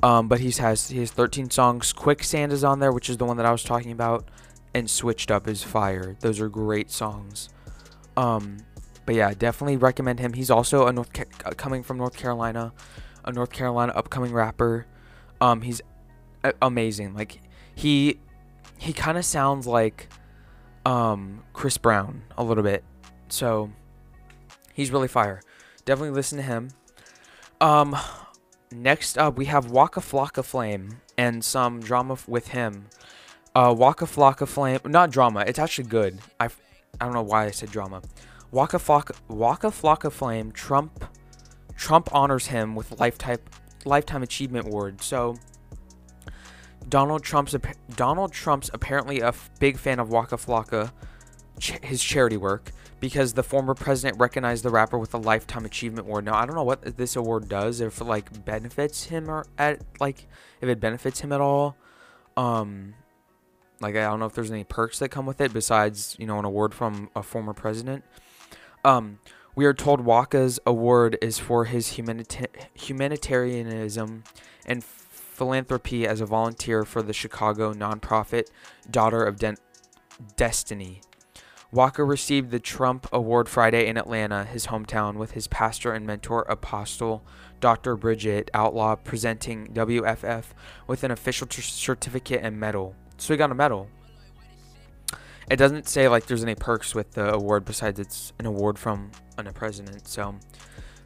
Um, 0.03 0.27
but 0.27 0.39
he 0.39 0.49
has 0.51 0.89
he 0.89 0.99
has 0.99 1.11
13 1.11 1.51
songs. 1.51 1.93
Quicksand 1.93 2.51
is 2.51 2.63
on 2.63 2.79
there, 2.79 2.91
which 2.91 3.09
is 3.09 3.17
the 3.17 3.25
one 3.25 3.37
that 3.37 3.45
I 3.45 3.51
was 3.51 3.63
talking 3.63 3.91
about, 3.91 4.29
and 4.73 4.89
Switched 4.89 5.29
Up 5.29 5.47
is 5.47 5.63
fire. 5.63 6.15
Those 6.21 6.39
are 6.39 6.49
great 6.49 6.89
songs. 6.89 7.49
Um, 8.17 8.57
but 9.05 9.15
yeah, 9.15 9.33
definitely 9.37 9.77
recommend 9.77 10.19
him. 10.19 10.33
He's 10.33 10.49
also 10.49 10.87
a 10.87 10.93
North 10.93 11.13
Ca- 11.13 11.25
uh, 11.45 11.51
coming 11.51 11.83
from 11.83 11.97
North 11.97 12.17
Carolina, 12.17 12.73
a 13.23 13.31
North 13.31 13.51
Carolina 13.51 13.93
upcoming 13.95 14.33
rapper. 14.33 14.87
Um, 15.41 15.61
he's 15.61 15.81
a- 16.43 16.53
amazing. 16.61 17.13
Like 17.13 17.41
he 17.75 18.19
he 18.77 18.93
kind 18.93 19.17
of 19.17 19.25
sounds 19.25 19.67
like 19.67 20.07
um 20.85 21.43
Chris 21.53 21.77
Brown 21.77 22.23
a 22.37 22.43
little 22.43 22.63
bit. 22.63 22.83
So 23.29 23.71
he's 24.73 24.91
really 24.91 25.07
fire. 25.07 25.41
Definitely 25.85 26.11
listen 26.11 26.37
to 26.37 26.43
him. 26.43 26.69
Um 27.59 27.95
next 28.71 29.17
up 29.17 29.37
we 29.37 29.45
have 29.45 29.69
Waka 29.71 29.99
Flocka 29.99 30.43
Flame 30.43 31.01
and 31.17 31.43
some 31.43 31.79
drama 31.79 32.17
with 32.27 32.49
him. 32.49 32.87
Uh 33.53 33.73
Waka 33.77 34.05
Flocka 34.05 34.47
Flame, 34.47 34.79
not 34.85 35.11
drama, 35.11 35.43
it's 35.45 35.59
actually 35.59 35.87
good. 35.87 36.19
I 36.39 36.45
I 36.99 37.05
don't 37.05 37.13
know 37.13 37.21
why 37.21 37.45
I 37.45 37.51
said 37.51 37.71
drama. 37.71 38.01
Waka 38.51 38.77
Flocka 38.77 39.15
Waka 39.27 39.67
Flocka 39.67 40.11
Flame 40.11 40.51
Trump 40.51 41.05
Trump 41.75 42.09
honors 42.13 42.47
him 42.47 42.75
with 42.75 42.99
lifetime 42.99 43.39
lifetime 43.85 44.23
achievement 44.23 44.67
award. 44.67 45.01
So 45.01 45.35
Donald 46.89 47.23
Trump's 47.23 47.55
Donald 47.95 48.31
Trump's 48.31 48.69
apparently 48.73 49.19
a 49.19 49.33
big 49.59 49.77
fan 49.77 49.99
of 49.99 50.09
Waka 50.09 50.37
Flocka, 50.37 50.91
ch- 51.59 51.79
his 51.83 52.03
charity 52.03 52.37
work, 52.37 52.71
because 52.99 53.33
the 53.33 53.43
former 53.43 53.73
president 53.73 54.19
recognized 54.19 54.63
the 54.63 54.69
rapper 54.69 54.97
with 54.97 55.13
a 55.13 55.17
lifetime 55.17 55.65
achievement 55.65 56.07
award. 56.07 56.25
Now 56.25 56.35
I 56.35 56.45
don't 56.45 56.55
know 56.55 56.63
what 56.63 56.97
this 56.97 57.15
award 57.15 57.47
does, 57.47 57.81
if 57.81 58.01
like 58.01 58.45
benefits 58.45 59.05
him 59.05 59.29
or 59.29 59.45
at 59.57 59.81
like 59.99 60.27
if 60.59 60.69
it 60.69 60.79
benefits 60.79 61.19
him 61.19 61.31
at 61.31 61.41
all. 61.41 61.75
Um, 62.37 62.95
like 63.79 63.95
I 63.95 64.03
don't 64.03 64.19
know 64.19 64.25
if 64.25 64.33
there's 64.33 64.51
any 64.51 64.63
perks 64.63 64.99
that 64.99 65.09
come 65.09 65.25
with 65.25 65.41
it 65.41 65.53
besides 65.53 66.15
you 66.19 66.25
know 66.25 66.39
an 66.39 66.45
award 66.45 66.73
from 66.73 67.09
a 67.15 67.23
former 67.23 67.53
president. 67.53 68.03
Um, 68.83 69.19
we 69.55 69.65
are 69.65 69.73
told 69.73 70.01
Waka's 70.01 70.59
award 70.65 71.17
is 71.21 71.39
for 71.39 71.65
his 71.65 71.89
humanita- 71.89 72.47
humanitarianism 72.73 74.23
and 74.65 74.83
philanthropy 74.83 76.07
as 76.07 76.21
a 76.21 76.25
volunteer 76.25 76.83
for 76.83 77.01
the 77.01 77.13
Chicago 77.13 77.73
nonprofit 77.73 78.47
Daughter 78.89 79.23
of 79.23 79.37
Den- 79.37 79.57
Destiny. 80.35 81.01
Waka 81.71 82.03
received 82.03 82.51
the 82.51 82.59
Trump 82.59 83.07
Award 83.13 83.47
Friday 83.47 83.87
in 83.87 83.97
Atlanta, 83.97 84.43
his 84.43 84.67
hometown, 84.67 85.15
with 85.15 85.31
his 85.31 85.47
pastor 85.47 85.93
and 85.93 86.05
mentor 86.05 86.41
apostle 86.43 87.23
Dr. 87.61 87.95
Bridget 87.95 88.51
Outlaw 88.53 88.95
presenting 88.97 89.67
WFF 89.67 90.53
with 90.85 91.03
an 91.05 91.11
official 91.11 91.47
tr- 91.47 91.61
certificate 91.61 92.41
and 92.43 92.59
medal. 92.59 92.95
So 93.17 93.33
he 93.33 93.37
got 93.37 93.51
a 93.51 93.55
medal. 93.55 93.87
It 95.49 95.57
doesn't 95.57 95.87
say 95.87 96.07
like 96.07 96.25
there's 96.27 96.43
any 96.43 96.55
perks 96.55 96.95
with 96.95 97.11
the 97.11 97.33
award 97.33 97.65
besides 97.65 97.99
it's 97.99 98.33
an 98.39 98.45
award 98.45 98.79
from 98.79 99.11
an, 99.37 99.47
a 99.47 99.53
president, 99.53 100.07
so 100.07 100.35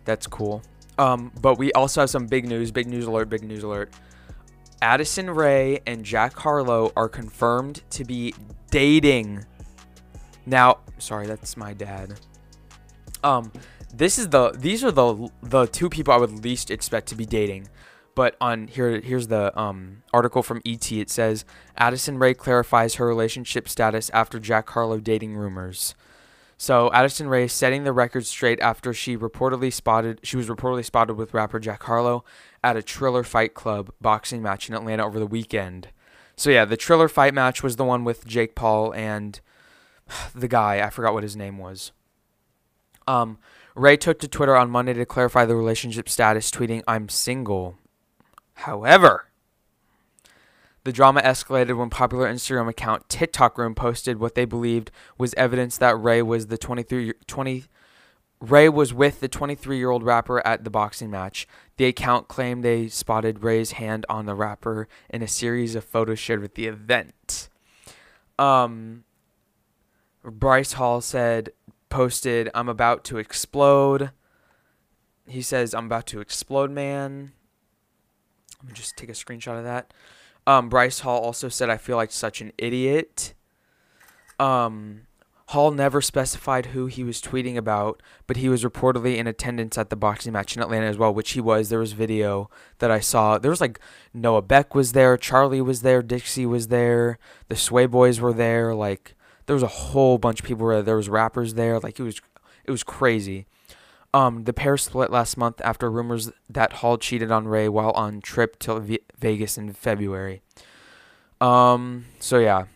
that's 0.04 0.28
cool. 0.28 0.62
Um, 0.98 1.32
but 1.42 1.58
we 1.58 1.72
also 1.74 2.02
have 2.02 2.10
some 2.10 2.28
big 2.28 2.48
news, 2.48 2.72
big 2.72 2.88
news 2.88 3.06
alert, 3.06 3.30
big 3.30 3.44
news 3.44 3.64
alert. 3.64 3.94
Addison 4.82 5.30
Rae 5.30 5.80
and 5.88 6.04
Jack 6.04 6.38
Harlow 6.38 6.92
are 6.96 7.10
confirmed 7.10 7.82
to 7.92 8.04
be 8.04 8.34
dating. 8.70 9.46
Now, 10.46 10.80
sorry, 11.00 11.26
that's 11.26 11.58
my 11.58 11.74
dad. 11.74 12.20
Um, 13.24 13.52
this 13.94 14.20
is 14.20 14.30
the 14.30 14.52
these 14.52 14.84
are 14.84 14.92
the 14.92 15.30
the 15.42 15.66
two 15.68 15.90
people 15.90 16.14
I 16.14 16.18
would 16.18 16.44
least 16.44 16.70
expect 16.70 17.08
to 17.08 17.16
be 17.16 17.26
dating. 17.26 17.68
But 18.16 18.38
on 18.40 18.68
here 18.68 19.02
here's 19.02 19.28
the 19.28 19.58
um 19.60 20.04
article 20.14 20.42
from 20.42 20.62
ET. 20.66 20.92
It 20.92 21.10
says 21.10 21.46
Addison 21.78 22.18
Rae 22.18 22.34
clarifies 22.34 22.96
her 22.96 23.06
relationship 23.06 23.68
status 23.68 24.10
after 24.12 24.40
Jack 24.40 24.70
Harlow 24.70 25.00
dating 25.00 25.36
rumors. 25.36 25.94
So 26.58 26.90
Addison 26.94 27.28
Rae 27.28 27.48
setting 27.48 27.84
the 27.84 27.92
record 27.92 28.26
straight 28.26 28.62
after 28.62 28.94
she 28.94 29.18
reportedly 29.18 29.72
spotted 29.72 30.22
she 30.24 30.38
was 30.38 30.48
reportedly 30.48 30.86
spotted 30.86 31.16
with 31.16 31.34
rapper 31.34 31.60
Jack 31.60 31.84
Harlow 31.84 32.24
at 32.64 32.78
a 32.78 32.82
Triller 32.82 33.24
Fight 33.24 33.54
Club 33.54 33.92
boxing 34.00 34.42
match 34.42 34.70
in 34.70 34.76
Atlanta 34.76 35.06
over 35.06 35.20
the 35.20 35.28
weekend. 35.28 35.90
So 36.38 36.50
yeah, 36.50 36.66
the 36.66 36.78
Triller 36.78 37.08
fight 37.08 37.34
match 37.34 37.64
was 37.64 37.76
the 37.76 37.86
one 37.86 38.04
with 38.04 38.26
Jake 38.26 38.56
Paul 38.56 38.94
and 38.94 39.40
the 40.36 40.48
guy, 40.48 40.86
I 40.86 40.90
forgot 40.90 41.14
what 41.14 41.24
his 41.24 41.36
name 41.36 41.58
was. 41.58 41.92
Um 43.08 43.38
Rae 43.76 43.98
took 43.98 44.20
to 44.20 44.30
Twitter 44.30 44.56
on 44.56 44.70
Monday 44.70 44.94
to 44.94 45.06
clarify 45.06 45.44
the 45.44 45.56
relationship 45.58 46.08
status, 46.08 46.50
tweeting, 46.50 46.82
"I'm 46.88 47.10
single." 47.10 47.78
However, 48.56 49.28
the 50.84 50.92
drama 50.92 51.22
escalated 51.22 51.78
when 51.78 51.90
popular 51.90 52.32
Instagram 52.32 52.70
account 52.70 53.10
TikTok 53.10 53.58
Room 53.58 53.76
posted 53.76 54.20
what 54.20 54.36
they 54.36 54.46
believed 54.46 54.92
was 55.18 55.34
evidence 55.34 55.78
that 55.78 56.00
Rae 56.00 56.22
was 56.22 56.48
the 56.48 56.58
23 56.58 57.14
20 57.28 57.66
Rae 58.42 58.70
was 58.70 58.94
with 58.94 59.22
the 59.22 59.30
23-year-old 59.30 60.04
rapper 60.04 60.46
at 60.46 60.64
the 60.64 60.70
boxing 60.70 61.10
match. 61.10 61.48
The 61.78 61.86
account 61.86 62.28
claimed 62.28 62.64
they 62.64 62.90
spotted 62.90 63.44
Rae's 63.44 63.72
hand 63.72 64.06
on 64.10 64.26
the 64.26 64.36
rapper 64.36 64.88
in 65.10 65.22
a 65.22 65.28
series 65.28 65.74
of 65.74 65.84
photos 65.84 66.20
shared 66.20 66.42
with 66.42 66.56
the 66.56 66.68
event. 66.68 67.50
Um 68.38 69.04
Bryce 70.24 70.74
Hall 70.74 71.02
said 71.02 71.50
posted, 71.90 72.50
"I'm 72.54 72.70
about 72.70 73.04
to 73.06 73.18
explode." 73.18 74.12
He 75.28 75.42
says, 75.42 75.74
"I'm 75.74 75.86
about 75.86 76.08
to 76.08 76.20
explode, 76.20 76.72
man." 76.72 77.34
Let 78.66 78.72
me 78.72 78.76
just 78.76 78.98
take 78.98 79.10
a 79.10 79.14
screenshot 79.14 79.60
of 79.60 79.64
that. 79.64 79.94
Um, 80.48 80.70
Bryce 80.70 81.02
Hall 81.02 81.22
also 81.22 81.50
said, 81.50 81.70
I 81.70 81.78
feel 81.78 81.98
like 81.98 82.12
such 82.12 82.42
an 82.42 82.52
idiot. 82.58 83.36
Um, 84.40 85.02
Hall 85.50 85.70
never 85.70 86.02
specified 86.02 86.68
who 86.68 86.88
he 86.88 87.04
was 87.04 87.22
tweeting 87.22 87.58
about, 87.58 88.02
but 88.26 88.38
he 88.38 88.50
was 88.50 88.64
reportedly 88.64 89.18
in 89.18 89.28
attendance 89.28 89.78
at 89.78 89.92
the 89.92 89.96
boxing 89.96 90.34
match 90.34 90.56
in 90.56 90.64
Atlanta 90.64 90.88
as 90.88 90.98
well, 90.98 91.14
which 91.14 91.34
he 91.34 91.42
was. 91.42 91.70
There 91.70 91.78
was 91.78 91.94
video 91.94 92.50
that 92.80 92.90
I 92.90 93.00
saw. 93.00 93.38
There 93.38 93.52
was 93.52 93.62
like 93.62 93.80
Noah 94.12 94.42
Beck 94.42 94.74
was 94.74 94.94
there, 94.94 95.16
Charlie 95.16 95.62
was 95.62 95.84
there, 95.84 96.02
Dixie 96.02 96.48
was 96.48 96.70
there, 96.70 97.20
the 97.48 97.56
Sway 97.56 97.86
Boys 97.86 98.20
were 98.20 98.34
there. 98.34 98.74
Like 98.74 99.14
there 99.46 99.54
was 99.56 99.62
a 99.62 99.68
whole 99.68 100.18
bunch 100.18 100.40
of 100.40 100.48
people 100.48 100.68
there. 100.68 100.82
There 100.82 100.96
was 100.96 101.10
rappers 101.10 101.54
there. 101.54 101.80
Like 101.80 102.00
it 102.00 102.04
was, 102.04 102.20
it 102.64 102.72
was 102.72 102.84
crazy. 102.84 103.46
Um, 104.16 104.46
the 104.46 104.54
pair 104.54 104.78
split 104.78 105.12
last 105.12 105.36
month 105.36 105.60
after 105.62 105.92
rumors 105.92 106.32
that 106.50 106.74
Hall 106.74 106.98
cheated 106.98 107.34
on 107.34 107.50
Rae 107.50 107.68
while 107.68 107.92
on 107.92 108.22
trip 108.22 108.58
to 108.60 108.80
v- 108.80 109.00
Vegas 109.20 109.58
in 109.58 109.74
February. 109.74 110.42
Um, 111.42 112.06
so 112.20 112.38
yeah, 112.38 112.68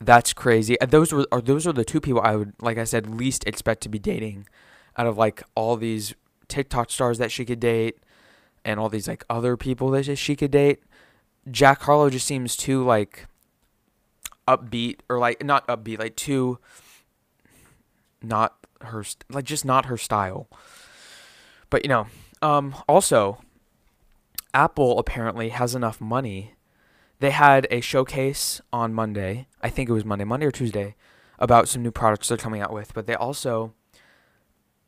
that's 0.00 0.32
crazy. 0.32 0.76
Those 0.84 1.12
were 1.12 1.24
are 1.30 1.40
those 1.40 1.68
are 1.68 1.72
the 1.72 1.84
two 1.84 2.00
people 2.00 2.20
I 2.20 2.34
would 2.34 2.52
like 2.60 2.78
I 2.78 2.82
said 2.82 3.06
least 3.06 3.46
expect 3.46 3.82
to 3.82 3.88
be 3.88 4.00
dating, 4.00 4.48
out 4.96 5.06
of 5.06 5.16
like 5.16 5.44
all 5.54 5.76
these 5.76 6.14
TikTok 6.48 6.90
stars 6.90 7.18
that 7.18 7.30
she 7.30 7.44
could 7.44 7.60
date, 7.60 7.98
and 8.64 8.80
all 8.80 8.88
these 8.88 9.06
like 9.06 9.24
other 9.30 9.56
people 9.56 9.88
that 9.90 10.18
she 10.18 10.34
could 10.34 10.50
date. 10.50 10.82
Jack 11.48 11.82
Harlow 11.82 12.10
just 12.10 12.26
seems 12.26 12.56
too 12.56 12.82
like 12.84 13.26
upbeat 14.48 14.98
or 15.08 15.20
like 15.20 15.44
not 15.44 15.64
upbeat, 15.68 16.00
like 16.00 16.16
too 16.16 16.58
not 18.20 18.63
her 18.86 19.04
like 19.30 19.44
just 19.44 19.64
not 19.64 19.86
her 19.86 19.96
style. 19.96 20.48
But 21.70 21.84
you 21.84 21.88
know, 21.88 22.06
um 22.42 22.74
also 22.88 23.38
Apple 24.52 24.98
apparently 24.98 25.48
has 25.50 25.74
enough 25.74 26.00
money. 26.00 26.54
They 27.20 27.30
had 27.30 27.66
a 27.70 27.80
showcase 27.80 28.60
on 28.72 28.94
Monday. 28.94 29.46
I 29.62 29.70
think 29.70 29.88
it 29.88 29.92
was 29.92 30.04
Monday, 30.04 30.24
Monday 30.24 30.46
or 30.46 30.50
Tuesday 30.50 30.94
about 31.38 31.68
some 31.68 31.82
new 31.82 31.90
products 31.90 32.28
they're 32.28 32.36
coming 32.38 32.60
out 32.60 32.72
with, 32.72 32.94
but 32.94 33.06
they 33.06 33.14
also 33.14 33.74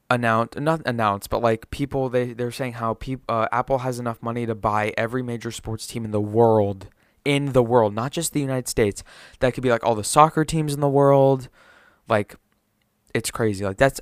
announced 0.08 0.58
not 0.58 0.82
announced, 0.86 1.30
but 1.30 1.42
like 1.42 1.70
people 1.70 2.08
they 2.08 2.32
they're 2.32 2.50
saying 2.50 2.74
how 2.74 2.94
people 2.94 3.24
uh, 3.28 3.48
Apple 3.50 3.78
has 3.78 3.98
enough 3.98 4.22
money 4.22 4.46
to 4.46 4.54
buy 4.54 4.92
every 4.96 5.22
major 5.22 5.50
sports 5.50 5.86
team 5.86 6.04
in 6.04 6.10
the 6.12 6.20
world 6.20 6.88
in 7.24 7.52
the 7.52 7.62
world, 7.62 7.92
not 7.92 8.12
just 8.12 8.32
the 8.32 8.40
United 8.40 8.68
States. 8.68 9.02
That 9.40 9.52
could 9.52 9.62
be 9.62 9.70
like 9.70 9.84
all 9.84 9.96
the 9.96 10.04
soccer 10.04 10.44
teams 10.44 10.72
in 10.72 10.80
the 10.80 10.88
world, 10.88 11.48
like 12.08 12.36
it's 13.16 13.30
crazy. 13.30 13.64
Like 13.64 13.78
that's 13.78 14.00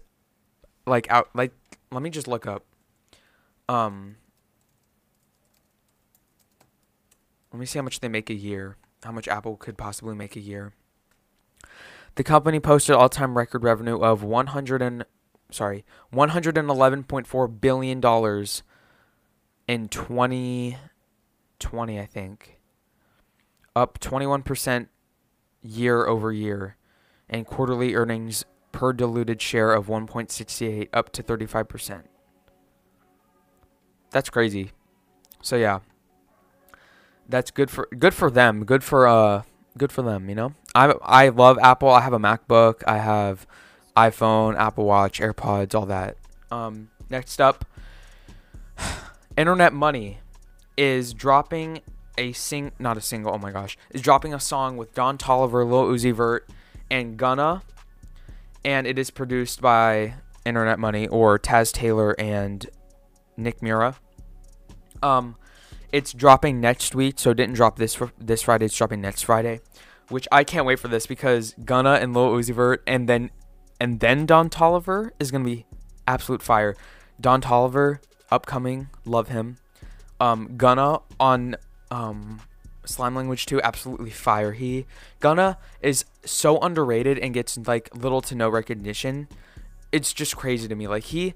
like 0.86 1.10
out 1.10 1.30
like 1.34 1.52
let 1.92 2.02
me 2.02 2.10
just 2.10 2.28
look 2.28 2.46
up 2.46 2.62
um 3.68 4.16
let 7.52 7.60
me 7.60 7.64
see 7.64 7.78
how 7.78 7.84
much 7.84 8.00
they 8.00 8.08
make 8.08 8.28
a 8.28 8.34
year. 8.34 8.76
How 9.04 9.12
much 9.12 9.28
Apple 9.28 9.56
could 9.56 9.78
possibly 9.78 10.16
make 10.16 10.34
a 10.34 10.40
year. 10.40 10.72
The 12.16 12.24
company 12.24 12.58
posted 12.58 12.96
all-time 12.96 13.38
record 13.38 13.62
revenue 13.62 14.00
of 14.00 14.24
100 14.24 14.82
and 14.82 15.04
sorry, 15.50 15.84
111.4 16.12 17.60
billion 17.60 18.00
dollars 18.00 18.64
in 19.68 19.86
2020, 19.88 22.00
I 22.00 22.06
think. 22.06 22.58
Up 23.76 24.00
21% 24.00 24.88
year 25.62 26.06
over 26.06 26.32
year 26.32 26.76
and 27.28 27.46
quarterly 27.46 27.94
earnings 27.94 28.44
per 28.74 28.92
diluted 28.92 29.40
share 29.40 29.72
of 29.72 29.86
1.68 29.86 30.88
up 30.92 31.10
to 31.12 31.22
35%. 31.22 32.02
That's 34.10 34.28
crazy. 34.28 34.72
So 35.40 35.56
yeah. 35.56 35.78
That's 37.28 37.50
good 37.50 37.70
for 37.70 37.88
good 37.98 38.12
for 38.12 38.30
them. 38.30 38.64
Good 38.64 38.84
for 38.84 39.06
uh 39.06 39.42
good 39.78 39.90
for 39.90 40.02
them, 40.02 40.28
you 40.28 40.34
know? 40.34 40.54
I 40.74 40.92
I 41.02 41.28
love 41.30 41.58
Apple. 41.62 41.88
I 41.88 42.00
have 42.00 42.12
a 42.12 42.18
MacBook. 42.18 42.82
I 42.86 42.98
have 42.98 43.46
iPhone, 43.96 44.56
Apple 44.56 44.84
Watch, 44.84 45.20
AirPods, 45.20 45.74
all 45.74 45.86
that. 45.86 46.16
Um, 46.50 46.90
next 47.08 47.40
up, 47.40 47.64
Internet 49.38 49.72
Money 49.72 50.18
is 50.76 51.14
dropping 51.14 51.80
a 52.18 52.32
sing 52.32 52.72
not 52.78 52.96
a 52.96 53.00
single, 53.00 53.32
oh 53.32 53.38
my 53.38 53.52
gosh, 53.52 53.78
is 53.90 54.02
dropping 54.02 54.34
a 54.34 54.40
song 54.40 54.76
with 54.76 54.94
Don 54.94 55.16
Toliver, 55.16 55.68
Lil 55.68 55.86
Uzi 55.86 56.12
Vert, 56.12 56.48
and 56.90 57.16
Gunna, 57.16 57.62
and 58.64 58.86
it 58.86 58.98
is 58.98 59.10
produced 59.10 59.60
by 59.60 60.14
Internet 60.44 60.78
Money 60.78 61.06
or 61.08 61.38
Taz 61.38 61.72
Taylor 61.72 62.14
and 62.18 62.66
Nick 63.36 63.62
Mira. 63.62 63.96
Um, 65.02 65.36
it's 65.92 66.12
dropping 66.12 66.60
next 66.60 66.94
week, 66.94 67.18
so 67.18 67.30
it 67.30 67.34
didn't 67.34 67.54
drop 67.54 67.76
this 67.76 67.94
fr- 67.94 68.06
this 68.18 68.42
Friday. 68.42 68.66
It's 68.66 68.76
dropping 68.76 69.00
next 69.00 69.22
Friday, 69.22 69.60
which 70.08 70.26
I 70.32 70.44
can't 70.44 70.66
wait 70.66 70.80
for 70.80 70.88
this 70.88 71.06
because 71.06 71.54
Gunna 71.64 71.94
and 71.94 72.14
Lil 72.14 72.30
Uzi 72.32 72.54
Vert, 72.54 72.82
and 72.86 73.08
then 73.08 73.30
and 73.80 74.00
then 74.00 74.26
Don 74.26 74.50
Toliver 74.50 75.10
is 75.20 75.30
gonna 75.30 75.44
be 75.44 75.66
absolute 76.06 76.42
fire. 76.42 76.74
Don 77.20 77.40
Toliver, 77.40 77.98
upcoming, 78.30 78.88
love 79.04 79.28
him. 79.28 79.58
Um, 80.20 80.56
Gunna 80.56 81.00
on 81.20 81.56
um, 81.90 82.40
Slime 82.86 83.14
Language 83.14 83.46
2, 83.46 83.62
absolutely 83.62 84.10
fire. 84.10 84.52
He 84.52 84.86
Gunna 85.20 85.58
is 85.80 86.04
so 86.24 86.58
underrated 86.58 87.18
and 87.18 87.34
gets 87.34 87.58
like 87.58 87.94
little 87.94 88.20
to 88.22 88.34
no 88.34 88.48
recognition. 88.48 89.28
It's 89.92 90.12
just 90.12 90.36
crazy 90.36 90.68
to 90.68 90.74
me. 90.74 90.88
Like 90.88 91.04
he 91.04 91.34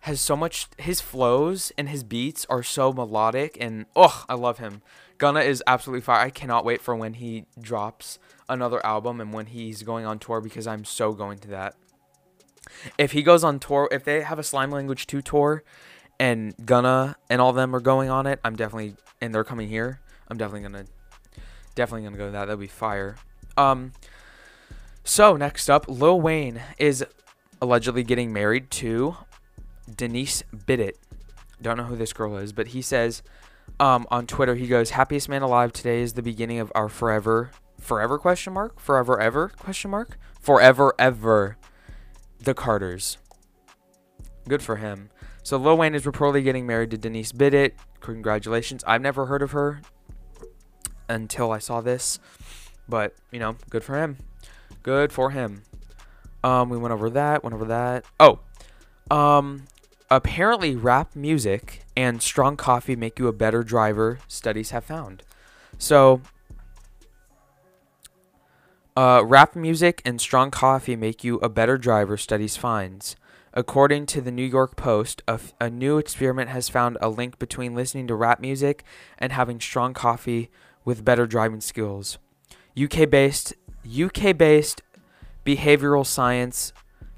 has 0.00 0.20
so 0.20 0.34
much 0.34 0.68
his 0.78 1.00
flows 1.00 1.72
and 1.76 1.88
his 1.88 2.02
beats 2.02 2.46
are 2.48 2.62
so 2.62 2.92
melodic 2.92 3.56
and 3.60 3.86
oh, 3.94 4.24
I 4.28 4.34
love 4.34 4.58
him. 4.58 4.82
Gunna 5.18 5.40
is 5.40 5.62
absolutely 5.66 6.00
fire. 6.00 6.24
I 6.24 6.30
cannot 6.30 6.64
wait 6.64 6.80
for 6.80 6.96
when 6.96 7.14
he 7.14 7.44
drops 7.60 8.18
another 8.48 8.84
album 8.84 9.20
and 9.20 9.32
when 9.32 9.46
he's 9.46 9.82
going 9.82 10.06
on 10.06 10.18
tour 10.18 10.40
because 10.40 10.66
I'm 10.66 10.84
so 10.84 11.12
going 11.12 11.38
to 11.40 11.48
that. 11.48 11.76
If 12.96 13.12
he 13.12 13.22
goes 13.22 13.44
on 13.44 13.58
tour, 13.58 13.88
if 13.90 14.04
they 14.04 14.22
have 14.22 14.38
a 14.38 14.42
Slime 14.42 14.70
Language 14.70 15.06
2 15.06 15.20
tour 15.20 15.62
and 16.18 16.54
Gunna 16.64 17.16
and 17.28 17.40
all 17.40 17.52
them 17.52 17.74
are 17.76 17.80
going 17.80 18.08
on 18.08 18.26
it, 18.26 18.40
I'm 18.44 18.56
definitely 18.56 18.94
and 19.20 19.34
they're 19.34 19.44
coming 19.44 19.68
here. 19.68 20.00
I'm 20.30 20.36
definitely 20.36 20.68
gonna 20.68 20.84
definitely 21.74 22.04
gonna 22.04 22.16
go 22.16 22.26
to 22.26 22.32
that. 22.32 22.46
That'd 22.46 22.60
be 22.60 22.66
fire. 22.66 23.16
Um 23.56 23.92
so 25.04 25.36
next 25.36 25.68
up, 25.68 25.88
Lil 25.88 26.20
Wayne 26.20 26.60
is 26.78 27.04
allegedly 27.60 28.02
getting 28.02 28.32
married 28.32 28.70
to 28.70 29.16
Denise 29.94 30.42
Bidot. 30.54 30.94
Don't 31.60 31.76
know 31.76 31.84
who 31.84 31.96
this 31.96 32.12
girl 32.12 32.36
is, 32.36 32.52
but 32.52 32.68
he 32.68 32.80
says 32.80 33.22
um, 33.78 34.06
on 34.10 34.26
Twitter, 34.26 34.54
he 34.54 34.66
goes, 34.66 34.90
"Happiest 34.90 35.28
man 35.28 35.42
alive. 35.42 35.72
Today 35.72 36.00
is 36.00 36.14
the 36.14 36.22
beginning 36.22 36.58
of 36.58 36.72
our 36.74 36.88
forever, 36.88 37.50
forever 37.78 38.18
question 38.18 38.52
mark, 38.52 38.80
forever 38.80 39.20
ever 39.20 39.48
question 39.48 39.90
mark, 39.90 40.18
forever 40.40 40.94
ever." 40.98 41.56
The 42.38 42.54
Carters. 42.54 43.18
Good 44.48 44.62
for 44.62 44.76
him. 44.76 45.10
So 45.42 45.56
Lil 45.56 45.76
Wayne 45.76 45.94
is 45.94 46.04
reportedly 46.04 46.42
getting 46.42 46.66
married 46.66 46.90
to 46.90 46.98
Denise 46.98 47.32
Bidot. 47.32 47.72
Congratulations. 48.00 48.82
I've 48.86 49.02
never 49.02 49.26
heard 49.26 49.42
of 49.42 49.52
her 49.52 49.82
until 51.10 51.52
I 51.52 51.58
saw 51.58 51.80
this, 51.80 52.18
but 52.88 53.14
you 53.30 53.38
know, 53.38 53.56
good 53.68 53.84
for 53.84 53.96
him. 53.96 54.16
Good 54.82 55.12
for 55.12 55.30
him. 55.30 55.62
Um, 56.42 56.70
we 56.70 56.78
went 56.78 56.92
over 56.92 57.10
that. 57.10 57.44
Went 57.44 57.54
over 57.54 57.66
that. 57.66 58.04
Oh, 58.18 58.40
um, 59.10 59.64
apparently 60.10 60.74
rap 60.74 61.14
music 61.14 61.82
and 61.96 62.22
strong 62.22 62.56
coffee 62.56 62.96
make 62.96 63.18
you 63.18 63.28
a 63.28 63.32
better 63.32 63.62
driver. 63.62 64.20
Studies 64.28 64.70
have 64.70 64.84
found. 64.84 65.22
So, 65.76 66.22
uh, 68.96 69.22
rap 69.24 69.54
music 69.54 70.00
and 70.04 70.20
strong 70.20 70.50
coffee 70.50 70.96
make 70.96 71.22
you 71.24 71.38
a 71.38 71.48
better 71.48 71.76
driver. 71.76 72.16
Studies 72.16 72.56
finds. 72.56 73.16
According 73.52 74.06
to 74.06 74.20
the 74.20 74.30
New 74.30 74.44
York 74.44 74.76
Post, 74.76 75.22
a, 75.26 75.68
new 75.68 75.98
experiment 75.98 76.50
has 76.50 76.68
found 76.68 76.96
a 77.00 77.08
link 77.08 77.38
between 77.40 77.74
listening 77.74 78.06
to 78.06 78.14
rap 78.14 78.40
music 78.40 78.84
and 79.18 79.32
having 79.32 79.58
strong 79.58 79.92
coffee 79.92 80.50
with 80.84 81.04
better 81.04 81.26
driving 81.26 81.60
skills. 81.60 82.18
UK-based 82.80 83.54
UK-based 83.84 84.82
behavioral 85.44 86.06
science 86.06 86.72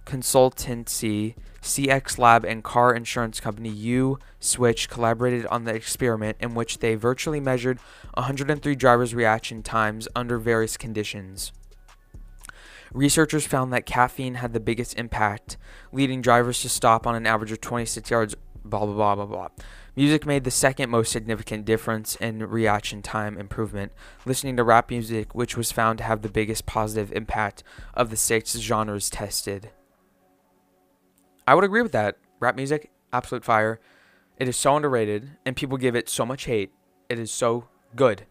consultancy 0.06 1.34
CX 1.60 2.18
Lab 2.18 2.44
and 2.44 2.64
car 2.64 2.94
insurance 2.94 3.38
company 3.38 3.68
U 3.68 4.18
Switch 4.40 4.88
collaborated 4.88 5.46
on 5.46 5.64
the 5.64 5.74
experiment 5.74 6.36
in 6.40 6.54
which 6.54 6.78
they 6.78 6.96
virtually 6.96 7.40
measured 7.40 7.78
103 8.14 8.74
drivers' 8.74 9.14
reaction 9.14 9.62
times 9.62 10.08
under 10.16 10.38
various 10.38 10.76
conditions. 10.76 11.52
Researchers 12.92 13.46
found 13.46 13.72
that 13.72 13.86
caffeine 13.86 14.34
had 14.34 14.52
the 14.52 14.60
biggest 14.60 14.98
impact, 14.98 15.56
leading 15.92 16.20
drivers 16.20 16.60
to 16.62 16.68
stop 16.68 17.06
on 17.06 17.14
an 17.14 17.26
average 17.26 17.52
of 17.52 17.60
26 17.60 18.10
yards, 18.10 18.34
blah, 18.64 18.84
blah, 18.84 18.94
blah, 18.94 19.14
blah, 19.14 19.26
blah. 19.26 19.48
Music 19.94 20.24
made 20.24 20.44
the 20.44 20.50
second 20.50 20.88
most 20.88 21.12
significant 21.12 21.66
difference 21.66 22.16
in 22.16 22.38
reaction 22.38 23.02
time 23.02 23.36
improvement, 23.36 23.92
listening 24.24 24.56
to 24.56 24.64
rap 24.64 24.88
music, 24.88 25.34
which 25.34 25.54
was 25.54 25.70
found 25.70 25.98
to 25.98 26.04
have 26.04 26.22
the 26.22 26.30
biggest 26.30 26.64
positive 26.64 27.12
impact 27.12 27.62
of 27.92 28.08
the 28.08 28.16
six 28.16 28.58
genres 28.58 29.10
tested. 29.10 29.70
I 31.46 31.54
would 31.54 31.64
agree 31.64 31.82
with 31.82 31.92
that. 31.92 32.16
Rap 32.40 32.56
music, 32.56 32.90
absolute 33.12 33.44
fire. 33.44 33.80
It 34.38 34.48
is 34.48 34.56
so 34.56 34.76
underrated, 34.76 35.32
and 35.44 35.54
people 35.54 35.76
give 35.76 35.94
it 35.94 36.08
so 36.08 36.24
much 36.24 36.44
hate. 36.44 36.72
It 37.10 37.18
is 37.18 37.30
so 37.30 37.68
good. 37.94 38.24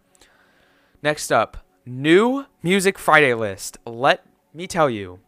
Next 1.03 1.31
up, 1.31 1.57
new 1.85 2.45
Music 2.63 2.97
Friday 2.97 3.35
list. 3.35 3.77
Let 3.85 4.25
me 4.51 4.65
tell 4.65 4.89
you, 4.89 5.19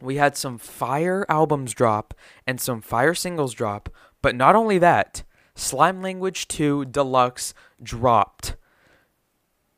we 0.00 0.16
had 0.16 0.36
some 0.36 0.58
fire 0.58 1.26
albums 1.28 1.74
drop 1.74 2.14
and 2.46 2.60
some 2.60 2.80
fire 2.80 3.14
singles 3.14 3.52
drop, 3.52 3.88
but 4.22 4.36
not 4.36 4.54
only 4.54 4.78
that, 4.78 5.24
Slime 5.60 6.00
Language 6.00 6.48
2 6.48 6.86
Deluxe 6.86 7.52
dropped 7.82 8.56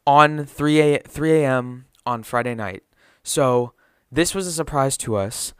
on 0.06 0.46
3 0.46 0.80
a 0.80 0.98
3 1.00 1.32
a.m. 1.42 1.86
on 2.06 2.22
Friday 2.22 2.54
night. 2.54 2.84
So 3.24 3.72
this 4.10 4.32
was 4.32 4.46
a 4.46 4.52
surprise 4.52 4.96
to 4.98 5.16
us. 5.16 5.54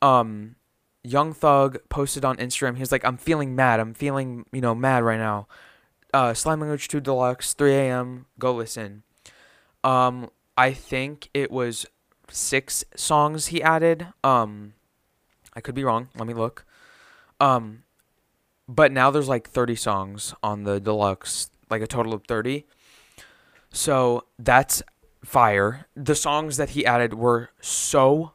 Um, 0.00 0.56
Young 1.02 1.34
Thug 1.34 1.76
posted 1.90 2.24
on 2.24 2.38
Instagram. 2.38 2.76
He 2.76 2.80
was 2.80 2.90
like, 2.90 3.04
"I'm 3.04 3.18
feeling 3.18 3.54
mad. 3.54 3.80
I'm 3.80 3.92
feeling 3.92 4.46
you 4.50 4.62
know 4.62 4.74
mad 4.74 5.04
right 5.04 5.18
now." 5.18 5.46
Uh, 6.14 6.32
Slime 6.32 6.60
Language 6.60 6.88
2 6.88 7.00
Deluxe, 7.00 7.52
3 7.52 7.74
a.m. 7.74 8.26
Go 8.38 8.54
listen. 8.54 9.02
Um, 9.82 10.30
I 10.56 10.72
think 10.72 11.28
it 11.34 11.50
was 11.50 11.84
six 12.30 12.82
songs 12.96 13.48
he 13.48 13.62
added. 13.62 14.06
Um, 14.24 14.72
I 15.52 15.60
could 15.60 15.74
be 15.74 15.84
wrong. 15.84 16.08
Let 16.16 16.26
me 16.26 16.32
look. 16.32 16.64
Um, 17.40 17.83
but 18.68 18.92
now 18.92 19.10
there's 19.10 19.28
like 19.28 19.48
30 19.48 19.76
songs 19.76 20.34
on 20.42 20.64
the 20.64 20.80
deluxe, 20.80 21.50
like 21.70 21.82
a 21.82 21.86
total 21.86 22.14
of 22.14 22.24
30. 22.26 22.66
So 23.70 24.24
that's 24.38 24.82
fire. 25.24 25.86
The 25.94 26.14
songs 26.14 26.56
that 26.56 26.70
he 26.70 26.86
added 26.86 27.14
were 27.14 27.50
so 27.60 28.32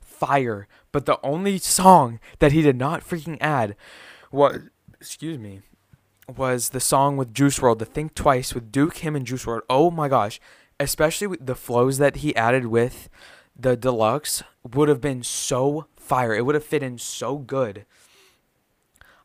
fire, 0.00 0.68
but 0.92 1.06
the 1.06 1.18
only 1.22 1.58
song 1.58 2.20
that 2.38 2.52
he 2.52 2.62
did 2.62 2.76
not 2.76 3.02
freaking 3.02 3.38
add 3.40 3.76
was 4.30 4.62
excuse 5.00 5.38
me 5.38 5.60
was 6.34 6.70
the 6.70 6.80
song 6.80 7.18
with 7.18 7.34
Juice 7.34 7.58
WRLD, 7.58 7.80
the 7.80 7.84
Think 7.84 8.14
Twice 8.14 8.54
with 8.54 8.72
Duke, 8.72 8.98
him, 8.98 9.14
and 9.14 9.26
Juice 9.26 9.44
WRLD. 9.44 9.60
Oh 9.68 9.90
my 9.90 10.08
gosh, 10.08 10.40
especially 10.80 11.26
with 11.26 11.44
the 11.44 11.54
flows 11.54 11.98
that 11.98 12.16
he 12.16 12.34
added 12.34 12.66
with 12.66 13.10
the 13.56 13.76
deluxe 13.76 14.42
would 14.72 14.88
have 14.88 15.00
been 15.00 15.22
so 15.22 15.86
fire. 15.96 16.34
It 16.34 16.46
would 16.46 16.54
have 16.54 16.64
fit 16.64 16.82
in 16.82 16.98
so 16.98 17.38
good. 17.38 17.84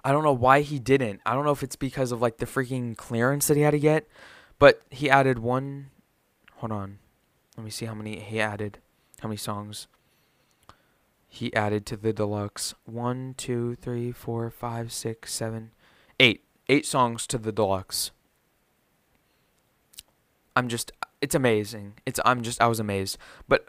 I 0.04 0.12
don't 0.12 0.24
know 0.24 0.34
why 0.34 0.62
he 0.62 0.80
didn't. 0.80 1.22
I 1.26 1.34
don't 1.34 1.46
know 1.46 1.52
if 1.52 1.64
it's 1.64 1.76
because 1.76 2.12
of 2.12 2.22
like 2.22 2.38
the 2.38 2.46
freaking 2.46 2.96
clearance 2.96 3.48
that 3.48 3.58
he 3.58 3.64
had 3.64 3.72
to 3.72 3.80
get, 3.80 4.08
but 4.58 4.82
he 4.90 5.10
added 5.10 5.40
one. 5.40 5.90
Hold 6.58 6.72
on, 6.72 7.00
let 7.58 7.64
me 7.64 7.70
see 7.70 7.86
how 7.86 7.94
many 7.94 8.20
he 8.20 8.40
added. 8.40 8.80
How 9.22 9.28
many 9.28 9.38
songs? 9.38 9.88
He 11.28 11.54
added 11.54 11.86
to 11.88 11.98
the 11.98 12.12
deluxe. 12.12 12.74
One, 12.86 13.36
two, 13.38 13.76
three, 13.76 14.12
four, 14.12 14.50
five, 14.50 14.92
six, 14.92 15.34
seven, 15.34 15.72
eight. 16.20 16.44
Eight 16.68 16.86
songs 16.86 17.26
to 17.28 17.38
the 17.38 17.52
deluxe. 17.52 18.12
I'm 20.56 20.68
just 20.68 20.92
it's 21.22 21.36
amazing. 21.36 21.94
It's 22.06 22.20
I'm 22.26 22.42
just 22.42 22.62
I 22.62 22.68
was 22.68 22.80
amazed. 22.80 23.18
But 23.48 23.68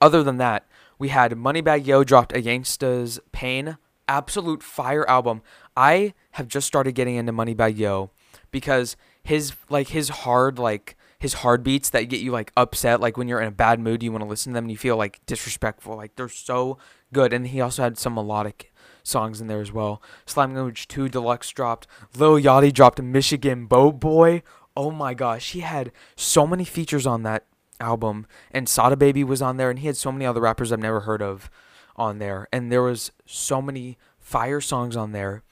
other 0.00 0.22
than 0.22 0.36
that, 0.38 0.66
we 0.98 1.08
had 1.08 1.32
Moneybagg 1.32 1.86
Yo 1.86 2.04
dropped 2.04 2.32
A 2.32 2.40
Gangsta's 2.40 3.20
Pain, 3.32 3.78
absolute 4.06 4.62
fire 4.62 5.08
album. 5.08 5.42
I 5.78 6.14
have 6.32 6.48
just 6.48 6.66
started 6.66 6.96
getting 6.96 7.14
into 7.14 7.32
Moneybagg 7.32 7.78
Yo 7.78 8.10
because 8.50 8.96
his 9.22 9.52
like 9.68 9.88
his 9.88 10.08
hard 10.08 10.58
like 10.58 10.96
his 11.20 11.34
hard 11.34 11.62
beats 11.62 11.88
that 11.90 12.08
get 12.08 12.20
you 12.20 12.32
like 12.32 12.52
upset 12.56 13.00
like 13.00 13.16
when 13.16 13.28
you're 13.28 13.40
in 13.40 13.46
a 13.46 13.52
bad 13.52 13.78
mood 13.78 14.02
you 14.02 14.10
want 14.10 14.22
to 14.22 14.28
listen 14.28 14.52
to 14.52 14.54
them 14.56 14.64
and 14.64 14.72
you 14.72 14.76
feel 14.76 14.96
like 14.96 15.24
disrespectful 15.26 15.96
like 15.96 16.16
they're 16.16 16.28
so 16.28 16.78
good. 17.12 17.32
And 17.32 17.46
he 17.46 17.60
also 17.60 17.84
had 17.84 17.96
some 17.96 18.14
melodic 18.14 18.72
songs 19.04 19.40
in 19.40 19.46
there 19.46 19.60
as 19.60 19.70
well. 19.70 20.02
Slime 20.26 20.52
language 20.52 20.88
2 20.88 21.08
deluxe 21.08 21.50
dropped. 21.50 21.86
Lil 22.16 22.40
yachty 22.40 22.72
dropped 22.72 23.00
michigan 23.00 23.66
boat 23.66 24.00
boy. 24.00 24.42
Oh 24.76 24.90
my 24.90 25.14
gosh 25.14 25.52
he 25.52 25.60
had 25.60 25.92
so 26.16 26.44
many 26.44 26.64
features 26.64 27.06
on 27.06 27.22
that 27.22 27.44
album, 27.80 28.26
and 28.50 28.68
Sada 28.68 28.96
Baby 28.96 29.22
was 29.22 29.40
on 29.40 29.56
there, 29.56 29.70
and 29.70 29.78
he 29.78 29.86
had 29.86 29.96
so 29.96 30.10
many 30.10 30.26
other 30.26 30.40
rappers 30.40 30.72
I've 30.72 30.80
never 30.80 31.00
heard 31.00 31.22
of 31.22 31.48
on 31.94 32.18
there, 32.18 32.48
and 32.52 32.72
there 32.72 32.82
was 32.82 33.12
so 33.24 33.62
many 33.62 33.96
fire 34.18 34.60
songs 34.60 34.96
on 34.96 35.12
there. 35.12 35.44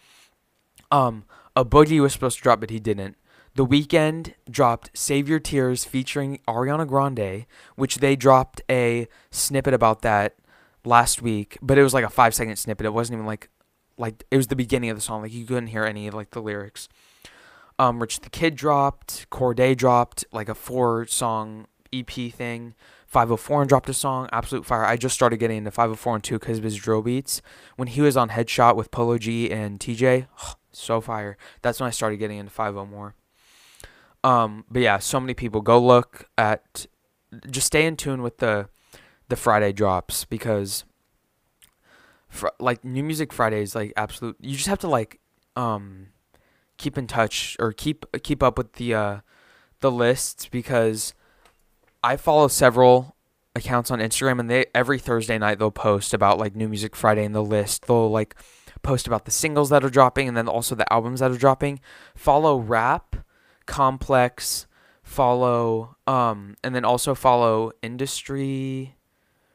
Um, 0.90 1.24
a 1.54 1.64
Boogie 1.64 2.00
was 2.00 2.12
supposed 2.12 2.38
to 2.38 2.42
drop, 2.42 2.60
but 2.60 2.70
he 2.70 2.78
didn't. 2.78 3.16
The 3.54 3.66
Weeknd 3.66 4.34
dropped 4.50 4.90
Save 4.92 5.28
Your 5.28 5.40
Tears 5.40 5.84
featuring 5.84 6.40
Ariana 6.46 6.86
Grande, 6.86 7.46
which 7.74 7.96
they 7.96 8.14
dropped 8.14 8.60
a 8.70 9.08
snippet 9.30 9.72
about 9.72 10.02
that 10.02 10.36
last 10.84 11.22
week, 11.22 11.58
but 11.62 11.78
it 11.78 11.82
was 11.82 11.94
like 11.94 12.04
a 12.04 12.10
five 12.10 12.34
second 12.34 12.56
snippet. 12.56 12.84
It 12.84 12.92
wasn't 12.92 13.16
even 13.16 13.26
like 13.26 13.48
like 13.98 14.24
it 14.30 14.36
was 14.36 14.48
the 14.48 14.56
beginning 14.56 14.90
of 14.90 14.96
the 14.96 15.00
song. 15.00 15.22
Like 15.22 15.32
you 15.32 15.46
couldn't 15.46 15.68
hear 15.68 15.84
any 15.84 16.10
like 16.10 16.30
the 16.30 16.42
lyrics. 16.42 16.88
Um, 17.78 18.00
Rich 18.00 18.20
the 18.20 18.30
Kid 18.30 18.56
dropped, 18.56 19.28
Cordae 19.30 19.76
dropped 19.76 20.24
like 20.32 20.48
a 20.48 20.54
four 20.54 21.06
song 21.06 21.66
EP 21.92 22.10
thing. 22.10 22.74
Fivio 23.12 23.38
Foreign 23.38 23.68
dropped 23.68 23.88
a 23.88 23.94
song, 23.94 24.28
absolute 24.32 24.66
fire. 24.66 24.84
I 24.84 24.96
just 24.96 25.14
started 25.14 25.38
getting 25.38 25.58
into 25.58 25.70
Fivio 25.70 25.96
Foreign 25.96 26.20
2 26.20 26.38
because 26.38 26.58
of 26.58 26.64
his 26.64 26.76
drill 26.76 27.02
beats. 27.02 27.40
When 27.76 27.88
he 27.88 28.00
was 28.00 28.16
on 28.16 28.30
Headshot 28.30 28.76
with 28.76 28.90
Polo 28.90 29.16
G 29.16 29.50
and 29.50 29.78
TJ, 29.78 30.26
oh, 30.42 30.54
so 30.78 31.00
fire. 31.00 31.36
That's 31.62 31.80
when 31.80 31.88
I 31.88 31.90
started 31.90 32.18
getting 32.18 32.38
into 32.38 32.50
50 32.50 32.72
more. 32.86 33.14
Um, 34.24 34.64
but 34.70 34.82
yeah, 34.82 34.98
so 34.98 35.20
many 35.20 35.34
people 35.34 35.60
go 35.60 35.80
look 35.80 36.28
at 36.36 36.86
just 37.50 37.66
stay 37.66 37.86
in 37.86 37.96
tune 37.96 38.22
with 38.22 38.38
the 38.38 38.68
the 39.28 39.36
Friday 39.36 39.72
drops 39.72 40.24
because 40.24 40.84
fr- 42.28 42.48
like 42.58 42.84
New 42.84 43.02
Music 43.02 43.32
Fridays 43.32 43.74
like 43.74 43.92
absolute 43.96 44.36
you 44.40 44.56
just 44.56 44.68
have 44.68 44.78
to 44.80 44.88
like 44.88 45.20
um 45.56 46.08
keep 46.76 46.96
in 46.96 47.06
touch 47.06 47.56
or 47.58 47.72
keep 47.72 48.04
keep 48.22 48.42
up 48.42 48.58
with 48.58 48.74
the 48.74 48.94
uh 48.94 49.20
the 49.80 49.90
lists 49.90 50.48
because 50.48 51.14
I 52.02 52.16
follow 52.16 52.48
several 52.48 53.16
accounts 53.54 53.90
on 53.90 53.98
Instagram 53.98 54.38
and 54.38 54.50
they 54.50 54.66
every 54.74 54.98
Thursday 54.98 55.38
night 55.38 55.58
they'll 55.58 55.70
post 55.70 56.14
about 56.14 56.38
like 56.38 56.54
New 56.54 56.68
Music 56.68 56.94
Friday 56.94 57.24
in 57.24 57.32
the 57.32 57.42
list. 57.42 57.86
They'll 57.86 58.10
like 58.10 58.36
post 58.86 59.06
about 59.06 59.24
the 59.24 59.30
singles 59.30 59.68
that 59.70 59.84
are 59.84 59.90
dropping 59.90 60.28
and 60.28 60.36
then 60.36 60.48
also 60.48 60.74
the 60.74 60.90
albums 60.92 61.20
that 61.20 61.30
are 61.30 61.36
dropping. 61.36 61.80
Follow 62.14 62.58
Rap, 62.58 63.16
Complex, 63.66 64.66
follow 65.02 65.96
um 66.08 66.56
and 66.64 66.74
then 66.74 66.84
also 66.84 67.14
follow 67.14 67.70
Industry 67.80 68.96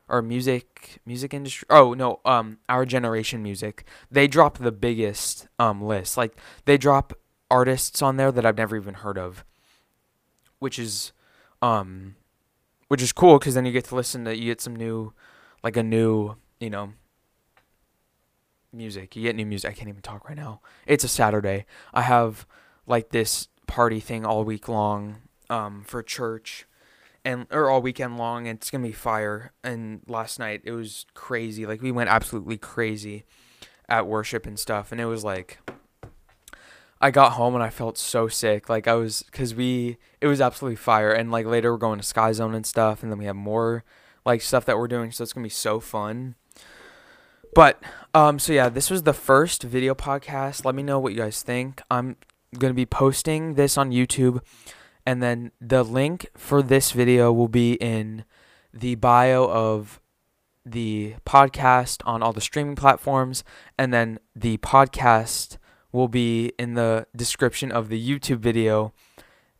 or 0.07 0.21
music 0.21 0.99
music 1.05 1.33
industry 1.33 1.65
oh 1.69 1.93
no 1.93 2.19
um 2.23 2.57
our 2.69 2.85
generation 2.85 3.43
music 3.43 3.85
they 4.09 4.27
drop 4.27 4.57
the 4.57 4.71
biggest 4.71 5.47
um 5.59 5.81
list 5.81 6.17
like 6.17 6.37
they 6.65 6.77
drop 6.77 7.13
artists 7.49 8.01
on 8.01 8.17
there 8.17 8.31
that 8.31 8.45
i've 8.45 8.57
never 8.57 8.75
even 8.77 8.93
heard 8.93 9.17
of 9.17 9.43
which 10.59 10.79
is 10.79 11.11
um 11.61 12.15
which 12.87 13.01
is 13.01 13.11
cool 13.11 13.37
because 13.37 13.53
then 13.53 13.65
you 13.65 13.71
get 13.71 13.85
to 13.85 13.95
listen 13.95 14.25
to 14.25 14.35
you 14.35 14.45
get 14.45 14.61
some 14.61 14.75
new 14.75 15.13
like 15.63 15.77
a 15.77 15.83
new 15.83 16.35
you 16.59 16.69
know 16.69 16.93
music. 18.73 19.15
You 19.15 19.23
get 19.23 19.35
new 19.35 19.45
music. 19.45 19.69
I 19.69 19.73
can't 19.73 19.89
even 19.89 20.01
talk 20.01 20.27
right 20.27 20.37
now. 20.37 20.61
It's 20.85 21.03
a 21.03 21.07
saturday. 21.07 21.65
I 21.93 22.01
have 22.01 22.45
like 22.87 23.09
this 23.09 23.47
party 23.67 23.99
thing 23.99 24.25
all 24.25 24.43
week 24.43 24.67
long 24.67 25.21
um 25.49 25.83
for 25.85 26.03
church 26.03 26.65
and 27.23 27.47
or 27.51 27.69
all 27.69 27.81
weekend 27.81 28.17
long 28.17 28.47
and 28.47 28.57
it's 28.57 28.71
gonna 28.71 28.83
be 28.85 28.91
fire. 28.91 29.51
And 29.63 30.01
last 30.07 30.39
night 30.39 30.61
it 30.63 30.71
was 30.71 31.05
crazy. 31.13 31.65
Like 31.65 31.81
we 31.81 31.91
went 31.91 32.09
absolutely 32.09 32.57
crazy 32.57 33.25
at 33.87 34.07
worship 34.07 34.45
and 34.45 34.57
stuff 34.57 34.91
and 34.91 35.01
it 35.01 35.05
was 35.05 35.23
like 35.23 35.59
i 37.03 37.11
got 37.11 37.33
home 37.33 37.55
and 37.55 37.63
i 37.63 37.69
felt 37.69 37.97
so 37.97 38.27
sick. 38.27 38.69
Like 38.69 38.87
i 38.87 38.93
was 38.93 39.23
because 39.23 39.53
we 39.53 39.97
it 40.19 40.27
was 40.27 40.41
absolutely 40.41 40.77
fire. 40.77 41.11
And 41.11 41.31
like 41.31 41.45
later 41.45 41.71
we're 41.71 41.77
going 41.77 41.99
to 41.99 42.05
sky 42.05 42.31
zone 42.31 42.55
and 42.55 42.65
stuff 42.65 43.03
and 43.03 43.11
then 43.11 43.19
we 43.19 43.25
have 43.25 43.35
more 43.35 43.83
like 44.25 44.41
stuff 44.41 44.65
that 44.65 44.77
we're 44.77 44.87
doing 44.87 45.11
so 45.11 45.23
it's 45.23 45.33
gonna 45.33 45.43
be 45.43 45.49
so 45.49 45.79
fun 45.79 46.35
but 47.53 47.81
um 48.13 48.39
so 48.39 48.53
yeah 48.53 48.69
this 48.69 48.89
was 48.89 49.03
the 49.03 49.13
first 49.13 49.63
video 49.63 49.93
podcast 49.93 50.65
let 50.65 50.75
me 50.75 50.83
know 50.83 50.99
what 50.99 51.13
you 51.13 51.19
guys 51.19 51.41
think 51.41 51.81
i'm 51.89 52.15
gonna 52.57 52.73
be 52.73 52.85
posting 52.85 53.55
this 53.55 53.77
on 53.77 53.91
youtube 53.91 54.41
and 55.05 55.21
then 55.21 55.51
the 55.59 55.83
link 55.83 56.27
for 56.35 56.61
this 56.61 56.91
video 56.91 57.31
will 57.31 57.47
be 57.47 57.73
in 57.73 58.23
the 58.73 58.95
bio 58.95 59.49
of 59.49 59.99
the 60.65 61.15
podcast 61.25 62.01
on 62.05 62.21
all 62.21 62.33
the 62.33 62.41
streaming 62.41 62.75
platforms. 62.75 63.43
And 63.77 63.93
then 63.93 64.19
the 64.35 64.57
podcast 64.57 65.57
will 65.91 66.07
be 66.07 66.53
in 66.57 66.75
the 66.75 67.07
description 67.15 67.71
of 67.71 67.89
the 67.89 67.99
YouTube 67.99 68.39
video. 68.39 68.93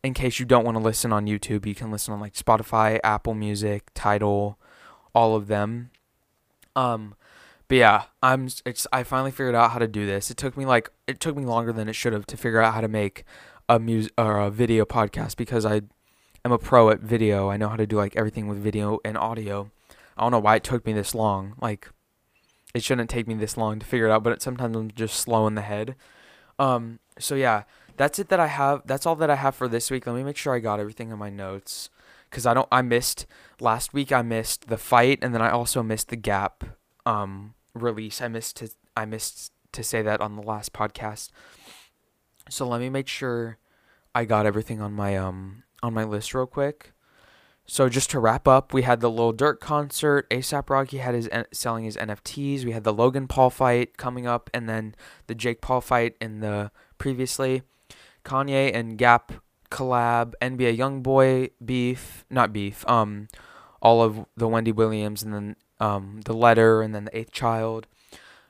In 0.02 0.14
case 0.14 0.38
you 0.38 0.46
don't 0.46 0.64
want 0.64 0.76
to 0.76 0.82
listen 0.82 1.12
on 1.12 1.26
YouTube, 1.26 1.66
you 1.66 1.74
can 1.74 1.90
listen 1.90 2.14
on 2.14 2.20
like 2.20 2.34
Spotify, 2.34 2.98
Apple 3.04 3.34
Music, 3.34 3.90
Tidal, 3.94 4.58
all 5.14 5.36
of 5.36 5.46
them. 5.46 5.90
Um, 6.74 7.14
but 7.72 7.78
yeah, 7.78 8.02
I'm 8.22 8.48
it's 8.66 8.86
I 8.92 9.02
finally 9.02 9.30
figured 9.30 9.54
out 9.54 9.70
how 9.70 9.78
to 9.78 9.88
do 9.88 10.04
this. 10.04 10.30
It 10.30 10.36
took 10.36 10.58
me 10.58 10.66
like 10.66 10.90
it 11.06 11.20
took 11.20 11.34
me 11.34 11.46
longer 11.46 11.72
than 11.72 11.88
it 11.88 11.94
should 11.94 12.12
have 12.12 12.26
to 12.26 12.36
figure 12.36 12.60
out 12.60 12.74
how 12.74 12.82
to 12.82 12.86
make 12.86 13.24
a 13.66 13.78
music 13.78 14.12
or 14.18 14.38
a 14.40 14.50
video 14.50 14.84
podcast 14.84 15.38
because 15.38 15.64
I 15.64 15.80
am 16.44 16.52
a 16.52 16.58
pro 16.58 16.90
at 16.90 17.00
video. 17.00 17.48
I 17.48 17.56
know 17.56 17.70
how 17.70 17.76
to 17.76 17.86
do 17.86 17.96
like 17.96 18.14
everything 18.14 18.46
with 18.46 18.58
video 18.58 18.98
and 19.06 19.16
audio. 19.16 19.70
I 20.18 20.22
don't 20.22 20.32
know 20.32 20.38
why 20.38 20.56
it 20.56 20.64
took 20.64 20.84
me 20.84 20.92
this 20.92 21.14
long. 21.14 21.54
Like 21.62 21.88
it 22.74 22.82
shouldn't 22.82 23.08
take 23.08 23.26
me 23.26 23.32
this 23.36 23.56
long 23.56 23.78
to 23.78 23.86
figure 23.86 24.06
it 24.06 24.12
out, 24.12 24.22
but 24.22 24.34
it, 24.34 24.42
sometimes 24.42 24.76
I'm 24.76 24.90
just 24.90 25.16
slow 25.18 25.46
in 25.46 25.54
the 25.54 25.62
head. 25.62 25.96
Um 26.58 26.98
so 27.18 27.34
yeah, 27.34 27.62
that's 27.96 28.18
it 28.18 28.28
that 28.28 28.38
I 28.38 28.48
have. 28.48 28.82
That's 28.84 29.06
all 29.06 29.16
that 29.16 29.30
I 29.30 29.36
have 29.36 29.54
for 29.54 29.66
this 29.66 29.90
week. 29.90 30.06
Let 30.06 30.14
me 30.14 30.24
make 30.24 30.36
sure 30.36 30.54
I 30.54 30.58
got 30.58 30.78
everything 30.78 31.10
in 31.10 31.18
my 31.18 31.30
notes 31.30 31.88
cuz 32.30 32.44
I 32.44 32.52
don't 32.52 32.68
I 32.70 32.82
missed 32.82 33.24
last 33.60 33.94
week 33.94 34.12
I 34.12 34.20
missed 34.20 34.68
the 34.68 34.76
fight 34.76 35.20
and 35.22 35.32
then 35.32 35.40
I 35.40 35.48
also 35.48 35.82
missed 35.82 36.10
the 36.10 36.16
gap 36.16 36.64
um 37.06 37.54
release. 37.74 38.20
I 38.20 38.28
missed 38.28 38.56
to 38.58 38.70
I 38.96 39.04
missed 39.04 39.52
to 39.72 39.82
say 39.82 40.02
that 40.02 40.20
on 40.20 40.36
the 40.36 40.42
last 40.42 40.72
podcast. 40.72 41.30
So 42.48 42.66
let 42.66 42.80
me 42.80 42.90
make 42.90 43.08
sure 43.08 43.58
I 44.14 44.24
got 44.24 44.46
everything 44.46 44.80
on 44.80 44.92
my 44.92 45.16
um 45.16 45.64
on 45.82 45.94
my 45.94 46.04
list 46.04 46.34
real 46.34 46.46
quick. 46.46 46.92
So 47.64 47.88
just 47.88 48.10
to 48.10 48.18
wrap 48.18 48.48
up, 48.48 48.74
we 48.74 48.82
had 48.82 49.00
the 49.00 49.10
Lil 49.10 49.32
Durk 49.32 49.60
concert. 49.60 50.28
ASAP 50.30 50.68
Rocky 50.68 50.98
had 50.98 51.14
his 51.14 51.28
selling 51.52 51.84
his 51.84 51.96
NFTs. 51.96 52.64
We 52.64 52.72
had 52.72 52.84
the 52.84 52.92
Logan 52.92 53.28
Paul 53.28 53.50
fight 53.50 53.96
coming 53.96 54.26
up, 54.26 54.50
and 54.52 54.68
then 54.68 54.94
the 55.26 55.34
Jake 55.34 55.60
Paul 55.60 55.80
fight 55.80 56.16
in 56.20 56.40
the 56.40 56.70
previously. 56.98 57.62
Kanye 58.24 58.74
and 58.74 58.98
Gap 58.98 59.32
collab, 59.70 60.34
NBA 60.42 60.76
YoungBoy 60.76 61.52
beef, 61.64 62.24
not 62.28 62.52
beef. 62.52 62.86
Um, 62.88 63.28
all 63.80 64.02
of 64.02 64.26
the 64.36 64.48
Wendy 64.48 64.72
Williams, 64.72 65.22
and 65.22 65.32
then 65.32 65.56
um 65.82 66.20
the 66.24 66.32
letter, 66.32 66.80
and 66.80 66.94
then 66.94 67.06
the 67.06 67.18
Eighth 67.18 67.32
Child. 67.32 67.86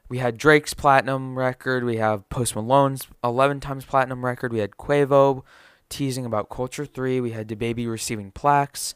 We 0.09 0.19
had 0.19 0.37
Drake's 0.37 0.75
platinum 0.75 1.39
record. 1.39 1.85
We 1.85 1.97
have 1.97 2.29
Post 2.29 2.55
Malone's 2.55 3.07
11 3.25 3.61
times 3.61 3.87
platinum 3.87 4.25
record. 4.25 4.53
We 4.53 4.59
had 4.59 4.73
Quavo 4.73 5.43
teasing 5.89 6.27
about 6.27 6.51
Culture 6.51 6.85
3. 6.85 7.21
We 7.21 7.31
had 7.31 7.49
DaBaby 7.49 7.89
receiving 7.89 8.31
plaques. 8.31 8.95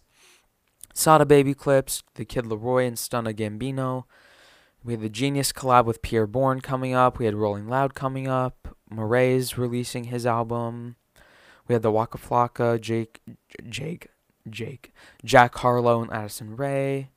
Sada 0.93 1.24
Baby 1.24 1.55
clips. 1.55 2.03
The 2.16 2.26
Kid 2.26 2.45
LAROI 2.45 2.87
and 2.87 2.97
Stunna 2.99 3.34
Gambino. 3.34 4.05
We 4.84 4.93
had 4.93 5.01
the 5.01 5.09
Genius 5.09 5.53
collab 5.53 5.87
with 5.87 6.03
Pi'erre 6.03 6.30
Bourne 6.30 6.61
coming 6.61 6.93
up. 6.93 7.18
We 7.18 7.24
had 7.24 7.34
Rolling 7.34 7.66
Loud 7.66 7.95
coming 7.95 8.28
up. 8.28 8.76
Morray's 8.91 9.57
releasing 9.57 10.05
his 10.05 10.26
album. 10.26 10.97
We 11.66 11.72
had 11.72 11.82
the 11.82 11.91
Waka 11.91 12.18
Flocka, 12.18 12.80
Jake, 12.80 13.20
Jake, 13.68 14.09
Jake, 14.49 14.93
Jack 15.24 15.57
Harlow, 15.57 16.03
and 16.03 16.12
Addison 16.12 16.57
Rae. 16.57 17.11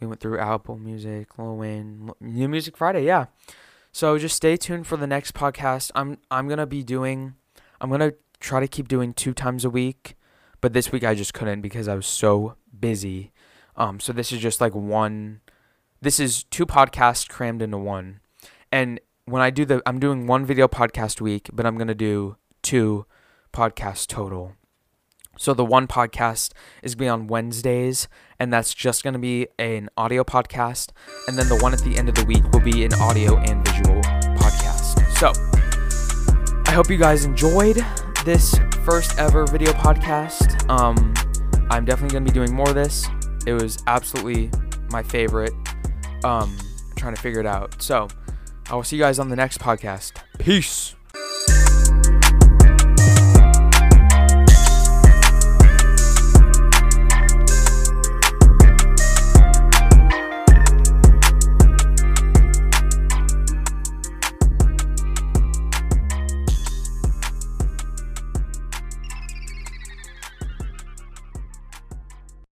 We 0.00 0.06
went 0.06 0.20
through 0.20 0.38
Apple 0.38 0.76
Music, 0.76 1.38
Lil 1.38 1.56
Wayne, 1.56 2.10
New 2.20 2.48
Music 2.48 2.76
Friday, 2.76 3.04
yeah. 3.04 3.26
So 3.92 4.18
just 4.18 4.36
stay 4.36 4.56
tuned 4.56 4.86
for 4.86 4.96
the 4.96 5.06
next 5.06 5.34
podcast. 5.34 5.90
I'm 5.94 6.18
I'm 6.30 6.48
gonna 6.48 6.66
be 6.66 6.82
doing, 6.82 7.34
I'm 7.80 7.90
gonna 7.90 8.14
try 8.40 8.60
to 8.60 8.68
keep 8.68 8.88
doing 8.88 9.14
two 9.14 9.32
times 9.32 9.64
a 9.64 9.70
week, 9.70 10.16
but 10.60 10.72
this 10.72 10.90
week 10.90 11.04
I 11.04 11.14
just 11.14 11.32
couldn't 11.32 11.60
because 11.60 11.86
I 11.86 11.94
was 11.94 12.06
so 12.06 12.56
busy. 12.78 13.32
Um, 13.76 14.00
so 14.00 14.12
this 14.12 14.32
is 14.32 14.40
just 14.40 14.60
like 14.60 14.74
one. 14.74 15.40
This 16.02 16.18
is 16.18 16.44
two 16.44 16.66
podcasts 16.66 17.28
crammed 17.28 17.62
into 17.62 17.78
one, 17.78 18.20
and 18.72 19.00
when 19.26 19.40
I 19.40 19.50
do 19.50 19.64
the, 19.64 19.80
I'm 19.86 19.98
doing 19.98 20.26
one 20.26 20.44
video 20.44 20.68
podcast 20.68 21.20
week, 21.20 21.48
but 21.52 21.64
I'm 21.64 21.78
gonna 21.78 21.94
do 21.94 22.36
two 22.62 23.06
podcasts 23.52 24.06
total. 24.06 24.54
So 25.36 25.54
the 25.54 25.64
one 25.64 25.86
podcast 25.86 26.52
is 26.82 26.94
going 26.94 26.98
to 26.98 27.04
be 27.04 27.08
on 27.08 27.26
Wednesdays, 27.26 28.08
and 28.38 28.52
that's 28.52 28.74
just 28.74 29.02
going 29.02 29.14
to 29.14 29.20
be 29.20 29.48
an 29.58 29.88
audio 29.96 30.24
podcast. 30.24 30.90
And 31.28 31.38
then 31.38 31.48
the 31.48 31.56
one 31.56 31.72
at 31.72 31.80
the 31.80 31.96
end 31.96 32.08
of 32.08 32.14
the 32.14 32.24
week 32.24 32.44
will 32.52 32.60
be 32.60 32.84
an 32.84 32.94
audio 32.94 33.36
and 33.38 33.66
visual 33.66 34.00
podcast. 34.36 35.00
So 35.18 35.32
I 36.66 36.74
hope 36.74 36.88
you 36.88 36.98
guys 36.98 37.24
enjoyed 37.24 37.84
this 38.24 38.54
first 38.84 39.18
ever 39.18 39.46
video 39.46 39.72
podcast. 39.72 40.68
Um, 40.68 41.14
I'm 41.70 41.84
definitely 41.84 42.12
going 42.12 42.24
to 42.24 42.32
be 42.32 42.34
doing 42.34 42.54
more 42.54 42.68
of 42.68 42.74
this. 42.74 43.06
It 43.46 43.52
was 43.52 43.82
absolutely 43.86 44.50
my 44.90 45.02
favorite. 45.02 45.52
Um, 46.24 46.56
trying 46.96 47.14
to 47.14 47.20
figure 47.20 47.40
it 47.40 47.46
out. 47.46 47.82
So 47.82 48.08
I 48.70 48.74
will 48.74 48.82
see 48.82 48.96
you 48.96 49.02
guys 49.02 49.18
on 49.18 49.28
the 49.28 49.36
next 49.36 49.58
podcast. 49.58 50.12
Peace. 50.38 50.93